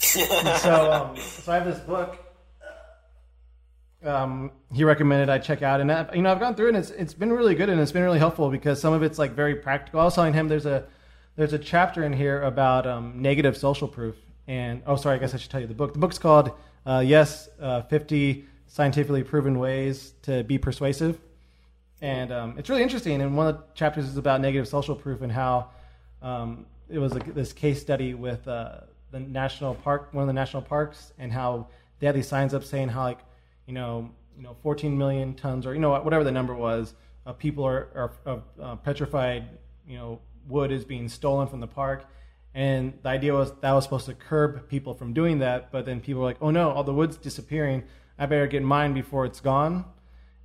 so, 0.58 0.92
um, 0.92 1.16
so 1.16 1.52
I 1.52 1.56
have 1.56 1.66
this 1.66 1.80
book. 1.80 2.18
Um, 4.02 4.52
he 4.72 4.84
recommended 4.84 5.28
I 5.28 5.38
check 5.38 5.60
out, 5.60 5.80
and 5.80 5.90
I, 5.90 6.08
you 6.14 6.22
know 6.22 6.30
I've 6.30 6.40
gone 6.40 6.54
through 6.54 6.66
it, 6.66 6.68
and 6.70 6.78
it's 6.78 6.90
it's 6.90 7.14
been 7.14 7.32
really 7.32 7.54
good, 7.54 7.68
and 7.68 7.80
it's 7.80 7.92
been 7.92 8.02
really 8.02 8.18
helpful 8.18 8.48
because 8.48 8.80
some 8.80 8.94
of 8.94 9.02
it's 9.02 9.18
like 9.18 9.32
very 9.32 9.56
practical. 9.56 10.00
I 10.00 10.04
was 10.04 10.14
telling 10.14 10.32
him 10.32 10.48
there's 10.48 10.66
a 10.66 10.86
there's 11.36 11.52
a 11.52 11.58
chapter 11.58 12.04
in 12.04 12.12
here 12.12 12.42
about 12.42 12.86
um, 12.86 13.20
negative 13.20 13.56
social 13.56 13.86
proof, 13.86 14.16
and 14.46 14.82
oh, 14.86 14.96
sorry, 14.96 15.16
I 15.16 15.18
guess 15.18 15.34
I 15.34 15.36
should 15.36 15.50
tell 15.50 15.60
you 15.60 15.66
the 15.66 15.74
book. 15.74 15.92
The 15.92 15.98
book's 15.98 16.18
called 16.18 16.52
uh, 16.86 17.02
Yes, 17.04 17.48
uh, 17.60 17.82
50 17.82 18.46
Scientifically 18.66 19.24
Proven 19.24 19.58
Ways 19.58 20.14
to 20.22 20.42
Be 20.44 20.56
Persuasive, 20.56 21.20
and 22.00 22.32
um, 22.32 22.54
it's 22.56 22.70
really 22.70 22.82
interesting. 22.82 23.20
And 23.20 23.36
one 23.36 23.48
of 23.48 23.56
the 23.56 23.62
chapters 23.74 24.06
is 24.06 24.16
about 24.16 24.40
negative 24.40 24.68
social 24.68 24.94
proof 24.94 25.20
and 25.20 25.32
how 25.32 25.70
um, 26.22 26.64
it 26.88 26.98
was 26.98 27.12
like 27.12 27.34
this 27.34 27.52
case 27.52 27.80
study 27.80 28.14
with. 28.14 28.48
Uh, 28.48 28.78
the 29.10 29.20
national 29.20 29.74
park, 29.74 30.08
one 30.12 30.22
of 30.22 30.26
the 30.26 30.32
national 30.32 30.62
parks, 30.62 31.12
and 31.18 31.32
how 31.32 31.68
they 31.98 32.06
had 32.06 32.14
these 32.14 32.28
signs 32.28 32.54
up 32.54 32.64
saying 32.64 32.88
how 32.88 33.02
like, 33.02 33.20
you 33.66 33.74
know, 33.74 34.10
you 34.36 34.42
know, 34.42 34.56
14 34.62 34.96
million 34.96 35.34
tons 35.34 35.66
or 35.66 35.74
you 35.74 35.80
know 35.80 35.98
whatever 36.00 36.24
the 36.24 36.32
number 36.32 36.54
was 36.54 36.94
of 37.26 37.38
people 37.38 37.64
are, 37.64 38.12
are 38.26 38.42
uh, 38.62 38.76
petrified, 38.76 39.48
you 39.86 39.96
know, 39.96 40.20
wood 40.48 40.72
is 40.72 40.84
being 40.84 41.08
stolen 41.08 41.46
from 41.48 41.60
the 41.60 41.66
park. 41.66 42.04
And 42.54 42.98
the 43.02 43.10
idea 43.10 43.34
was 43.34 43.52
that 43.60 43.72
was 43.72 43.84
supposed 43.84 44.06
to 44.06 44.14
curb 44.14 44.68
people 44.68 44.94
from 44.94 45.12
doing 45.12 45.38
that, 45.40 45.70
but 45.70 45.84
then 45.84 46.00
people 46.00 46.22
were 46.22 46.26
like, 46.26 46.38
"Oh 46.40 46.50
no, 46.50 46.70
all 46.70 46.82
the 46.82 46.94
wood's 46.94 47.16
disappearing. 47.16 47.84
I 48.18 48.26
better 48.26 48.46
get 48.46 48.62
mine 48.62 48.94
before 48.94 49.26
it's 49.26 49.40
gone." 49.40 49.84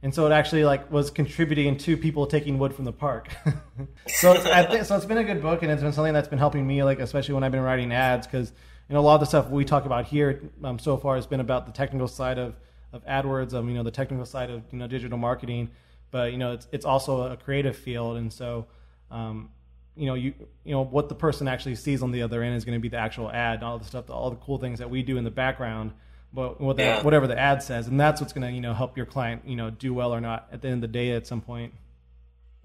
And 0.03 0.13
so 0.13 0.25
it 0.27 0.33
actually 0.33 0.65
like 0.65 0.91
was 0.91 1.09
contributing 1.09 1.77
to 1.77 1.95
people 1.95 2.27
taking 2.27 2.59
wood 2.59 2.75
from 2.75 2.83
the 2.83 2.91
park. 2.91 3.29
so 4.07 4.33
it's, 4.33 4.45
I 4.45 4.83
so 4.83 4.97
it's 4.97 5.05
been 5.05 5.17
a 5.17 5.23
good 5.23 5.41
book, 5.41 5.63
and 5.63 5.71
it's 5.71 5.81
been 5.81 5.93
something 5.93 6.13
that's 6.13 6.27
been 6.27 6.39
helping 6.39 6.67
me, 6.67 6.83
like 6.83 6.99
especially 6.99 7.33
when 7.33 7.43
I've 7.43 7.53
been 7.53 7.61
writing 7.61 7.91
ads, 7.93 8.27
because 8.27 8.51
you 8.89 8.93
know 8.93 8.99
a 8.99 9.01
lot 9.01 9.15
of 9.15 9.21
the 9.21 9.25
stuff 9.27 9.49
we 9.49 9.63
talk 9.63 9.85
about 9.85 10.05
here 10.05 10.51
um, 10.63 10.77
so 10.77 10.97
far 10.97 11.15
has 11.15 11.25
been 11.25 11.39
about 11.39 11.65
the 11.65 11.71
technical 11.71 12.09
side 12.09 12.37
of 12.37 12.59
of 12.91 13.03
AdWords, 13.05 13.53
um, 13.53 13.69
you 13.69 13.75
know, 13.75 13.81
the 13.81 13.91
technical 13.91 14.25
side 14.25 14.51
of 14.51 14.61
you 14.71 14.77
know 14.77 14.87
digital 14.87 15.17
marketing, 15.17 15.71
but 16.11 16.33
you 16.33 16.37
know 16.37 16.51
it's 16.51 16.67
it's 16.73 16.85
also 16.85 17.31
a 17.31 17.37
creative 17.37 17.75
field, 17.75 18.17
and 18.17 18.31
so. 18.31 18.67
Um, 19.09 19.49
you 19.95 20.07
know, 20.07 20.15
you 20.15 20.33
you 20.63 20.71
know 20.71 20.83
what 20.83 21.07
the 21.07 21.13
person 21.13 21.47
actually 21.47 21.75
sees 21.75 22.01
on 22.01 22.09
the 22.09 22.23
other 22.23 22.41
end 22.41 22.55
is 22.55 22.65
going 22.65 22.75
to 22.75 22.81
be 22.81 22.89
the 22.89 22.97
actual 22.97 23.29
ad, 23.29 23.55
and 23.55 23.63
all 23.63 23.77
the 23.77 23.85
stuff, 23.85 24.09
all 24.09 24.31
the 24.31 24.37
cool 24.37 24.57
things 24.57 24.79
that 24.79 24.89
we 24.89 25.03
do 25.03 25.17
in 25.17 25.23
the 25.23 25.29
background 25.29 25.91
what, 26.33 26.59
what 26.59 26.77
the, 26.77 26.83
yeah. 26.83 27.03
whatever 27.03 27.27
the 27.27 27.39
ad 27.39 27.61
says, 27.63 27.87
and 27.87 27.99
that's 27.99 28.19
what's 28.19 28.33
going 28.33 28.47
to 28.47 28.51
you 28.51 28.61
know 28.61 28.73
help 28.73 28.97
your 28.97 29.05
client 29.05 29.43
you 29.45 29.55
know 29.55 29.69
do 29.69 29.93
well 29.93 30.13
or 30.13 30.19
not 30.21 30.47
at 30.51 30.61
the 30.61 30.67
end 30.67 30.75
of 30.75 30.81
the 30.81 30.87
day 30.87 31.11
at 31.11 31.27
some 31.27 31.41
point. 31.41 31.73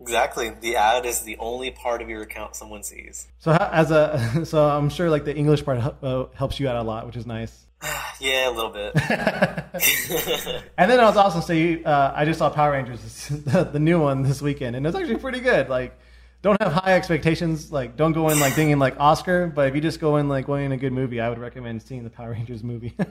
Exactly, 0.01 0.51
the 0.51 0.77
ad 0.77 1.05
is 1.07 1.23
the 1.23 1.37
only 1.39 1.71
part 1.71 2.01
of 2.01 2.09
your 2.09 2.23
account 2.23 2.55
someone 2.55 2.83
sees. 2.83 3.29
So 3.39 3.53
as 3.53 3.91
a 3.91 4.45
so 4.45 4.69
I'm 4.69 4.91
sure 4.91 5.11
like 5.11 5.25
the 5.25 5.37
English 5.37 5.65
part 5.65 5.79
uh, 6.03 6.27
helps 6.35 6.59
you 6.59 6.69
out 6.69 6.77
a 6.77 6.83
lot, 6.83 7.07
which 7.07 7.17
is 7.17 7.27
nice. 7.27 7.67
yeah, 8.21 8.49
a 8.49 8.53
little 8.53 8.71
bit. 8.71 8.93
and 10.79 10.91
then 10.91 11.01
I 11.01 11.05
was 11.05 11.17
also 11.17 11.41
say 11.41 11.83
uh, 11.83 12.13
I 12.15 12.25
just 12.25 12.39
saw 12.39 12.49
Power 12.49 12.73
Rangers, 12.73 13.29
the, 13.29 13.65
the 13.65 13.79
new 13.79 14.01
one 14.01 14.23
this 14.23 14.41
weekend, 14.41 14.77
and 14.77 14.87
it's 14.87 14.97
actually 14.97 15.17
pretty 15.19 15.41
good. 15.41 15.69
Like 15.69 15.99
don't 16.43 16.61
have 16.63 16.73
high 16.73 16.95
expectations. 16.95 17.73
Like, 17.73 17.97
don't 17.97 18.13
go 18.13 18.29
in 18.29 18.39
like 18.39 18.53
thinking 18.55 18.79
like 18.79 18.99
Oscar, 18.99 19.47
but 19.49 19.69
if 19.69 19.75
you 19.75 19.81
just 19.81 20.01
go 20.01 20.17
in 20.17 20.29
like 20.29 20.49
wanting 20.49 20.73
a 20.73 20.77
good 20.77 20.93
movie, 20.93 21.21
I 21.21 21.29
would 21.29 21.39
recommend 21.39 21.83
seeing 21.83 22.05
the 22.05 22.11
Power 22.11 22.31
Rangers 22.33 22.63
movie. 22.63 22.95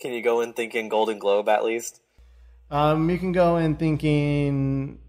can 0.00 0.12
you 0.12 0.22
go 0.22 0.40
in 0.40 0.52
thinking 0.52 0.88
Golden 0.88 1.18
Globe 1.18 1.48
at 1.48 1.64
least? 1.64 2.00
Um, 2.70 3.10
you 3.10 3.18
can 3.18 3.32
go 3.32 3.56
in 3.56 3.76
thinking 3.76 5.00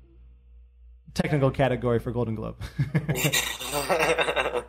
technical 1.13 1.52
category 1.52 2.00
for 2.00 2.12
Golden 2.12 2.36
Globe. 2.36 2.56
but 2.96 4.65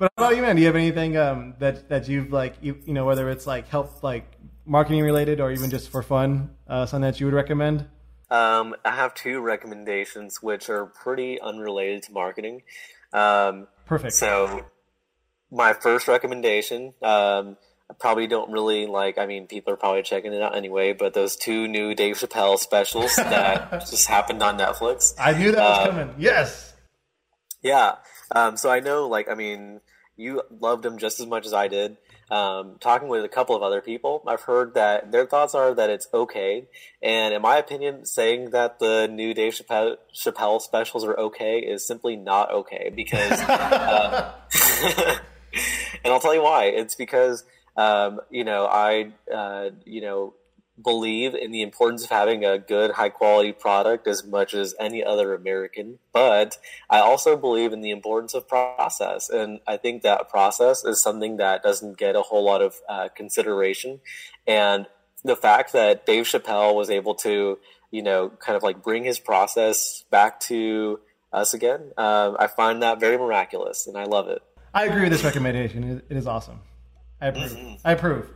how 0.00 0.08
about 0.16 0.36
you, 0.36 0.42
man? 0.42 0.56
Do 0.56 0.62
you 0.62 0.66
have 0.66 0.76
anything 0.76 1.16
um, 1.18 1.54
that 1.58 1.88
that 1.90 2.08
you've 2.08 2.32
like 2.32 2.54
you, 2.62 2.78
you 2.86 2.94
know 2.94 3.04
whether 3.04 3.28
it's 3.28 3.46
like 3.46 3.68
help 3.68 4.02
like 4.02 4.24
marketing 4.64 5.02
related 5.02 5.40
or 5.40 5.52
even 5.52 5.68
just 5.68 5.90
for 5.90 6.02
fun, 6.02 6.50
uh, 6.66 6.86
something 6.86 7.10
that 7.10 7.20
you 7.20 7.26
would 7.26 7.34
recommend? 7.34 7.86
Um, 8.30 8.74
I 8.84 8.94
have 8.94 9.14
two 9.14 9.40
recommendations 9.40 10.42
which 10.42 10.68
are 10.68 10.86
pretty 10.86 11.40
unrelated 11.40 12.02
to 12.04 12.12
marketing. 12.12 12.62
Um, 13.12 13.68
Perfect. 13.86 14.14
So, 14.14 14.66
my 15.50 15.72
first 15.72 16.08
recommendation, 16.08 16.94
um, 17.02 17.56
I 17.90 17.94
probably 17.98 18.26
don't 18.26 18.50
really 18.50 18.86
like. 18.86 19.18
I 19.18 19.26
mean, 19.26 19.46
people 19.46 19.72
are 19.72 19.76
probably 19.76 20.02
checking 20.02 20.32
it 20.32 20.42
out 20.42 20.56
anyway. 20.56 20.94
But 20.94 21.14
those 21.14 21.36
two 21.36 21.68
new 21.68 21.94
Dave 21.94 22.16
Chappelle 22.16 22.58
specials 22.58 23.14
that 23.16 23.70
just 23.70 24.08
happened 24.08 24.42
on 24.42 24.58
Netflix. 24.58 25.14
I 25.18 25.36
knew 25.36 25.52
that 25.52 25.60
was 25.60 25.88
um, 25.88 25.96
coming. 25.96 26.14
Yes. 26.18 26.74
Yeah. 27.62 27.96
Um, 28.34 28.56
so 28.56 28.70
I 28.70 28.80
know, 28.80 29.06
like, 29.06 29.28
I 29.28 29.34
mean, 29.34 29.80
you 30.16 30.42
loved 30.50 30.82
them 30.82 30.98
just 30.98 31.20
as 31.20 31.26
much 31.26 31.46
as 31.46 31.52
I 31.52 31.68
did. 31.68 31.96
Um, 32.30 32.76
talking 32.80 33.08
with 33.08 33.24
a 33.24 33.28
couple 33.28 33.54
of 33.54 33.62
other 33.62 33.80
people, 33.80 34.22
I've 34.26 34.42
heard 34.42 34.74
that 34.74 35.12
their 35.12 35.26
thoughts 35.26 35.54
are 35.54 35.74
that 35.74 35.90
it's 35.90 36.08
okay. 36.12 36.66
And 37.02 37.34
in 37.34 37.42
my 37.42 37.56
opinion, 37.56 38.06
saying 38.06 38.50
that 38.50 38.78
the 38.78 39.08
new 39.08 39.34
Dave 39.34 39.52
Chappelle, 39.54 39.96
Chappelle 40.14 40.60
specials 40.60 41.04
are 41.04 41.18
okay 41.18 41.58
is 41.58 41.86
simply 41.86 42.16
not 42.16 42.50
okay 42.50 42.92
because, 42.94 43.40
uh, 43.48 44.32
and 46.04 46.12
I'll 46.12 46.20
tell 46.20 46.34
you 46.34 46.42
why. 46.42 46.64
It's 46.64 46.94
because, 46.94 47.44
um, 47.76 48.20
you 48.30 48.44
know, 48.44 48.66
I, 48.66 49.12
uh, 49.32 49.70
you 49.84 50.00
know, 50.00 50.34
believe 50.82 51.34
in 51.34 51.52
the 51.52 51.62
importance 51.62 52.04
of 52.04 52.10
having 52.10 52.44
a 52.44 52.58
good, 52.58 52.92
high 52.92 53.08
quality 53.08 53.52
product 53.52 54.08
as 54.08 54.24
much 54.24 54.54
as 54.54 54.74
any 54.80 55.04
other 55.04 55.34
American. 55.34 55.98
But 56.12 56.58
I 56.90 56.98
also 56.98 57.36
believe 57.36 57.72
in 57.72 57.80
the 57.80 57.90
importance 57.90 58.34
of 58.34 58.48
process. 58.48 59.30
And 59.30 59.60
I 59.66 59.76
think 59.76 60.02
that 60.02 60.28
process 60.28 60.84
is 60.84 61.00
something 61.00 61.36
that 61.36 61.62
doesn't 61.62 61.96
get 61.96 62.16
a 62.16 62.22
whole 62.22 62.44
lot 62.44 62.60
of 62.60 62.74
uh, 62.88 63.08
consideration. 63.14 64.00
And 64.46 64.86
the 65.24 65.36
fact 65.36 65.72
that 65.72 66.06
Dave 66.06 66.24
Chappelle 66.24 66.74
was 66.74 66.90
able 66.90 67.14
to, 67.16 67.58
you 67.90 68.02
know, 68.02 68.28
kind 68.28 68.56
of 68.56 68.62
like 68.62 68.82
bring 68.82 69.04
his 69.04 69.18
process 69.18 70.04
back 70.10 70.40
to 70.40 71.00
us 71.32 71.54
again, 71.54 71.92
uh, 71.96 72.32
I 72.38 72.48
find 72.48 72.82
that 72.82 73.00
very 73.00 73.16
miraculous 73.16 73.86
and 73.86 73.96
I 73.96 74.04
love 74.04 74.28
it. 74.28 74.42
I 74.72 74.86
agree 74.86 75.02
with 75.02 75.12
this 75.12 75.24
recommendation. 75.24 76.02
It 76.08 76.16
is 76.16 76.26
awesome. 76.26 76.60
I 77.20 77.28
approve. 77.28 77.52
Mm-hmm. 77.52 77.74
I 77.86 77.92
approve. 77.92 78.28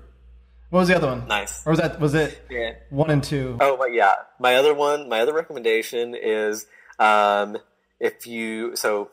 What 0.70 0.80
was 0.80 0.88
the 0.88 0.96
other 0.96 1.06
one? 1.06 1.26
Nice. 1.26 1.66
Or 1.66 1.70
was 1.70 1.80
that 1.80 1.98
was 1.98 2.14
it 2.14 2.44
yeah. 2.50 2.72
one 2.90 3.10
and 3.10 3.24
two? 3.24 3.56
Oh, 3.60 3.76
but 3.76 3.92
yeah. 3.92 4.14
My 4.38 4.56
other 4.56 4.74
one, 4.74 5.08
my 5.08 5.20
other 5.20 5.32
recommendation 5.32 6.14
is 6.14 6.66
um, 6.98 7.56
if 7.98 8.26
you 8.26 8.76
so 8.76 9.10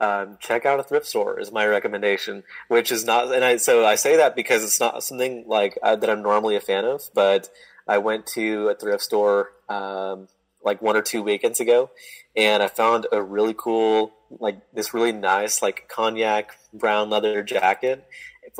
um, 0.00 0.38
check 0.40 0.64
out 0.66 0.78
a 0.78 0.84
thrift 0.84 1.06
store 1.06 1.40
is 1.40 1.50
my 1.50 1.66
recommendation, 1.66 2.44
which 2.68 2.92
is 2.92 3.04
not 3.04 3.34
and 3.34 3.44
I 3.44 3.56
so 3.56 3.84
I 3.84 3.96
say 3.96 4.16
that 4.16 4.36
because 4.36 4.62
it's 4.62 4.78
not 4.78 5.02
something 5.02 5.44
like 5.48 5.78
uh, 5.82 5.96
that 5.96 6.08
I'm 6.08 6.22
normally 6.22 6.54
a 6.54 6.60
fan 6.60 6.84
of, 6.84 7.02
but 7.12 7.48
I 7.88 7.98
went 7.98 8.26
to 8.28 8.68
a 8.68 8.74
thrift 8.74 9.02
store 9.02 9.50
um, 9.68 10.28
like 10.64 10.80
one 10.80 10.96
or 10.96 11.02
two 11.02 11.22
weekends 11.22 11.58
ago, 11.58 11.90
and 12.36 12.62
I 12.62 12.68
found 12.68 13.06
a 13.10 13.20
really 13.20 13.54
cool 13.56 14.12
like 14.40 14.60
this 14.72 14.94
really 14.94 15.12
nice 15.12 15.62
like 15.62 15.88
cognac 15.88 16.56
brown 16.72 17.10
leather 17.10 17.42
jacket 17.42 18.04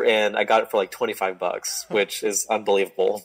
and 0.04 0.36
I 0.36 0.44
got 0.44 0.62
it 0.62 0.70
for 0.70 0.76
like 0.76 0.90
25 0.90 1.38
bucks, 1.38 1.86
which 1.88 2.22
is 2.22 2.46
unbelievable. 2.48 3.22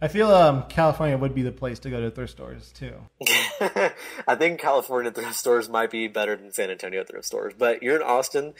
I 0.00 0.08
feel 0.08 0.30
um, 0.30 0.64
California 0.68 1.16
would 1.16 1.34
be 1.34 1.40
the 1.40 1.52
place 1.52 1.78
to 1.80 1.90
go 1.90 2.02
to 2.02 2.10
thrift 2.10 2.32
stores 2.32 2.70
too. 2.72 2.92
I 4.28 4.34
think 4.36 4.60
California 4.60 5.10
thrift 5.10 5.34
stores 5.36 5.70
might 5.70 5.90
be 5.90 6.06
better 6.06 6.36
than 6.36 6.52
San 6.52 6.70
Antonio 6.70 7.02
thrift 7.02 7.24
stores, 7.24 7.54
but 7.56 7.82
you're 7.82 7.96
in 7.96 8.02
Austin. 8.02 8.52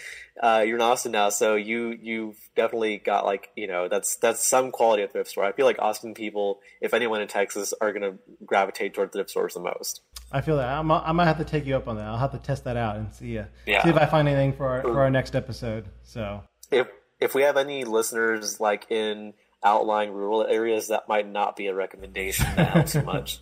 Uh, 0.43 0.65
you're 0.67 0.77
in 0.77 0.83
Austin 0.83 1.13
now, 1.13 1.29
so 1.29 1.55
you 1.55 1.99
you've 2.01 2.39
definitely 2.55 2.97
got 2.97 3.27
like 3.27 3.51
you 3.55 3.67
know 3.67 3.87
that's 3.87 4.17
that's 4.17 4.47
some 4.47 4.73
quality 4.73 5.03
of 5.03 5.13
thrift 5.13 5.29
store. 5.29 5.45
I 5.45 5.53
feel 5.53 5.67
like 5.67 5.79
Austin 5.79 6.15
people, 6.15 6.61
if 6.81 6.95
anyone 6.95 7.21
in 7.21 7.29
Texas, 7.29 7.75
are 7.83 7.93
going 7.93 8.13
to 8.13 8.19
gravitate 8.47 8.95
toward 8.95 9.13
thrift 9.13 9.29
stores 9.29 9.53
the 9.53 9.61
most. 9.61 10.01
I 10.33 10.41
feel 10.41 10.57
that 10.57 10.69
I'm, 10.69 10.91
I 10.91 11.13
might 11.13 11.27
have 11.27 11.39
to 11.39 11.45
take 11.45 11.67
you 11.67 11.77
up 11.77 11.87
on 11.87 11.97
that. 11.97 12.07
I'll 12.07 12.17
have 12.17 12.33
to 12.33 12.39
test 12.39 12.65
that 12.65 12.79
out 12.79 12.97
and 12.97 13.13
see 13.13 13.39
uh, 13.39 13.45
yeah. 13.67 13.83
see 13.83 13.91
if 13.91 13.97
I 13.97 14.07
find 14.07 14.27
anything 14.27 14.55
for 14.55 14.67
our, 14.67 14.83
for 14.83 15.01
our 15.03 15.11
next 15.11 15.37
episode. 15.37 15.85
So 16.03 16.43
if 16.71 16.89
if 17.21 17.35
we 17.35 17.43
have 17.43 17.57
any 17.57 17.85
listeners 17.85 18.61
like 18.61 18.91
in 18.91 19.35
outlying 19.63 20.13
rural 20.13 20.45
areas, 20.45 20.89
that 20.89 21.09
might 21.09 21.29
not 21.29 21.57
be 21.57 21.67
a 21.67 21.75
recommendation 21.75 22.47
that 22.57 22.69
helps 22.71 22.95
much. 22.97 23.41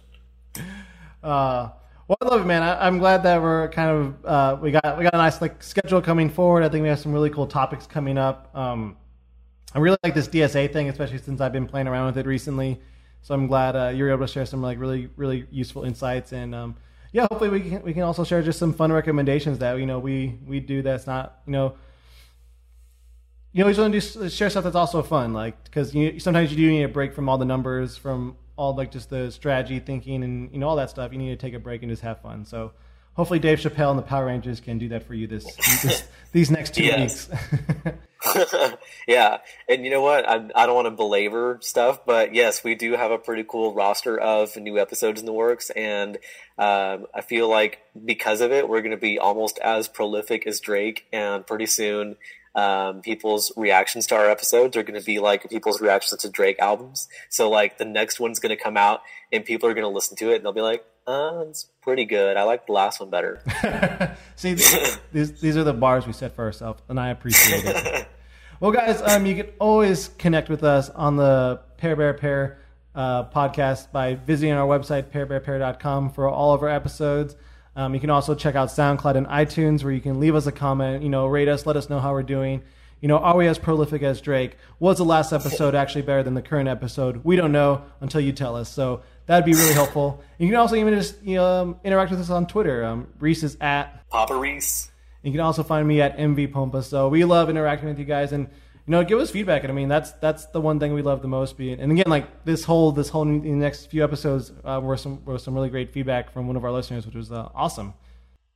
Uh, 1.23 1.71
well, 2.07 2.19
I 2.21 2.27
love 2.27 2.43
it, 2.43 2.45
man. 2.45 2.63
I, 2.63 2.87
am 2.87 2.99
glad 2.99 3.23
that 3.23 3.41
we're 3.41 3.69
kind 3.71 3.91
of 3.91 4.27
uh, 4.27 4.59
we 4.61 4.73
got 4.73 4.99
we 4.99 5.05
got 5.05 5.15
a 5.15 5.17
nice 5.17 5.41
like 5.41 5.63
schedule 5.63 6.03
coming 6.03 6.29
forward. 6.29 6.63
I 6.63 6.69
think 6.69 6.83
we 6.83 6.89
have 6.89 6.99
some 6.99 7.15
really 7.15 7.31
cool 7.31 7.47
topics 7.47 7.87
coming 7.87 8.19
up. 8.19 8.55
Um, 8.55 8.99
I 9.75 9.79
really 9.79 9.97
like 10.05 10.15
this 10.15 10.29
DSA 10.29 10.71
thing, 10.71 10.91
especially 10.91 11.17
since 11.17 11.41
I've 11.41 11.55
been 11.55 11.67
playing 11.67 11.89
around 11.89 12.05
with 12.05 12.19
it 12.19 12.27
recently. 12.27 12.79
So 13.23 13.35
I'm 13.35 13.47
glad 13.47 13.75
uh, 13.75 13.89
you're 13.89 14.11
able 14.11 14.27
to 14.27 14.31
share 14.31 14.45
some 14.45 14.61
like 14.61 14.79
really 14.79 15.09
really 15.17 15.47
useful 15.51 15.85
insights 15.85 16.33
and 16.33 16.55
um, 16.55 16.77
yeah, 17.13 17.29
hopefully 17.31 17.49
we 17.49 17.71
can 17.71 17.83
we 17.83 17.95
can 17.95 18.03
also 18.03 18.23
share 18.23 18.43
just 18.43 18.59
some 18.59 18.75
fun 18.75 18.93
recommendations 18.93 19.59
that 19.61 19.79
you 19.79 19.87
know 19.87 20.01
we 20.01 20.39
we 20.47 20.61
do 20.61 20.83
that's 20.83 21.07
not 21.07 21.39
you 21.47 21.53
know 21.53 21.75
you 23.55 23.61
know, 23.61 23.67
always 23.67 23.79
want 23.79 23.95
to 23.95 24.29
share 24.29 24.51
stuff 24.51 24.65
that's 24.65 24.75
also 24.75 25.01
fun, 25.01 25.33
like 25.33 25.63
because 25.63 25.95
you 25.95 26.19
sometimes 26.19 26.51
you 26.51 26.57
do 26.57 26.69
need 26.69 26.83
a 26.83 26.89
break 26.89 27.15
from 27.15 27.29
all 27.29 27.39
the 27.39 27.45
numbers, 27.45 27.97
from 27.97 28.37
all 28.57 28.75
like 28.75 28.91
just 28.91 29.11
the 29.11 29.31
strategy 29.31 29.79
thinking 29.79 30.25
and 30.25 30.53
you 30.53 30.59
know 30.59 30.69
all 30.69 30.77
that 30.77 30.91
stuff. 30.91 31.13
You 31.13 31.19
need 31.19 31.31
to 31.31 31.37
take 31.37 31.55
a 31.55 31.61
break 31.61 31.83
and 31.83 31.91
just 31.91 32.03
have 32.03 32.21
fun. 32.21 32.45
So 32.45 32.73
hopefully 33.15 33.39
Dave 33.39 33.61
Chappelle 33.61 33.91
and 33.91 33.99
the 33.99 34.03
Power 34.03 34.27
Rangers 34.27 34.59
can 34.59 34.79
do 34.79 34.89
that 34.89 35.05
for 35.05 35.15
you 35.15 35.29
this, 35.29 35.45
this 35.83 36.03
these 36.33 36.51
next 36.51 36.75
two 36.75 36.83
weeks. 36.83 37.31
yeah, 39.07 39.39
and 39.69 39.85
you 39.85 39.91
know 39.93 40.03
what? 40.03 40.29
I, 40.29 40.51
I 40.57 40.67
don't 40.67 40.75
want 40.75 40.87
to 40.87 40.91
belabor 40.91 41.61
stuff, 41.63 42.05
but 42.05 42.35
yes, 42.35 42.65
we 42.65 42.75
do 42.75 42.95
have 42.95 43.13
a 43.13 43.19
pretty 43.19 43.45
cool 43.49 43.73
roster 43.73 44.19
of 44.19 44.57
new 44.57 44.81
episodes 44.81 45.21
in 45.21 45.27
the 45.27 45.33
works, 45.33 45.71
and 45.71 46.17
um, 46.59 47.07
I 47.15 47.21
feel 47.21 47.49
like 47.49 47.79
because 48.05 48.41
of 48.41 48.51
it, 48.51 48.69
we're 48.69 48.81
going 48.81 48.91
to 48.91 48.97
be 48.97 49.21
almost 49.21 49.61
as 49.61 49.87
prolific 49.87 50.45
as 50.45 50.59
Drake, 50.59 51.07
and 51.13 51.47
pretty 51.47 51.67
soon 51.67 52.17
um, 52.55 53.01
people's 53.01 53.53
reactions 53.57 54.07
to 54.09 54.15
our 54.15 54.31
episodes 54.31 54.77
are 54.77 54.83
going 54.83 54.99
to 54.99 55.05
be 55.05 55.19
like 55.19 55.49
people's 55.51 55.81
reactions 55.81 56.21
to 56.23 56.29
Drake 56.29 56.59
albums. 56.59 57.09
So 57.29 57.51
like 57.51 57.79
the 57.79 57.85
next 57.85 58.21
one's 58.21 58.39
going 58.39 58.57
to 58.57 58.63
come 58.63 58.77
out 58.77 59.03
and 59.33 59.45
people 59.45 59.69
are 59.69 59.75
going 59.75 59.85
to 59.85 59.89
listen 59.89 60.17
to 60.19 60.31
it 60.31 60.37
and 60.37 60.45
they'll 60.45 60.53
be 60.53 60.61
like, 60.61 60.85
uh, 61.07 61.45
it's 61.49 61.69
pretty 61.83 62.05
good. 62.05 62.37
I 62.37 62.45
like 62.45 62.67
the 62.67 62.73
last 62.73 63.01
one 63.01 63.11
better. 63.11 63.43
See, 64.37 64.55
these, 65.13 65.41
these 65.41 65.57
are 65.57 65.65
the 65.65 65.75
bars 65.75 66.07
we 66.07 66.13
set 66.13 66.35
for 66.35 66.45
ourselves 66.45 66.83
and 66.89 66.99
I 66.99 67.09
appreciate 67.11 67.65
it. 67.65 68.09
well, 68.61 68.71
guys, 68.71 69.03
um, 69.03 69.27
you 69.27 69.35
can 69.35 69.53
always 69.59 70.09
connect 70.19 70.49
with 70.49 70.63
us 70.63 70.91
on 70.91 71.17
the 71.17 71.61
Pair 71.77 71.97
Bear 71.97 72.15
Pair 72.15 72.59
uh, 72.95 73.25
podcast 73.25 73.91
by 73.91 74.15
visiting 74.15 74.55
our 74.55 74.67
website, 74.67 75.11
pairbearpair.com 75.11 76.11
for 76.11 76.29
all 76.29 76.55
of 76.55 76.63
our 76.63 76.69
episodes. 76.69 77.35
Um, 77.77 77.95
you 77.95 78.01
can 78.01 78.11
also 78.11 78.35
check 78.35 78.55
out 78.55 78.69
SoundCloud 78.69 79.17
and 79.17 79.27
iTunes 79.27 79.83
where 79.83 79.93
you 79.93 80.01
can 80.01 80.21
leave 80.21 80.35
us 80.35 80.47
a 80.47 80.53
comment, 80.53 81.03
you 81.03 81.09
know, 81.09 81.27
rate 81.27 81.49
us, 81.49 81.67
let 81.67 81.77
us 81.77 81.91
know 81.91 81.99
how 81.99 82.13
we're 82.13 82.23
doing. 82.23 82.63
You 83.01 83.09
know, 83.09 83.19
are 83.19 83.37
we 83.37 83.47
as 83.49 83.59
prolific 83.59 84.03
as 84.03 84.21
Drake? 84.21 84.57
Was 84.79 84.99
the 84.99 85.05
last 85.05 85.33
episode 85.33 85.75
actually 85.75 86.03
better 86.03 86.23
than 86.23 86.35
the 86.35 86.43
current 86.43 86.69
episode? 86.69 87.23
We 87.25 87.37
don't 87.37 87.53
know 87.53 87.83
until 88.01 88.21
you 88.21 88.33
tell 88.33 88.57
us. 88.57 88.71
So 88.71 89.03
that'd 89.27 89.45
be 89.45 89.53
really 89.53 89.75
helpful. 89.75 90.23
You 90.39 90.49
can 90.49 90.57
also 90.57 90.77
even 90.77 90.95
just 90.95 91.23
you 91.23 91.37
know, 91.37 91.45
um, 91.45 91.77
interact 91.85 92.13
with 92.13 92.21
us 92.21 92.31
on 92.31 92.47
Twitter. 92.47 92.85
Um, 92.85 93.09
Reese 93.19 93.43
is 93.43 93.59
at 93.61 94.09
Papa 94.09 94.35
Reese. 94.37 94.91
You 95.23 95.33
can 95.33 95.41
also 95.41 95.63
find 95.63 95.87
me 95.87 96.01
at 96.01 96.17
MV 96.17 96.53
Pompa. 96.53 96.83
So 96.83 97.09
we 97.09 97.25
love 97.25 97.51
interacting 97.51 97.89
with 97.89 97.99
you 97.99 98.05
guys 98.05 98.33
and 98.33 98.49
you 98.87 98.91
know, 98.91 99.03
give 99.03 99.19
us 99.19 99.31
feedback. 99.31 99.63
And 99.63 99.73
I 99.73 99.75
mean, 99.75 99.89
that's 99.89 100.13
that's 100.13 100.47
the 100.47 100.61
one 100.61 100.79
thing 100.79 100.93
we 100.93 101.03
love 101.03 101.23
the 101.23 101.29
most. 101.29 101.57
Being 101.57 101.81
and 101.81 101.93
again, 101.93 102.05
like 102.07 102.45
this 102.45 102.65
whole 102.65 102.93
this 102.93 103.09
whole 103.09 103.25
next 103.25 103.87
few 103.87 104.05
episodes 104.05 104.53
uh, 104.65 104.81
were 104.83 104.97
some 104.97 105.25
were 105.25 105.39
some 105.39 105.55
really 105.55 105.71
great 105.71 105.93
feedback 105.93 106.33
from 106.33 106.47
one 106.47 106.57
of 106.57 106.65
our 106.65 106.73
listeners, 106.73 107.07
which 107.07 107.15
was 107.15 107.33
uh, 107.33 107.49
awesome. 107.55 107.95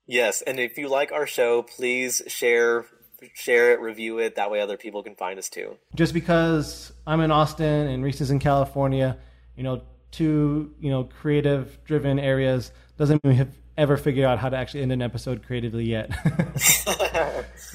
Yes, 0.07 0.43
and 0.43 0.59
if 0.59 0.79
you 0.79 0.89
like 0.89 1.13
our 1.13 1.27
show, 1.27 1.63
please 1.63 2.23
share 2.27 2.87
share 3.35 3.73
it, 3.73 3.81
review 3.81 4.19
it. 4.19 4.37
That 4.37 4.51
way, 4.51 4.61
other 4.61 4.77
people 4.77 5.03
can 5.03 5.15
find 5.15 5.39
us 5.39 5.49
too. 5.49 5.77
Just 5.95 6.13
because 6.13 6.93
I'm 7.07 7.21
in 7.21 7.31
Austin 7.31 7.89
and 7.89 8.05
Reese 8.05 8.21
is 8.21 8.31
in 8.31 8.39
California, 8.39 9.17
you 9.57 9.63
know, 9.63 9.83
two 10.11 10.75
you 10.81 10.91
know 10.91 11.05
creative 11.05 11.79
driven 11.85 12.19
areas 12.19 12.73
doesn't 12.99 13.23
mean 13.25 13.33
we 13.33 13.37
have 13.37 13.55
ever 13.79 13.97
figured 13.97 14.27
out 14.27 14.39
how 14.39 14.49
to 14.49 14.57
actually 14.57 14.83
end 14.83 14.93
an 14.93 15.01
episode 15.01 15.47
creatively 15.47 15.85
yet. 15.85 16.11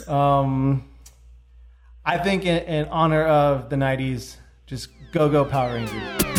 um, 0.08 0.84
I 2.06 2.18
think 2.18 2.45
in, 2.45 2.64
in 2.64 2.86
honor 2.89 3.24
of 3.24 3.70
the 3.70 3.78
90s, 3.78 4.36
just 4.66 4.89
go 5.14 5.30
go 5.30 5.45
Power 5.45 5.76
Rangers. 5.76 6.33